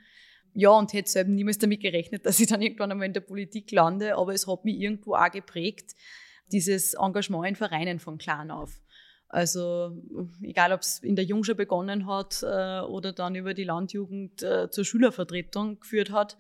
Ja, 0.53 0.71
und 0.71 0.93
hätte 0.93 1.11
selber 1.11 1.29
niemals 1.29 1.59
damit 1.59 1.81
gerechnet, 1.81 2.25
dass 2.25 2.39
ich 2.39 2.47
dann 2.47 2.61
irgendwann 2.61 2.91
einmal 2.91 3.07
in 3.07 3.13
der 3.13 3.21
Politik 3.21 3.71
lande, 3.71 4.15
aber 4.15 4.33
es 4.33 4.47
hat 4.47 4.65
mich 4.65 4.79
irgendwo 4.79 5.13
auch 5.13 5.29
geprägt, 5.29 5.93
dieses 6.51 6.93
Engagement 6.95 7.45
in 7.45 7.55
Vereinen 7.55 7.99
von 7.99 8.17
klein 8.17 8.49
auf. 8.49 8.81
Also 9.27 10.01
egal, 10.41 10.71
ob 10.71 10.81
es 10.81 10.99
in 10.99 11.15
der 11.15 11.25
Jungschau 11.25 11.55
begonnen 11.55 12.07
hat 12.07 12.41
äh, 12.41 12.79
oder 12.79 13.11
dann 13.11 13.35
über 13.35 13.53
die 13.53 13.63
Landjugend 13.63 14.41
äh, 14.41 14.69
zur 14.71 14.85
Schülervertretung 14.85 15.79
geführt 15.81 16.11
hat, 16.11 16.37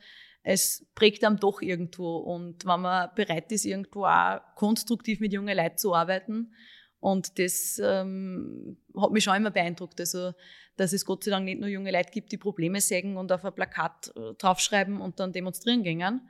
es 0.47 0.85
prägt 0.93 1.23
einem 1.23 1.39
doch 1.39 1.61
irgendwo. 1.61 2.17
Und 2.17 2.65
wenn 2.65 2.81
man 2.81 3.09
bereit 3.15 3.51
ist, 3.51 3.65
irgendwo 3.65 4.05
auch 4.05 4.39
konstruktiv 4.55 5.19
mit 5.19 5.33
jungen 5.33 5.57
Leuten 5.57 5.77
zu 5.77 5.93
arbeiten, 5.93 6.53
und 6.99 7.37
das 7.37 7.79
ähm, 7.83 8.77
hat 8.99 9.11
mich 9.11 9.23
schon 9.23 9.35
immer 9.35 9.51
beeindruckt. 9.51 9.99
Also, 9.99 10.31
dass 10.75 10.91
es 10.91 11.05
Gott 11.05 11.23
sei 11.23 11.31
Dank 11.31 11.45
nicht 11.45 11.59
nur 11.59 11.69
junge 11.69 11.91
Leute 11.91 12.09
gibt, 12.11 12.31
die 12.31 12.37
Probleme 12.37 12.81
sägen 12.81 13.17
und 13.17 13.31
auf 13.31 13.45
ein 13.45 13.53
Plakat 13.53 14.11
äh, 14.15 14.33
draufschreiben 14.39 15.01
und 15.01 15.19
dann 15.19 15.31
demonstrieren 15.31 15.83
gehen, 15.83 16.21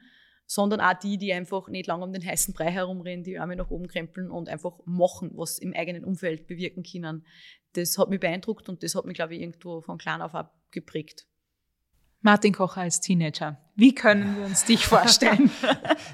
sondern 0.45 0.81
auch 0.81 0.93
die, 0.93 1.17
die 1.17 1.31
einfach 1.31 1.69
nicht 1.69 1.87
lange 1.87 2.03
um 2.03 2.11
den 2.11 2.25
heißen 2.25 2.53
Brei 2.53 2.71
herumrennen, 2.71 3.23
die 3.23 3.39
Arme 3.39 3.55
nach 3.55 3.69
oben 3.69 3.87
krempeln 3.87 4.29
und 4.29 4.49
einfach 4.49 4.77
machen, 4.85 5.31
was 5.35 5.59
im 5.59 5.73
eigenen 5.73 6.03
Umfeld 6.03 6.45
bewirken 6.45 6.83
können. 6.83 7.25
Das 7.73 7.97
hat 7.97 8.09
mich 8.09 8.19
beeindruckt 8.19 8.67
und 8.67 8.83
das 8.83 8.95
hat 8.95 9.05
mich, 9.05 9.15
glaube 9.15 9.35
ich, 9.35 9.41
irgendwo 9.41 9.81
von 9.81 9.97
klein 9.97 10.21
auf 10.21 10.33
auch 10.33 10.49
geprägt. 10.71 11.25
Martin 12.25 12.53
Kocher 12.53 12.81
als 12.81 13.01
Teenager. 13.01 13.55
Wie 13.75 13.93
können 13.93 14.35
wir 14.35 14.45
uns 14.45 14.65
dich 14.65 14.85
vorstellen? 14.85 15.51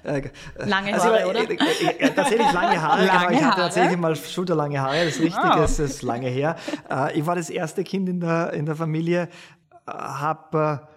Äh, 0.03 0.29
lange 0.57 0.95
also, 0.95 1.09
Haare, 1.09 1.29
oder? 1.29 1.47
Äh, 1.47 1.53
äh, 1.53 2.09
tatsächlich 2.09 2.51
lange 2.51 2.81
Haare. 2.81 3.05
Lange 3.05 3.27
genau, 3.27 3.39
ich 3.39 3.45
hatte 3.45 3.61
tatsächlich 3.61 3.97
mal 3.99 4.15
schulterlange 4.15 4.81
Haare, 4.81 5.05
das 5.05 5.15
ist 5.15 5.21
richtig, 5.21 5.43
oh. 5.43 5.61
es 5.61 5.77
ist 5.77 6.01
lange 6.01 6.27
her. 6.27 6.55
Ich 7.13 7.25
war 7.27 7.35
das 7.35 7.51
erste 7.51 7.83
Kind 7.83 8.09
in 8.09 8.19
der, 8.19 8.51
in 8.53 8.65
der 8.65 8.75
Familie, 8.75 9.29
habe 9.85 10.89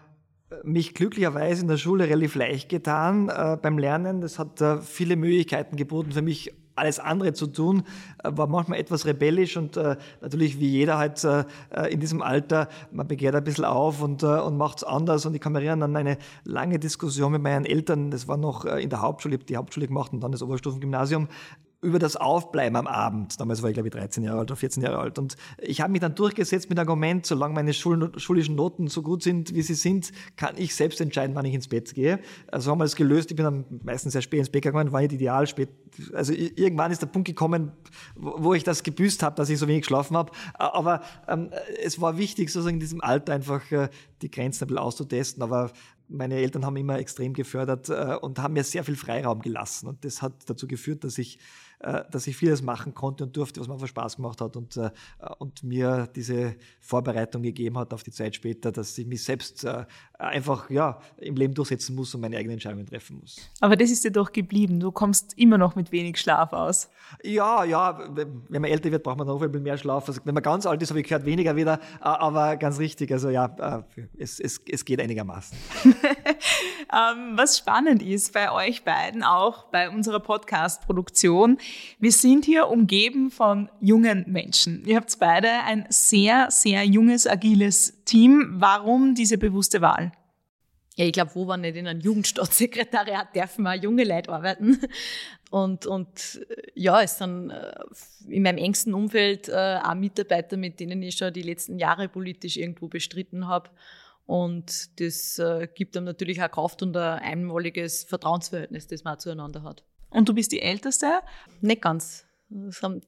mich 0.63 0.95
glücklicherweise 0.95 1.63
in 1.63 1.69
der 1.69 1.77
Schule 1.77 2.09
relativ 2.09 2.35
leicht 2.35 2.71
getan 2.71 3.27
beim 3.61 3.77
Lernen. 3.77 4.23
Das 4.23 4.39
hat 4.39 4.63
viele 4.83 5.17
Möglichkeiten 5.17 5.77
geboten 5.77 6.13
für 6.13 6.23
mich, 6.23 6.55
alles 6.77 6.99
andere 6.99 7.33
zu 7.33 7.47
tun, 7.47 7.85
äh, 8.23 8.31
war 8.33 8.47
manchmal 8.47 8.79
etwas 8.79 9.07
rebellisch 9.07 9.57
und 9.57 9.77
äh, 9.77 9.97
natürlich 10.21 10.61
wie 10.61 10.69
jeder 10.69 10.99
halt 10.99 11.23
äh, 11.25 11.45
äh, 11.71 11.93
in 11.93 12.01
diesem 12.01 12.23
Alter, 12.23 12.69
man 12.91 13.07
begehrt 13.07 13.35
ein 13.35 13.45
bisschen 13.45 13.65
auf 13.65 14.03
und, 14.03 14.23
äh, 14.23 14.27
und 14.27 14.57
macht 14.57 14.79
es 14.79 14.85
anders. 14.85 15.27
Und 15.27 15.35
ich 15.35 15.41
kann 15.41 15.53
mich 15.53 15.65
erinnern 15.65 15.91
an 15.91 15.97
eine 15.97 16.19
lange 16.45 16.79
Diskussion 16.79 17.33
mit 17.33 17.43
meinen 17.43 17.65
Eltern, 17.65 18.11
das 18.11 18.29
war 18.29 18.37
noch 18.37 18.65
äh, 18.65 18.83
in 18.83 18.91
der 18.91 19.01
Hauptschule, 19.01 19.35
ich 19.35 19.41
habe 19.41 19.47
die 19.47 19.57
Hauptschule 19.57 19.87
gemacht 19.87 20.13
und 20.13 20.21
dann 20.21 20.33
das 20.33 20.43
Oberstufengymnasium, 20.43 21.29
über 21.85 21.99
das 21.99 22.17
Aufbleiben 22.17 22.77
am 22.77 22.87
Abend. 22.87 23.39
Damals 23.41 23.63
war 23.63 23.71
ich, 23.71 23.75
glaube 23.75 23.89
ich, 23.89 23.95
13 23.95 24.25
Jahre 24.25 24.41
alt 24.41 24.51
oder 24.51 24.57
14 24.57 24.83
Jahre 24.83 24.99
alt. 24.99 25.19
Und 25.19 25.37
ich 25.59 25.81
habe 25.81 25.93
mich 25.93 26.01
dann 26.01 26.15
durchgesetzt 26.15 26.69
mit 26.69 26.79
dem 26.79 26.81
Argument, 26.81 27.25
solange 27.27 27.55
meine 27.55 27.73
Schul 27.73 28.13
schulischen 28.17 28.55
Noten 28.55 28.89
so 28.89 29.03
gut 29.03 29.23
sind, 29.23 29.55
wie 29.55 29.63
sie 29.63 29.75
sind, 29.75 30.13
kann 30.37 30.55
ich 30.57 30.75
selbst 30.75 31.01
entscheiden, 31.01 31.37
wann 31.37 31.45
ich 31.45 31.55
ins 31.55 31.69
Bett 31.69 31.95
gehe. 31.95 32.21
Also 32.51 32.71
haben 32.71 32.79
wir 32.79 32.85
das 32.85 32.97
gelöst. 32.97 33.31
Ich 33.31 33.37
bin 33.37 33.45
dann 33.45 33.65
meistens 33.85 34.13
sehr 34.13 34.23
spät 34.23 34.41
ins 34.41 34.51
Bett 34.51 34.63
gegangen, 34.63 34.93
war 34.93 35.01
nicht 35.01 35.13
ideal 35.13 35.47
spät. 35.47 35.69
Also 36.13 36.33
irgendwann 36.33 36.91
ist 36.91 37.03
der 37.03 37.07
Punkt 37.07 37.29
gekommen, 37.29 37.73
wo 38.17 38.55
ich 38.55 38.65
das 38.65 38.83
gebüßt 38.83 39.23
habe, 39.23 39.37
dass 39.37 39.49
ich 39.51 39.59
so 39.59 39.69
wenig 39.69 39.83
geschlafen 39.83 40.17
habe. 40.17 40.33
Aber 40.55 41.03
ähm, 41.29 41.51
es 41.83 42.01
war 42.01 42.19
wichtig, 42.19 42.51
sozusagen 42.51 42.77
in 42.77 42.81
diesem 42.81 43.01
Alter 43.01 43.35
einfach 43.35 43.71
äh, 43.71 43.89
die 44.23 44.31
Grenzen 44.31 44.65
ein 44.65 44.69
bisschen 44.69 44.79
auszutesten. 44.79 45.43
Aber 45.43 45.71
meine 46.09 46.37
Eltern 46.37 46.65
haben 46.65 46.77
immer 46.77 46.99
extrem 46.99 47.33
gefördert 47.33 47.89
äh, 47.89 48.17
und 48.21 48.39
haben 48.39 48.55
mir 48.55 48.65
sehr 48.65 48.85
viel 48.85 48.97
Freiraum 48.97 49.41
gelassen. 49.41 49.89
Und 49.89 50.05
das 50.05 50.23
hat 50.23 50.33
dazu 50.47 50.67
geführt, 50.67 51.05
dass 51.05 51.19
ich 51.19 51.39
dass 51.85 52.27
ich 52.27 52.37
vieles 52.37 52.63
machen 52.63 52.95
konnte 52.95 53.25
und 53.25 53.37
durfte, 53.37 53.61
was 53.61 53.69
mir 53.69 53.75
einfach 53.75 53.89
Spaß 53.89 54.17
gemacht 54.17 54.41
hat 54.41 54.57
und, 54.57 54.77
äh, 54.77 54.91
und 55.39 55.63
mir 55.63 56.09
diese 56.15 56.57
Vorbereitung 56.81 57.43
gegeben 57.43 57.79
hat 57.79 57.93
auf 57.93 58.03
die 58.03 58.11
Zeit 58.11 58.35
später, 58.35 58.73
dass 58.73 58.97
ich 58.97 59.07
mich 59.07 59.23
selbst 59.23 59.65
äh, 59.65 59.85
einfach 60.19 60.71
ja, 60.71 61.01
im 61.19 61.35
Leben 61.35 61.55
durchsetzen 61.55 61.95
muss 61.95 62.15
und 62.15 62.21
meine 62.21 62.37
eigenen 62.37 62.55
Entscheidungen 62.55 62.87
treffen 62.87 63.19
muss. 63.21 63.37
Aber 63.61 63.77
das 63.77 63.91
ist 63.91 64.05
dir 64.05 64.13
doch 64.13 64.33
geblieben. 64.33 64.79
Du 64.79 64.93
kommst 64.93 65.37
immer 65.37 65.59
noch 65.59 65.75
mit 65.75 65.91
wenig 65.91 66.19
Schlaf 66.19 66.53
aus. 66.53 66.89
Ja, 67.23 67.65
ja, 67.65 67.99
wenn 68.15 68.63
man 68.63 68.65
älter 68.65 68.91
wird, 68.91 69.03
braucht 69.03 69.19
man 69.19 69.27
noch 69.27 69.41
ein 69.43 69.51
bisschen 69.51 69.65
mehr 69.65 69.77
Schlaf. 69.77 70.09
Also, 70.09 70.21
wenn 70.25 70.35
man 70.35 70.43
ganz 70.43 70.67
alt 70.67 70.83
ist, 70.83 70.91
habe 70.91 71.01
ich 71.01 71.09
gehört, 71.09 71.25
weniger 71.25 71.57
wieder, 71.57 71.81
aber 72.01 72.57
ganz 72.57 72.79
richtig. 72.79 73.11
Also 73.13 73.29
ja, 73.31 73.85
es, 74.17 74.39
es, 74.39 74.61
es 74.71 74.85
geht 74.85 75.01
einigermaßen. 75.01 75.57
ähm, 75.85 77.33
was 77.37 77.59
spannend 77.59 78.03
ist 78.03 78.33
bei 78.33 78.53
euch 78.53 78.85
beiden, 78.85 79.23
auch 79.23 79.65
bei 79.65 79.91
unserer 79.91 80.21
Podcast-Produktion, 80.21 81.59
wir 81.99 82.13
sind 82.13 82.45
hier 82.45 82.69
umgeben 82.69 83.31
von 83.31 83.69
jungen 83.81 84.25
Menschen. 84.29 84.85
Ihr 84.87 84.97
habt 84.97 85.19
beide 85.19 85.49
ein 85.67 85.87
sehr, 85.89 86.49
sehr 86.51 86.85
junges, 86.85 87.27
agiles 87.27 87.94
Team. 88.05 88.55
Warum 88.59 89.15
diese 89.15 89.39
bewusste 89.39 89.81
Wahl? 89.81 90.13
Ja, 90.97 91.07
ich 91.07 91.13
glaube, 91.13 91.35
wo 91.35 91.45
wir 91.45 91.57
nicht 91.57 91.75
in 91.75 91.89
einem 91.89 92.01
Jugendstaatssekretariat 92.01 93.35
dürfen 93.35 93.63
wir 93.63 93.75
junge 93.75 94.05
Leute 94.05 94.31
arbeiten. 94.31 94.81
Und, 95.51 95.87
und 95.87 96.41
ja, 96.75 97.03
es 97.03 97.19
sind 97.19 97.51
äh, 97.51 97.73
in 98.29 98.43
meinem 98.45 98.59
engsten 98.59 98.95
Umfeld 98.95 99.49
äh, 99.49 99.79
auch 99.83 99.95
Mitarbeiter, 99.95 100.57
mit 100.57 100.79
denen 100.79 101.03
ich 101.03 101.17
schon 101.17 101.33
die 101.33 101.43
letzten 101.43 101.79
Jahre 101.79 102.09
politisch 102.09 102.57
irgendwo 102.57 102.87
bestritten 102.87 103.49
habe. 103.49 103.71
Und 104.27 105.01
das 105.01 105.39
äh, 105.39 105.69
gibt 105.75 105.97
einem 105.97 106.07
natürlich 106.07 106.41
auch 106.43 106.51
Kraft 106.51 106.83
und 106.83 106.97
ein 106.97 107.19
einmaliges 107.19 108.05
Vertrauensverhältnis, 108.05 108.87
das 108.87 109.05
man 109.05 109.19
zueinander 109.19 109.65
hat. 109.65 109.85
Und 110.11 110.29
du 110.29 110.35
bist 110.35 110.53
die 110.53 110.63
Älteste? 110.63 111.21
Nicht 111.61 111.83
ganz. 111.83 112.25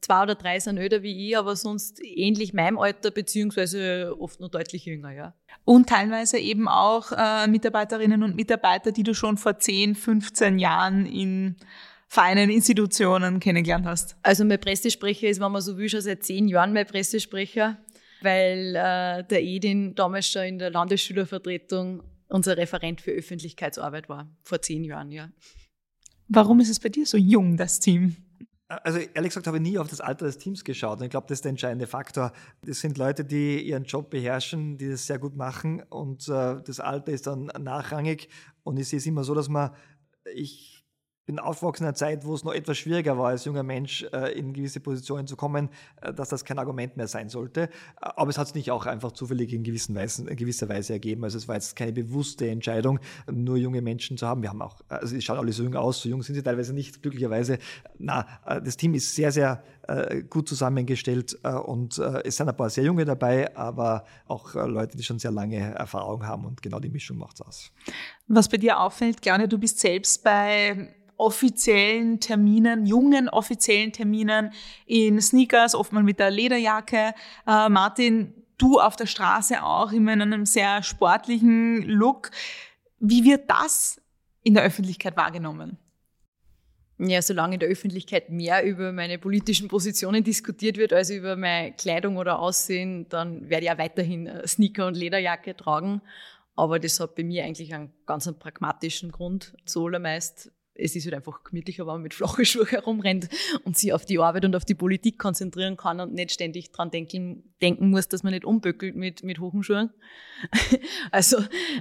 Zwei 0.01 0.23
oder 0.23 0.35
drei 0.35 0.59
sind 0.59 0.79
älter 0.79 1.03
wie 1.03 1.29
ich, 1.29 1.39
aber 1.39 1.55
sonst 1.55 2.01
ähnlich 2.03 2.53
meinem 2.53 2.79
Alter, 2.79 3.13
beziehungsweise 3.13 4.15
oft 4.19 4.41
nur 4.41 4.49
deutlich 4.49 4.87
jünger, 4.87 5.13
ja. 5.13 5.35
Und 5.65 5.89
teilweise 5.89 6.39
eben 6.39 6.67
auch 6.67 7.13
äh, 7.13 7.47
Mitarbeiterinnen 7.47 8.23
und 8.25 8.35
Mitarbeiter, 8.35 8.91
die 8.91 9.05
du 9.05 9.15
schon 9.15 9.37
vor 9.37 9.59
10, 9.59 9.95
15 9.95 10.59
Jahren 10.59 11.07
in 11.07 11.57
feinen 12.09 12.51
Institutionen 12.51 13.41
kennengelernt 13.41 13.87
hast. 13.87 14.17
Also 14.23 14.45
mein 14.45 14.61
Pressesprecher 14.61 15.29
ist, 15.29 15.41
wenn 15.41 15.53
man 15.53 15.63
so 15.63 15.77
will, 15.77 15.89
schon 15.89 16.01
seit 16.01 16.25
zehn 16.25 16.49
Jahren 16.49 16.73
mein 16.73 16.87
Pressesprecher, 16.87 17.79
weil 18.23 18.75
äh, 18.75 19.25
der 19.25 19.43
Edin 19.43 19.95
damals 19.95 20.29
schon 20.31 20.43
in 20.43 20.59
der 20.59 20.71
Landesschülervertretung 20.71 22.03
unser 22.29 22.57
Referent 22.57 23.01
für 23.01 23.13
Öffentlichkeitsarbeit 23.13 24.09
war, 24.09 24.29
vor 24.43 24.61
zehn 24.61 24.85
Jahren, 24.85 25.13
ja. 25.13 25.31
Warum 26.29 26.59
ist 26.59 26.71
es 26.71 26.81
bei 26.81 26.89
dir 26.89 27.07
so 27.07 27.17
jung, 27.17 27.57
das 27.57 27.79
Team? 27.79 28.17
Also 28.69 28.99
ehrlich 28.99 29.31
gesagt 29.31 29.47
habe 29.47 29.59
ich 29.59 29.63
nie 29.63 29.79
auf 29.79 29.89
das 29.89 30.01
Alter 30.01 30.27
des 30.27 30.39
Teams 30.39 30.65
geschaut. 30.65 30.99
Und 30.99 31.05
ich 31.05 31.11
glaube, 31.11 31.27
das 31.29 31.39
ist 31.39 31.45
der 31.45 31.51
entscheidende 31.51 31.87
Faktor. 31.87 32.33
Das 32.63 32.81
sind 32.81 32.99
Leute, 32.99 33.25
die 33.25 33.63
ihren 33.63 33.85
Job 33.85 34.11
beherrschen, 34.11 34.77
die 34.77 34.89
das 34.89 35.07
sehr 35.07 35.21
gut 35.21 35.37
machen. 35.37 35.83
Und 35.85 36.29
äh, 36.29 36.61
das 36.63 36.81
Alter 36.81 37.13
ist 37.13 37.29
dann 37.29 37.47
nachrangig. 37.61 38.29
Und 38.65 38.79
ich 38.79 38.89
sehe 38.89 38.99
es 38.99 39.07
immer 39.07 39.23
so, 39.23 39.35
dass 39.35 39.49
man, 39.49 39.71
ich 40.35 40.76
bin 41.27 41.41
aufgewachsen 41.41 41.83
in 41.83 41.89
einer 41.89 41.95
Zeit, 41.95 42.25
wo 42.25 42.35
es 42.35 42.45
noch 42.45 42.55
etwas 42.55 42.79
schwieriger 42.79 43.19
war, 43.19 43.31
als 43.31 43.45
junger 43.45 43.65
Mensch 43.65 44.07
äh, 44.13 44.39
in 44.39 44.53
gewisse 44.53 44.79
Positionen 44.79 45.27
zu 45.27 45.37
kommen, 45.37 45.69
äh, 46.01 46.15
dass 46.15 46.29
das 46.29 46.45
kein 46.45 46.59
Argument 46.59 46.97
mehr 46.97 47.09
sein 47.09 47.29
sollte. 47.29 47.69
Aber 47.97 48.31
es 48.31 48.39
hat 48.39 48.47
sich 48.47 48.55
nicht 48.55 48.71
auch 48.71 48.87
einfach 48.87 49.11
zufällig 49.11 49.53
in, 49.53 49.65
gewissen 49.65 49.95
Weisen, 49.97 50.29
in 50.29 50.37
gewisser 50.37 50.69
Weise 50.69 50.93
ergeben. 50.93 51.25
Also 51.25 51.37
es 51.37 51.49
war 51.49 51.57
jetzt 51.57 51.75
keine 51.75 51.93
bewusste 51.93 52.49
Entscheidung, 52.49 53.01
nur 53.31 53.57
junge 53.57 53.83
Menschen 53.83 54.17
zu 54.17 54.27
haben. 54.27 54.43
Wir 54.43 54.51
haben 54.51 54.63
auch, 54.63 54.81
also 54.89 55.09
sie 55.09 55.21
schauen 55.21 55.39
alle 55.39 55.53
so 55.53 55.65
jung 55.65 55.75
aus, 55.75 56.01
so 56.01 56.09
jung 56.09 56.23
sind 56.23 56.37
sie 56.37 56.43
teilweise 56.43 56.73
nicht, 56.73 57.03
glücklicherweise. 57.03 57.59
Na, 57.99 58.27
äh, 58.47 58.63
das 58.63 58.77
Team 58.77 58.95
ist 58.95 59.15
sehr, 59.15 59.33
sehr 59.33 59.63
gut 60.31 60.49
zusammengestellt 60.49 61.35
und 61.45 61.97
es 61.97 62.37
sind 62.37 62.49
ein 62.49 62.57
paar 62.57 62.71
sehr 62.71 62.83
junge 62.83 63.05
dabei, 63.05 63.57
aber 63.57 64.03
auch 64.27 64.53
Leute, 64.55 64.97
die 64.97 65.05
schon 65.05 65.21
sehr 65.21 65.31
lange 65.31 65.59
Erfahrung 65.59 66.27
haben 66.27 66.45
und 66.45 66.61
genau 66.61 66.81
die 66.81 66.89
Mischung 66.89 67.19
macht 67.19 67.37
es 67.37 67.47
aus. 67.47 67.73
Was 68.27 68.49
bei 68.49 68.57
dir 68.57 68.81
auffällt, 68.81 69.23
Claudia, 69.23 69.47
du 69.47 69.59
bist 69.59 69.79
selbst 69.79 70.25
bei 70.25 70.96
offiziellen 71.17 72.21
Terminen, 72.21 72.87
jungen 72.87 73.29
offiziellen 73.29 73.93
Terminen 73.93 74.53
in 74.87 75.21
Sneakers, 75.21 75.75
oft 75.75 75.93
mal 75.93 76.03
mit 76.03 76.19
der 76.19 76.31
Lederjacke. 76.31 77.15
Äh, 77.47 77.69
Martin, 77.69 78.35
du 78.59 78.81
auf 78.81 78.97
der 78.97 79.07
Straße 79.07 79.63
auch 79.63 79.93
immer 79.93 80.13
in 80.13 80.23
einem 80.23 80.47
sehr 80.47 80.83
sportlichen 80.83 81.83
Look. 81.83 82.31
Wie 82.99 83.25
wird 83.25 83.51
das 83.51 84.01
in 84.43 84.55
der 84.55 84.63
Öffentlichkeit 84.63 85.17
wahrgenommen? 85.17 85.79
Ja, 86.99 87.21
solange 87.21 87.55
in 87.55 87.61
der 87.61 87.69
Öffentlichkeit 87.69 88.31
mehr 88.31 88.65
über 88.65 88.91
meine 88.91 89.19
politischen 89.19 89.69
Positionen 89.69 90.25
diskutiert 90.25 90.79
wird 90.79 90.95
als 90.95 91.11
über 91.11 91.37
meine 91.37 91.73
Kleidung 91.73 92.17
oder 92.17 92.39
Aussehen, 92.39 93.07
dann 93.11 93.51
werde 93.51 93.67
ich 93.67 93.71
auch 93.71 93.79
weiterhin 93.79 94.31
Sneaker 94.47 94.87
und 94.87 94.97
Lederjacke 94.97 95.55
tragen. 95.55 96.01
Aber 96.55 96.79
das 96.79 96.99
hat 96.99 97.15
bei 97.15 97.23
mir 97.23 97.45
eigentlich 97.45 97.75
einen 97.75 97.93
ganz 98.07 98.33
pragmatischen 98.39 99.13
Grund. 99.13 99.55
Zuallermeist 99.67 100.51
es 100.79 100.97
ist 100.97 101.05
halt 101.05 101.15
einfach 101.15 101.43
gemütlicher, 101.45 101.87
wenn 101.87 101.95
man 101.95 102.03
mit 102.03 102.15
flachen 102.15 102.45
Schuhen 102.47 102.67
herumrennt 102.67 103.29
und 103.65 103.77
sich 103.77 103.93
auf 103.93 104.05
die 104.05 104.19
Arbeit 104.19 104.45
und 104.45 104.57
auf 104.57 104.65
die 104.65 104.75
Politik 104.75 105.19
konzentrieren 105.19 105.77
kann 105.77 106.01
und 106.01 106.15
nicht 106.15 106.33
ständig 106.33 106.73
dran 106.73 106.91
denken, 106.91 107.55
denken 107.61 107.91
muss, 107.91 108.09
dass 108.09 108.23
man 108.23 108.33
nicht 108.33 108.45
umböckelt 108.45 108.97
mit, 108.97 109.23
mit 109.23 109.41
hohen 109.41 109.63
Schuhen. 109.63 109.91
also, 111.11 111.39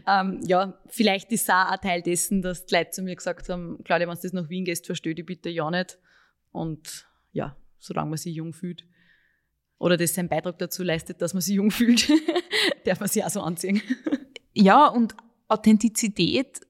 ähm, 0.08 0.40
ja, 0.46 0.80
vielleicht 0.88 1.32
ist 1.32 1.44
es 1.44 1.50
auch 1.50 1.72
ein 1.72 1.80
Teil 1.82 2.02
dessen, 2.02 2.42
dass 2.42 2.66
die 2.66 2.76
Leute 2.76 2.92
zu 2.92 3.02
mir 3.04 3.16
gesagt 3.16 3.50
haben, 3.50 3.84
Claudia, 3.84 4.08
wenn 4.08 4.16
du 4.16 4.22
das 4.22 4.34
nach 4.34 4.50
Wien 4.50 4.66
gehst, 4.66 4.86
verstehe 4.86 5.16
dich 5.16 5.26
bitte 5.26 5.50
ja 5.50 5.70
nicht. 5.70 5.98
Und 6.52 7.08
ja, 7.32 7.58
solange 7.80 8.10
man 8.12 8.18
sich 8.18 8.36
jung 8.36 8.54
fühlt 8.54 8.86
oder 9.78 9.98
das 9.98 10.14
seinen 10.14 10.30
Beitrag 10.30 10.58
dazu 10.58 10.84
leistet, 10.84 11.22
dass 11.22 11.34
man 11.34 11.42
sich 11.42 11.56
jung 11.56 11.72
fühlt, 11.72 12.10
darf 12.86 13.00
man 13.00 13.10
sich 13.10 13.24
auch 13.24 13.30
so 13.30 13.42
anziehen. 13.42 13.82
Ja, 14.54 14.88
und 14.88 15.16
Authentizität 15.48 16.62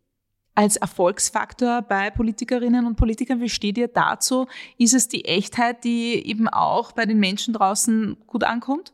als 0.55 0.77
Erfolgsfaktor 0.77 1.81
bei 1.81 2.09
Politikerinnen 2.09 2.85
und 2.85 2.95
Politikern? 2.95 3.41
Wie 3.41 3.49
steht 3.49 3.77
ihr 3.77 3.89
dazu? 3.89 4.47
Ist 4.77 4.93
es 4.93 5.07
die 5.07 5.25
Echtheit, 5.25 5.83
die 5.83 6.25
eben 6.25 6.47
auch 6.47 6.93
bei 6.93 7.05
den 7.05 7.19
Menschen 7.19 7.53
draußen 7.53 8.17
gut 8.25 8.43
ankommt? 8.43 8.93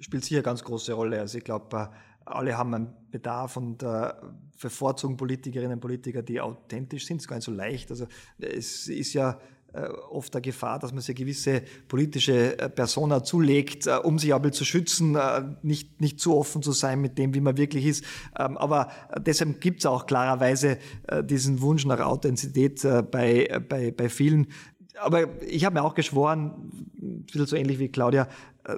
Spielt 0.00 0.24
sicher 0.24 0.36
eine 0.36 0.42
ganz 0.42 0.62
große 0.62 0.92
Rolle. 0.92 1.20
Also 1.20 1.38
ich 1.38 1.44
glaube, 1.44 1.76
äh, 1.76 1.86
alle 2.24 2.58
haben 2.58 2.74
einen 2.74 2.96
Bedarf 3.10 3.56
und 3.56 3.82
äh, 3.82 4.12
bevorzugen 4.60 5.16
Politikerinnen 5.16 5.74
und 5.74 5.80
Politiker, 5.80 6.22
die 6.22 6.40
authentisch 6.40 7.06
sind. 7.06 7.18
Das 7.18 7.24
ist 7.24 7.28
gar 7.28 7.36
nicht 7.36 7.44
so 7.44 7.52
leicht. 7.52 7.90
Also 7.90 8.06
es 8.38 8.88
ist 8.88 9.14
ja 9.14 9.40
oft 10.10 10.32
der 10.32 10.40
Gefahr, 10.40 10.78
dass 10.78 10.92
man 10.92 11.02
sich 11.02 11.14
gewisse 11.14 11.62
politische 11.88 12.58
äh, 12.58 12.68
Persona 12.68 13.22
zulegt, 13.22 13.86
äh, 13.86 13.96
um 13.96 14.18
sich 14.18 14.32
aber 14.34 14.52
zu 14.52 14.64
schützen, 14.64 15.16
nicht, 15.62 16.00
nicht 16.00 16.20
zu 16.20 16.36
offen 16.36 16.62
zu 16.62 16.72
sein 16.72 17.00
mit 17.00 17.18
dem, 17.18 17.34
wie 17.34 17.40
man 17.40 17.56
wirklich 17.56 17.84
ist. 17.84 18.04
Ähm, 18.38 18.56
aber 18.56 18.88
deshalb 19.18 19.60
gibt 19.60 19.80
es 19.80 19.86
auch 19.86 20.06
klarerweise 20.06 20.78
diesen 21.24 21.60
Wunsch 21.60 21.84
nach 21.84 22.00
Authentizität 22.00 22.86
bei, 23.10 23.60
bei, 23.68 23.90
bei 23.90 24.08
vielen. 24.08 24.48
Aber 25.00 25.42
ich 25.42 25.64
habe 25.64 25.74
mir 25.74 25.82
auch 25.82 25.94
geschworen, 25.94 26.67
bisschen 27.32 27.46
so 27.46 27.56
ähnlich 27.56 27.78
wie 27.78 27.88
Claudia, 27.88 28.28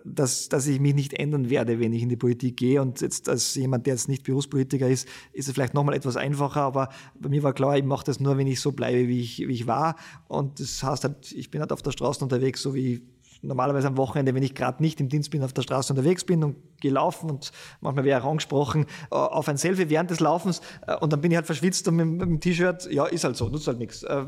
dass, 0.05 0.49
dass 0.49 0.67
ich 0.67 0.79
mich 0.79 0.95
nicht 0.95 1.15
ändern 1.15 1.51
werde, 1.51 1.81
wenn 1.81 1.93
ich 1.93 2.03
in 2.03 2.09
die 2.09 2.17
Politik 2.17 2.57
gehe. 2.57 2.81
Und 2.81 3.01
jetzt 3.01 3.29
als 3.29 3.55
jemand, 3.55 3.87
der 3.87 3.95
jetzt 3.95 4.09
nicht 4.09 4.23
Berufspolitiker 4.23 4.89
ist, 4.89 5.09
ist 5.33 5.49
es 5.49 5.55
vielleicht 5.55 5.75
nochmal 5.75 5.95
etwas 5.95 6.17
einfacher. 6.17 6.63
Aber 6.63 6.91
bei 7.19 7.29
mir 7.29 7.43
war 7.43 7.53
klar, 7.53 7.77
ich 7.77 7.85
mache 7.85 8.05
das 8.05 8.21
nur, 8.21 8.37
wenn 8.39 8.47
ich 8.47 8.61
so 8.61 8.73
bleibe, 8.73 9.09
wie 9.09 9.21
ich, 9.21 9.39
wie 9.39 9.53
ich 9.53 9.67
war. 9.67 9.97
Und 10.29 10.61
das 10.61 10.83
heißt 10.83 11.05
halt, 11.05 11.33
ich 11.33 11.51
bin 11.51 11.61
halt 11.61 11.73
auf 11.73 11.83
der 11.83 11.91
Straße 11.91 12.23
unterwegs, 12.23 12.63
so 12.63 12.75
wie 12.75 13.03
normalerweise 13.43 13.89
am 13.89 13.97
Wochenende, 13.97 14.35
wenn 14.35 14.43
ich 14.43 14.55
gerade 14.55 14.83
nicht 14.83 15.01
im 15.01 15.09
Dienst 15.09 15.31
bin, 15.31 15.43
auf 15.43 15.53
der 15.53 15.63
Straße 15.63 15.93
unterwegs 15.93 16.25
bin 16.25 16.45
und 16.45 16.57
gelaufen 16.81 17.31
und 17.31 17.53
manchmal 17.81 18.05
wäre 18.05 18.23
auch 18.23 18.31
angesprochen 18.31 18.85
äh, 19.11 19.15
auf 19.15 19.49
ein 19.49 19.57
Selfie 19.57 19.89
während 19.89 20.11
des 20.11 20.21
Laufens 20.21 20.61
äh, 20.87 20.95
und 20.97 21.13
dann 21.13 21.23
bin 21.23 21.31
ich 21.31 21.37
halt 21.37 21.47
verschwitzt 21.47 21.89
und 21.89 21.97
mit, 21.97 22.07
mit 22.07 22.21
dem 22.21 22.41
T-Shirt, 22.41 22.91
ja, 22.93 23.07
ist 23.07 23.25
halt 23.25 23.37
so, 23.37 23.49
nutzt 23.49 23.67
halt 23.67 23.79
nichts. 23.79 24.03
Äh, 24.03 24.27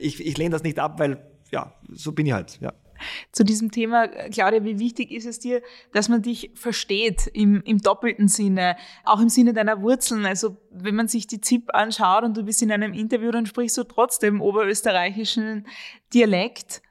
ich, 0.00 0.24
ich 0.24 0.38
lehne 0.38 0.50
das 0.50 0.62
nicht 0.62 0.78
ab, 0.78 1.00
weil, 1.00 1.24
ja, 1.50 1.74
so 1.92 2.12
bin 2.12 2.26
ich 2.26 2.32
halt, 2.32 2.60
ja 2.60 2.72
zu 3.32 3.44
diesem 3.44 3.70
Thema, 3.70 4.08
Claudia, 4.08 4.64
wie 4.64 4.78
wichtig 4.78 5.10
ist 5.10 5.26
es 5.26 5.38
dir, 5.38 5.62
dass 5.92 6.08
man 6.08 6.22
dich 6.22 6.50
versteht 6.54 7.26
im, 7.32 7.62
im 7.62 7.78
doppelten 7.78 8.28
Sinne, 8.28 8.76
auch 9.04 9.20
im 9.20 9.28
Sinne 9.28 9.52
deiner 9.52 9.82
Wurzeln? 9.82 10.26
Also 10.26 10.56
wenn 10.70 10.94
man 10.94 11.08
sich 11.08 11.26
die 11.26 11.40
ZIP 11.40 11.74
anschaut 11.74 12.24
und 12.24 12.36
du 12.36 12.42
bist 12.42 12.62
in 12.62 12.72
einem 12.72 12.92
Interview, 12.92 13.30
dann 13.30 13.46
sprichst 13.46 13.78
du 13.78 13.84
trotzdem 13.84 14.40
oberösterreichischen 14.40 15.66
Dialekt, 16.12 16.82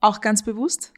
auch 0.00 0.20
ganz 0.20 0.44
bewusst? 0.44 0.92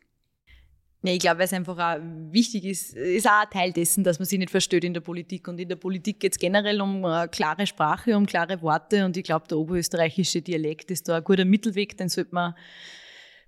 Ja, 1.03 1.15
ich 1.15 1.21
glaube, 1.21 1.39
weil 1.39 1.47
es 1.47 1.53
einfach 1.55 1.79
auch 1.79 1.99
wichtig 2.31 2.67
ist, 2.67 2.95
ist 2.95 3.27
auch 3.27 3.41
ein 3.43 3.51
Teil 3.51 3.73
dessen, 3.73 4.05
dass 4.05 4.19
man 4.19 4.27
sich 4.27 4.39
nicht 4.39 4.51
versteht 4.51 4.85
in 4.85 4.93
der 4.93 5.01
Politik. 5.01 5.49
Und 5.49 5.59
in 5.59 5.69
der 5.69 5.77
Politik 5.77 6.21
geht 6.21 6.33
es 6.33 6.39
generell 6.39 6.79
um 6.83 7.05
äh, 7.05 7.27
klare 7.29 7.67
Sprache, 7.67 8.15
um 8.19 8.27
klare 8.27 8.61
Worte. 8.61 9.07
Und 9.07 9.17
ich 9.17 9.25
glaube, 9.25 9.49
der 9.49 9.57
oberösterreichische 9.57 10.43
Dialekt 10.43 10.91
ist 10.91 11.09
da 11.09 11.17
ein 11.17 11.25
guter 11.25 11.47
Mittelweg, 11.47 11.97
den 11.97 12.11
sollte 12.11 12.35
man 12.35 12.55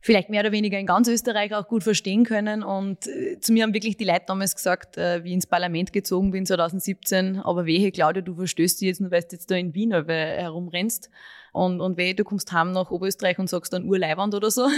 vielleicht 0.03 0.31
mehr 0.31 0.41
oder 0.41 0.53
weniger 0.53 0.79
in 0.79 0.87
ganz 0.87 1.09
Österreich 1.09 1.55
auch 1.55 1.69
gut 1.69 1.85
verstehen 1.85 2.25
können. 2.25 2.65
Und 2.65 3.07
äh, 3.07 3.39
zu 3.41 3.53
mir 3.53 3.63
haben 3.63 3.73
wirklich 3.73 3.97
die 3.97 4.05
Leute 4.05 4.25
damals 4.27 4.55
gesagt, 4.55 4.99
äh, 4.99 5.23
wie 5.23 5.29
ich 5.29 5.35
ins 5.35 5.47
Parlament 5.47 5.93
gezogen 5.93 6.33
bin 6.33 6.45
2017, 6.45 7.39
aber 7.39 7.65
wehe, 7.65 7.91
Claudia, 7.93 8.21
du 8.21 8.35
verstößt 8.35 8.81
dich 8.81 8.89
jetzt 8.89 9.01
nur, 9.01 9.13
weil 9.13 9.23
du 9.23 9.29
jetzt 9.31 9.51
da 9.51 9.55
in 9.55 9.75
Wien 9.75 9.93
herumrennst. 9.93 11.09
Und, 11.53 11.83
und 11.83 11.99
wehe, 11.99 12.15
du 12.15 12.25
kommst 12.25 12.51
heim 12.53 12.73
nach 12.73 12.91
Oberösterreich 12.91 13.39
und 13.39 13.49
sagst 13.49 13.75
dann 13.75 13.85
Urleiwand 13.85 14.35
oder 14.35 14.51
so. 14.51 14.69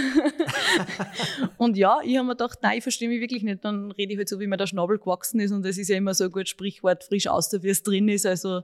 und 1.57 1.77
ja, 1.77 1.99
ich 2.03 2.17
habe 2.17 2.27
mir 2.27 2.33
gedacht, 2.33 2.59
nein, 2.61 2.77
ich 2.77 2.83
verstehe 2.83 3.07
mich 3.07 3.21
wirklich 3.21 3.43
nicht. 3.43 3.63
Dann 3.63 3.91
rede 3.91 4.11
ich 4.11 4.17
halt 4.17 4.29
so, 4.29 4.41
wie 4.41 4.47
mir 4.47 4.57
der 4.57 4.67
Schnabel 4.67 4.99
gewachsen 4.99 5.39
ist. 5.39 5.53
Und 5.53 5.65
das 5.65 5.77
ist 5.77 5.87
ja 5.87 5.95
immer 5.95 6.13
so 6.13 6.25
ein 6.25 6.31
gutes 6.31 6.49
Sprichwort, 6.49 7.05
frisch 7.05 7.27
aus, 7.27 7.51
wie 7.63 7.69
es 7.69 7.81
drin 7.81 8.09
ist. 8.09 8.25
Also 8.25 8.61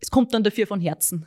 es 0.00 0.12
kommt 0.12 0.32
dann 0.32 0.44
dafür 0.44 0.68
von 0.68 0.80
Herzen. 0.80 1.26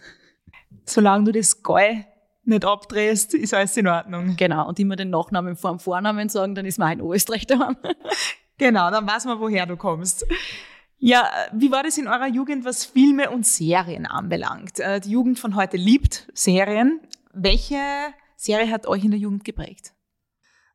Solange 0.86 1.26
du 1.26 1.32
das 1.34 1.62
Gäu 1.62 2.04
nicht 2.46 2.66
abdrehst, 2.66 3.34
ist 3.34 3.54
alles 3.54 3.76
in 3.78 3.88
Ordnung. 3.88 4.36
Genau, 4.36 4.68
und 4.68 4.80
immer 4.80 4.96
den 4.96 5.10
Nachnamen 5.10 5.56
vor 5.56 5.72
dem 5.72 5.80
Vornamen 5.80 6.30
sagen, 6.30 6.56
dann 6.56 6.66
ist 6.66 6.80
mein 6.80 7.00
Österreich 7.00 7.48
daheim. 7.48 7.78
genau, 8.58 8.92
dann 8.92 9.08
weiß 9.08 9.26
man, 9.26 9.40
woher 9.40 9.66
du 9.66 9.78
kommst. 9.78 10.26
Ja, 10.98 11.30
wie 11.52 11.72
war 11.72 11.84
das 11.84 11.98
in 11.98 12.08
eurer 12.08 12.28
Jugend, 12.28 12.64
was 12.64 12.86
Filme 12.86 13.30
und 13.30 13.46
Serien 13.46 14.06
anbelangt? 14.06 14.80
Äh, 14.80 15.02
die 15.02 15.12
Jugend 15.12 15.38
von 15.40 15.56
heute 15.56 15.78
liebt 15.78 16.30
Serien. 16.34 17.02
Welche 17.34 17.78
Serie 18.38 18.72
hat 18.72 18.88
euch 18.88 19.04
in 19.04 19.12
der 19.12 19.20
Jugend 19.20 19.44
geprägt? 19.44 19.94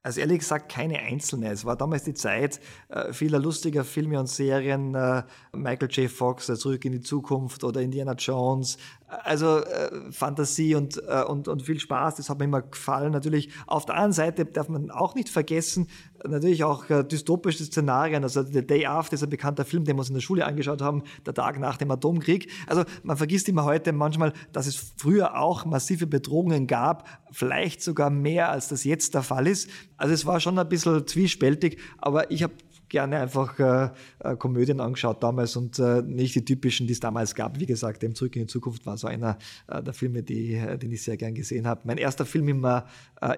Also 0.03 0.21
ehrlich 0.21 0.39
gesagt 0.39 0.71
keine 0.71 0.99
einzelne. 1.01 1.51
Es 1.51 1.65
war 1.65 1.77
damals 1.77 2.05
die 2.05 2.15
Zeit 2.15 2.61
äh, 2.89 3.13
vieler 3.13 3.39
lustiger 3.39 3.85
Filme 3.85 4.19
und 4.19 4.29
Serien, 4.29 4.95
äh, 4.95 5.23
Michael 5.53 5.91
J. 5.91 6.11
Fox, 6.11 6.49
äh, 6.49 6.57
Zurück 6.57 6.85
in 6.85 6.93
die 6.93 7.01
Zukunft 7.01 7.65
oder 7.65 7.81
Indiana 7.81 8.13
Jones, 8.13 8.79
also 9.09 9.59
äh, 9.59 10.13
Fantasie 10.13 10.75
und, 10.75 11.03
äh, 11.09 11.25
und, 11.25 11.49
und 11.49 11.63
viel 11.63 11.81
Spaß, 11.81 12.17
das 12.17 12.29
hat 12.29 12.39
mir 12.39 12.45
immer 12.45 12.63
gefallen. 12.63 13.13
Natürlich 13.13 13.51
auf 13.67 13.87
der 13.87 13.95
anderen 13.95 14.13
Seite 14.13 14.45
darf 14.45 14.69
man 14.69 14.91
auch 14.91 15.15
nicht 15.15 15.29
vergessen, 15.29 15.89
natürlich 16.27 16.65
auch 16.65 16.89
äh, 16.91 17.05
dystopische 17.05 17.65
Szenarien, 17.65 18.23
also 18.23 18.43
The 18.43 18.67
Day 18.67 18.87
After 18.87 19.15
ist 19.15 19.23
ein 19.23 19.31
bekannter 19.31 19.65
Film, 19.65 19.85
den 19.85 19.97
wir 19.97 20.01
uns 20.01 20.09
in 20.09 20.15
der 20.15 20.21
Schule 20.21 20.45
angeschaut 20.45 20.83
haben, 20.83 21.03
der 21.25 21.35
Tag 21.35 21.59
nach 21.59 21.77
dem 21.77 21.91
Atomkrieg. 21.91 22.51
Also 22.67 22.85
man 23.03 23.17
vergisst 23.17 23.49
immer 23.49 23.65
heute 23.65 23.93
manchmal, 23.93 24.33
dass 24.53 24.67
es 24.67 24.93
früher 24.97 25.39
auch 25.41 25.65
massive 25.65 26.07
Bedrohungen 26.07 26.67
gab, 26.67 27.07
vielleicht 27.31 27.83
sogar 27.83 28.11
mehr, 28.11 28.51
als 28.51 28.69
das 28.69 28.85
jetzt 28.85 29.15
der 29.15 29.23
Fall 29.23 29.47
ist. 29.47 29.71
Also 29.97 30.13
es 30.13 30.27
war 30.27 30.41
schon 30.41 30.59
ein 30.59 30.69
bisschen 30.69 31.07
zwiespältig, 31.07 31.79
aber 31.99 32.31
ich 32.31 32.43
habe 32.43 32.55
gerne 32.89 33.19
einfach 33.19 33.59
äh, 33.59 33.91
äh, 34.21 34.37
Komödien 34.37 34.81
angeschaut 34.81 35.23
damals 35.23 35.57
und 35.57 35.79
äh, 35.79 36.03
nicht 36.03 36.35
die 36.35 36.45
typischen, 36.45 36.87
die 36.87 36.93
es 36.93 37.01
damals 37.01 37.35
gab. 37.35 37.59
Wie 37.59 37.67
gesagt, 37.67 38.03
dem 38.03 38.15
Zurück 38.15 38.37
in 38.37 38.43
die 38.43 38.47
Zukunft 38.47 38.87
war 38.87 38.97
so 38.97 39.07
einer 39.07 39.39
äh, 39.67 39.83
der 39.83 39.93
Filme, 39.93 40.23
die, 40.23 40.55
äh, 40.55 40.79
den 40.79 40.93
ich 40.93 41.03
sehr 41.03 41.17
gern 41.17 41.35
gesehen 41.35 41.67
habe. 41.67 41.83
Mein 41.85 41.99
erster 41.99 42.25
Film 42.25 42.49
im, 42.49 42.65
äh, 42.65 42.83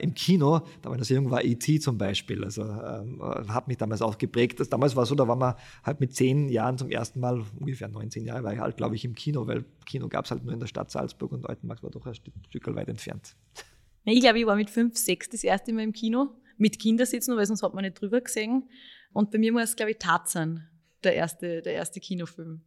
im 0.00 0.14
Kino, 0.14 0.62
da 0.82 0.90
noch 0.90 1.04
sehr 1.04 1.16
jung, 1.16 1.30
war 1.30 1.44
E.T. 1.44 1.80
zum 1.80 1.98
Beispiel. 1.98 2.44
Also 2.44 2.62
ähm, 2.62 3.20
hat 3.48 3.68
mich 3.68 3.76
damals 3.76 4.02
auch 4.02 4.18
geprägt. 4.18 4.60
Das, 4.60 4.68
damals 4.68 4.96
war 4.96 5.06
so, 5.06 5.14
da 5.14 5.26
war 5.26 5.36
man 5.36 5.54
halt 5.82 6.00
mit 6.00 6.14
zehn 6.14 6.48
Jahren 6.48 6.78
zum 6.78 6.90
ersten 6.90 7.20
Mal, 7.20 7.42
ungefähr 7.58 7.88
19 7.88 8.24
Jahre 8.24 8.44
war 8.44 8.52
ich 8.52 8.60
halt, 8.60 8.76
glaube 8.76 8.94
ich, 8.94 9.04
im 9.04 9.14
Kino, 9.14 9.46
weil 9.46 9.64
Kino 9.86 10.08
gab 10.08 10.24
es 10.24 10.30
halt 10.30 10.44
nur 10.44 10.52
in 10.52 10.60
der 10.60 10.66
Stadt 10.66 10.90
Salzburg 10.90 11.32
und 11.32 11.48
Altenmarkt 11.48 11.82
war 11.82 11.90
doch 11.90 12.06
ein 12.06 12.14
Stück 12.14 12.74
weit 12.74 12.88
entfernt. 12.88 13.34
Ich 14.04 14.20
glaube, 14.20 14.38
ich 14.38 14.46
war 14.46 14.56
mit 14.56 14.70
fünf, 14.70 14.96
sechs 14.96 15.28
das 15.28 15.44
erste 15.44 15.72
Mal 15.72 15.82
im 15.82 15.92
Kino. 15.92 16.30
Mit 16.56 16.78
Kindersitzen, 16.78 17.36
weil 17.36 17.46
sonst 17.46 17.62
hat 17.62 17.74
man 17.74 17.84
nicht 17.84 18.00
drüber 18.00 18.20
gesehen. 18.20 18.64
Und 19.12 19.30
bei 19.30 19.38
mir 19.38 19.54
war 19.54 19.62
es, 19.62 19.76
glaube 19.76 19.92
ich, 19.92 19.98
Tarzan, 19.98 20.68
der 21.02 21.14
erste, 21.14 21.62
der 21.62 21.74
erste 21.74 22.00
Kinofilm. 22.00 22.62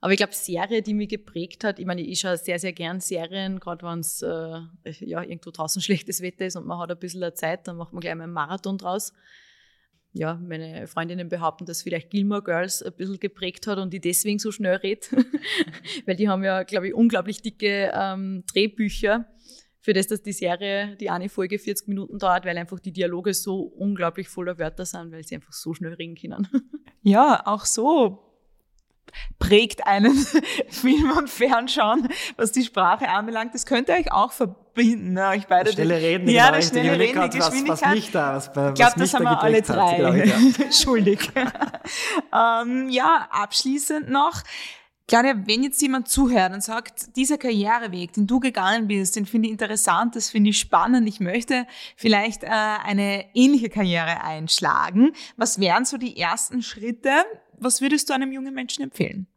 Aber 0.00 0.12
ich 0.12 0.18
glaube, 0.18 0.34
Serie, 0.34 0.82
die 0.82 0.94
mich 0.94 1.08
geprägt 1.08 1.64
hat, 1.64 1.78
ich 1.78 1.86
meine, 1.86 2.02
ich 2.02 2.20
schaue 2.20 2.36
sehr, 2.36 2.58
sehr 2.58 2.72
gern 2.72 3.00
Serien, 3.00 3.58
gerade 3.58 3.84
wenn 3.84 4.00
es 4.00 4.22
äh, 4.22 4.60
ja, 5.04 5.22
irgendwo 5.22 5.50
draußen 5.50 5.82
schlechtes 5.82 6.20
Wetter 6.20 6.46
ist 6.46 6.56
und 6.56 6.66
man 6.66 6.78
hat 6.78 6.90
ein 6.90 6.98
bisschen 6.98 7.34
Zeit, 7.34 7.66
dann 7.66 7.76
macht 7.76 7.92
man 7.92 8.00
gleich 8.00 8.14
mal 8.14 8.24
einen 8.24 8.32
Marathon 8.32 8.78
draus. 8.78 9.12
Ja, 10.12 10.34
meine 10.34 10.86
Freundinnen 10.86 11.28
behaupten, 11.28 11.66
dass 11.66 11.82
vielleicht 11.82 12.10
Gilmore 12.10 12.42
Girls 12.42 12.82
ein 12.82 12.94
bisschen 12.94 13.20
geprägt 13.20 13.66
hat 13.66 13.78
und 13.78 13.92
die 13.92 14.00
deswegen 14.00 14.38
so 14.38 14.50
schnell 14.50 14.76
redet. 14.76 15.10
Weil 16.06 16.16
die 16.16 16.28
haben 16.28 16.42
ja, 16.42 16.62
glaube 16.62 16.88
ich, 16.88 16.94
unglaublich 16.94 17.42
dicke 17.42 17.90
ähm, 17.92 18.42
Drehbücher 18.50 19.26
für 19.86 19.92
das, 19.92 20.08
dass 20.08 20.20
die 20.20 20.32
Serie, 20.32 20.96
die 20.96 21.10
eine 21.10 21.28
Folge 21.28 21.60
40 21.60 21.86
Minuten 21.86 22.18
dauert, 22.18 22.44
weil 22.44 22.58
einfach 22.58 22.80
die 22.80 22.90
Dialoge 22.90 23.32
so 23.32 23.60
unglaublich 23.60 24.28
voller 24.28 24.58
Wörter 24.58 24.84
sind, 24.84 25.12
weil 25.12 25.22
sie 25.22 25.36
einfach 25.36 25.52
so 25.52 25.74
schnell 25.74 25.94
reden 25.94 26.16
können. 26.16 26.48
Ja, 27.02 27.46
auch 27.46 27.64
so 27.66 28.18
prägt 29.38 29.86
einen 29.86 30.12
Film 30.68 31.12
und 31.16 31.30
Fernschauen, 31.30 32.08
was 32.36 32.50
die 32.50 32.64
Sprache 32.64 33.08
anbelangt. 33.08 33.54
Das 33.54 33.64
könnte 33.64 33.92
euch 33.92 34.10
auch 34.10 34.32
verbinden, 34.32 35.12
ne? 35.12 35.28
euch 35.28 35.46
beide. 35.46 35.70
Schnelle 35.72 35.98
Reden, 35.98 36.28
ja, 36.28 36.50
das 36.50 36.70
schnelle 36.70 36.98
Reden, 36.98 37.30
die 37.30 37.38
Geschwindigkeit. 37.38 37.68
Was, 37.68 37.82
was 37.82 37.94
nicht 37.94 38.12
da, 38.12 38.34
was, 38.34 38.56
was 38.56 38.70
ich 38.70 38.74
glaube, 38.74 38.98
das 38.98 39.14
haben 39.14 39.22
wir 39.22 39.40
alle 39.40 39.62
drei. 39.62 39.98
Hat, 40.02 40.58
ja. 40.58 40.72
Schuldig. 40.72 41.30
ähm, 42.34 42.88
ja, 42.88 43.28
abschließend 43.30 44.10
noch. 44.10 44.42
Claudia, 45.08 45.34
wenn 45.46 45.62
jetzt 45.62 45.80
jemand 45.80 46.08
zuhört 46.08 46.52
und 46.52 46.64
sagt, 46.64 47.14
dieser 47.16 47.38
Karriereweg, 47.38 48.12
den 48.12 48.26
du 48.26 48.40
gegangen 48.40 48.88
bist, 48.88 49.14
den 49.14 49.24
finde 49.24 49.46
ich 49.46 49.52
interessant, 49.52 50.16
das 50.16 50.30
finde 50.30 50.50
ich 50.50 50.58
spannend, 50.58 51.08
ich 51.08 51.20
möchte 51.20 51.64
vielleicht 51.94 52.42
äh, 52.42 52.48
eine 52.48 53.26
ähnliche 53.32 53.68
Karriere 53.68 54.24
einschlagen. 54.24 55.12
Was 55.36 55.60
wären 55.60 55.84
so 55.84 55.96
die 55.96 56.16
ersten 56.16 56.60
Schritte? 56.60 57.10
Was 57.56 57.80
würdest 57.80 58.10
du 58.10 58.14
einem 58.14 58.32
jungen 58.32 58.52
Menschen 58.52 58.82
empfehlen? 58.82 59.28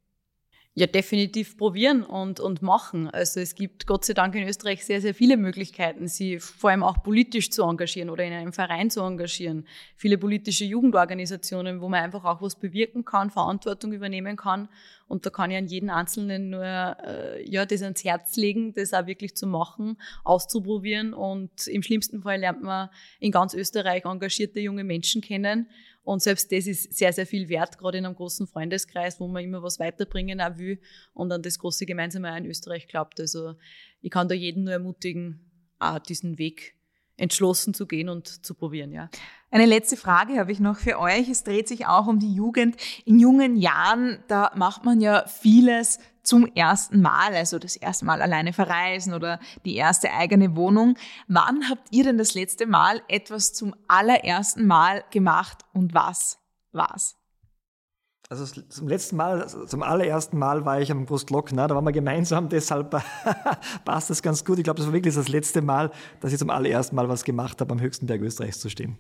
Ja, 0.76 0.86
definitiv 0.86 1.58
probieren 1.58 2.04
und, 2.04 2.40
und 2.40 2.62
machen. 2.62 3.10
Also 3.10 3.40
es 3.40 3.56
gibt 3.56 3.88
Gott 3.88 4.06
sei 4.06 4.14
Dank 4.14 4.36
in 4.36 4.48
Österreich 4.48 4.86
sehr, 4.86 5.02
sehr 5.02 5.16
viele 5.16 5.36
Möglichkeiten, 5.36 6.08
sie 6.08 6.40
vor 6.40 6.70
allem 6.70 6.84
auch 6.84 7.02
politisch 7.02 7.50
zu 7.50 7.64
engagieren 7.64 8.10
oder 8.10 8.24
in 8.24 8.32
einem 8.32 8.54
Verein 8.54 8.92
zu 8.92 9.02
engagieren. 9.02 9.66
Viele 9.96 10.20
politische 10.20 10.66
Jugendorganisationen, 10.66 11.82
wo 11.82 11.90
man 11.90 12.04
einfach 12.04 12.24
auch 12.24 12.42
was 12.42 12.56
bewirken 12.56 13.04
kann, 13.04 13.32
Verantwortung 13.32 13.92
übernehmen 13.92 14.38
kann. 14.38 14.70
Und 15.08 15.26
da 15.26 15.32
kann 15.32 15.50
ich 15.50 15.58
an 15.58 15.66
jeden 15.66 15.90
Einzelnen 15.90 16.52
nur 16.52 16.64
äh, 16.64 17.50
ja, 17.50 17.66
das 17.66 17.82
ans 17.82 18.04
Herz 18.04 18.38
legen, 18.38 18.74
das 18.74 18.94
auch 18.94 19.08
wirklich 19.08 19.36
zu 19.36 19.48
machen, 19.48 19.98
auszuprobieren. 20.24 21.16
Und 21.16 21.66
im 21.66 21.82
schlimmsten 21.82 22.22
Fall 22.22 22.40
lernt 22.40 22.62
man 22.62 22.90
in 23.20 23.32
ganz 23.32 23.56
Österreich 23.56 24.06
engagierte 24.06 24.60
junge 24.60 24.84
Menschen 24.84 25.22
kennen 25.22 25.68
und 26.10 26.24
selbst 26.24 26.52
das 26.52 26.66
ist 26.66 26.92
sehr, 26.98 27.14
sehr 27.14 27.28
viel 27.28 27.50
wert, 27.50 27.78
gerade 27.78 28.00
in 28.00 28.06
einem 28.08 28.16
großen 28.16 28.48
Freundeskreis, 28.48 29.20
wo 29.20 29.28
man 29.28 29.44
immer 29.44 29.62
was 29.62 29.80
weiterbringen 29.80 30.42
auch 30.42 30.58
will 30.58 30.82
und 31.14 31.32
an 31.32 31.44
das 31.44 31.60
große 31.60 31.86
Gemeinsame 31.86 32.32
auch 32.32 32.38
in 32.38 32.48
Österreich 32.48 32.88
glaubt. 32.88 33.20
Also 33.20 33.54
ich 34.02 34.10
kann 34.10 34.28
da 34.28 34.34
jeden 34.34 34.64
nur 34.64 34.74
ermutigen, 34.74 35.40
auch 35.78 36.00
diesen 36.00 36.40
Weg 36.40 36.74
entschlossen 37.16 37.76
zu 37.76 37.86
gehen 37.86 38.10
und 38.10 38.44
zu 38.44 38.56
probieren, 38.56 38.92
ja. 38.92 39.12
Eine 39.52 39.68
letzte 39.68 39.98
Frage 39.98 40.40
habe 40.40 40.52
ich 40.52 40.60
noch 40.60 40.78
für 40.78 40.98
euch. 40.98 41.30
Es 41.30 41.44
dreht 41.44 41.68
sich 41.68 41.86
auch 41.86 42.08
um 42.08 42.20
die 42.20 42.34
Jugend. 42.34 42.76
In 43.06 43.20
jungen 43.20 43.56
Jahren, 43.56 44.24
da 44.28 44.52
macht 44.56 44.86
man 44.86 45.02
ja 45.02 45.28
vieles 45.28 46.00
zum 46.30 46.46
ersten 46.46 47.02
Mal, 47.02 47.34
also 47.34 47.58
das 47.58 47.76
erste 47.76 48.06
Mal 48.06 48.22
alleine 48.22 48.54
verreisen 48.54 49.16
oder 49.16 49.40
die 49.66 49.76
erste 49.76 50.12
eigene 50.12 50.56
Wohnung. 50.56 50.96
Wann 51.28 51.68
habt 51.70 51.88
ihr 51.90 52.04
denn 52.04 52.20
das 52.20 52.36
letzte 52.36 52.68
Mal 52.68 53.02
etwas 53.08 53.52
zum 53.54 53.74
allerersten 53.88 54.68
Mal 54.68 55.04
gemacht 55.10 55.66
und 55.74 55.96
was 55.96 56.38
war's? 56.72 57.16
Also 58.30 58.46
zum 58.46 58.88
letzten 58.88 59.16
Mal, 59.16 59.48
zum 59.50 59.82
allerersten 59.82 60.38
Mal 60.38 60.64
war 60.64 60.80
ich 60.80 60.92
am 60.92 61.08
Brustlockner, 61.08 61.68
da 61.68 61.74
waren 61.74 61.84
wir 61.84 61.92
gemeinsam, 61.92 62.48
deshalb 62.50 62.92
passt 63.86 64.12
das 64.12 64.22
ganz 64.22 64.46
gut. 64.46 64.60
Ich 64.60 64.64
glaube, 64.64 64.78
das 64.78 64.86
war 64.86 64.94
wirklich 64.94 65.16
das 65.16 65.30
letzte 65.30 65.64
Mal, 65.64 65.90
dass 66.22 66.32
ich 66.32 66.38
zum 66.38 66.52
allerersten 66.52 66.96
Mal 66.96 67.10
was 67.10 67.24
gemacht 67.24 67.60
habe, 67.60 67.72
am 67.72 67.82
höchsten 67.82 68.06
Berg 68.06 68.22
Österreichs 68.22 68.60
zu 68.60 68.70
stehen. 68.70 69.00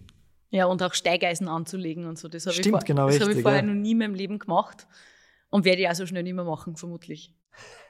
Ja, 0.50 0.66
und 0.66 0.82
auch 0.82 0.96
Steigeisen 0.96 1.48
anzulegen 1.48 2.08
und 2.08 2.18
so. 2.18 2.28
Das 2.28 2.48
habe 2.48 2.56
Stimmt, 2.56 2.66
ich, 2.66 2.72
vor, 2.72 2.80
genau 2.80 3.06
das 3.06 3.18
richtig, 3.18 3.28
habe 3.28 3.38
ich 3.38 3.44
vorher 3.44 3.62
ja. 3.62 3.68
noch 3.68 3.76
nie 3.76 3.92
in 3.92 4.00
meinem 4.00 4.16
Leben 4.16 4.40
gemacht 4.40 4.88
und 5.50 5.66
werde 5.66 5.82
ich 5.82 5.90
auch 5.90 5.96
so 5.96 6.06
schnell 6.06 6.24
nicht 6.24 6.36
mehr 6.36 6.46
machen, 6.46 6.76
vermutlich. 6.76 7.34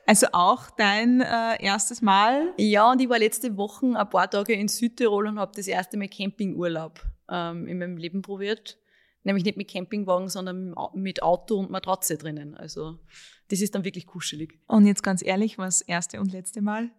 Also 0.06 0.28
auch 0.32 0.72
dein 0.72 1.22
äh, 1.22 1.64
erstes 1.64 2.02
Mal? 2.02 2.54
Ja, 2.58 2.92
und 2.92 3.02
ich 3.02 3.10
war 3.10 3.20
letzte 3.20 3.58
Woche 3.58 3.86
ein 3.86 4.10
paar 4.10 4.30
Tage 4.30 4.54
in 4.54 4.68
Südtirol 4.68 5.28
und 5.28 5.40
habe 5.40 5.52
das 5.56 5.68
erste 5.68 5.98
Mal 5.98 6.08
Campingurlaub 6.08 7.06
ähm, 7.30 7.68
in 7.68 7.78
meinem 7.78 7.98
Leben 7.98 8.22
probiert. 8.22 8.80
Nämlich 9.24 9.44
nicht 9.44 9.58
mit 9.58 9.70
Campingwagen, 9.70 10.30
sondern 10.30 10.74
mit 10.96 11.22
Auto 11.22 11.58
und 11.58 11.70
Matratze 11.70 12.18
drinnen. 12.18 12.56
Also 12.56 12.98
das 13.50 13.62
ist 13.62 13.76
dann 13.76 13.84
wirklich 13.84 14.08
kuschelig. 14.08 14.60
Und 14.68 14.86
jetzt 14.86 15.04
ganz 15.04 15.22
ehrlich, 15.24 15.58
was 15.58 15.82
erste 15.82 16.20
und 16.20 16.32
letzte 16.32 16.62
Mal? 16.62 16.90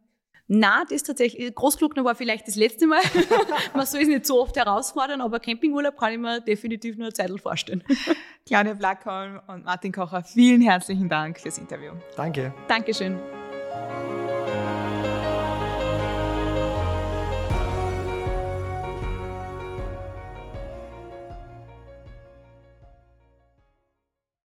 Na, 0.53 0.83
das 0.91 1.05
tatsächlich, 1.05 1.55
Großglockner 1.55 2.05
war 2.05 2.17
vielleicht 2.17 2.49
das 2.49 2.57
letzte 2.57 2.89
Mal. 2.89 3.01
Man 3.75 3.87
soll 3.87 4.01
es 4.01 4.09
nicht 4.09 4.27
so 4.27 4.43
oft 4.43 4.57
herausfordern, 4.57 5.21
aber 5.21 5.39
Campingurlaub 5.39 5.97
kann 5.97 6.13
ich 6.13 6.19
mir 6.19 6.41
definitiv 6.41 6.97
nur 6.97 7.07
eine 7.07 7.13
Zeit 7.13 7.31
vorstellen. 7.41 7.85
Claudia 8.47 8.75
Blackholm 8.75 9.41
und 9.47 9.65
Martin 9.65 9.93
Kocher, 9.93 10.25
vielen 10.25 10.61
herzlichen 10.61 11.09
Dank 11.09 11.39
fürs 11.39 11.57
Interview. 11.57 11.93
Danke. 12.17 12.53
Dankeschön. 12.67 13.17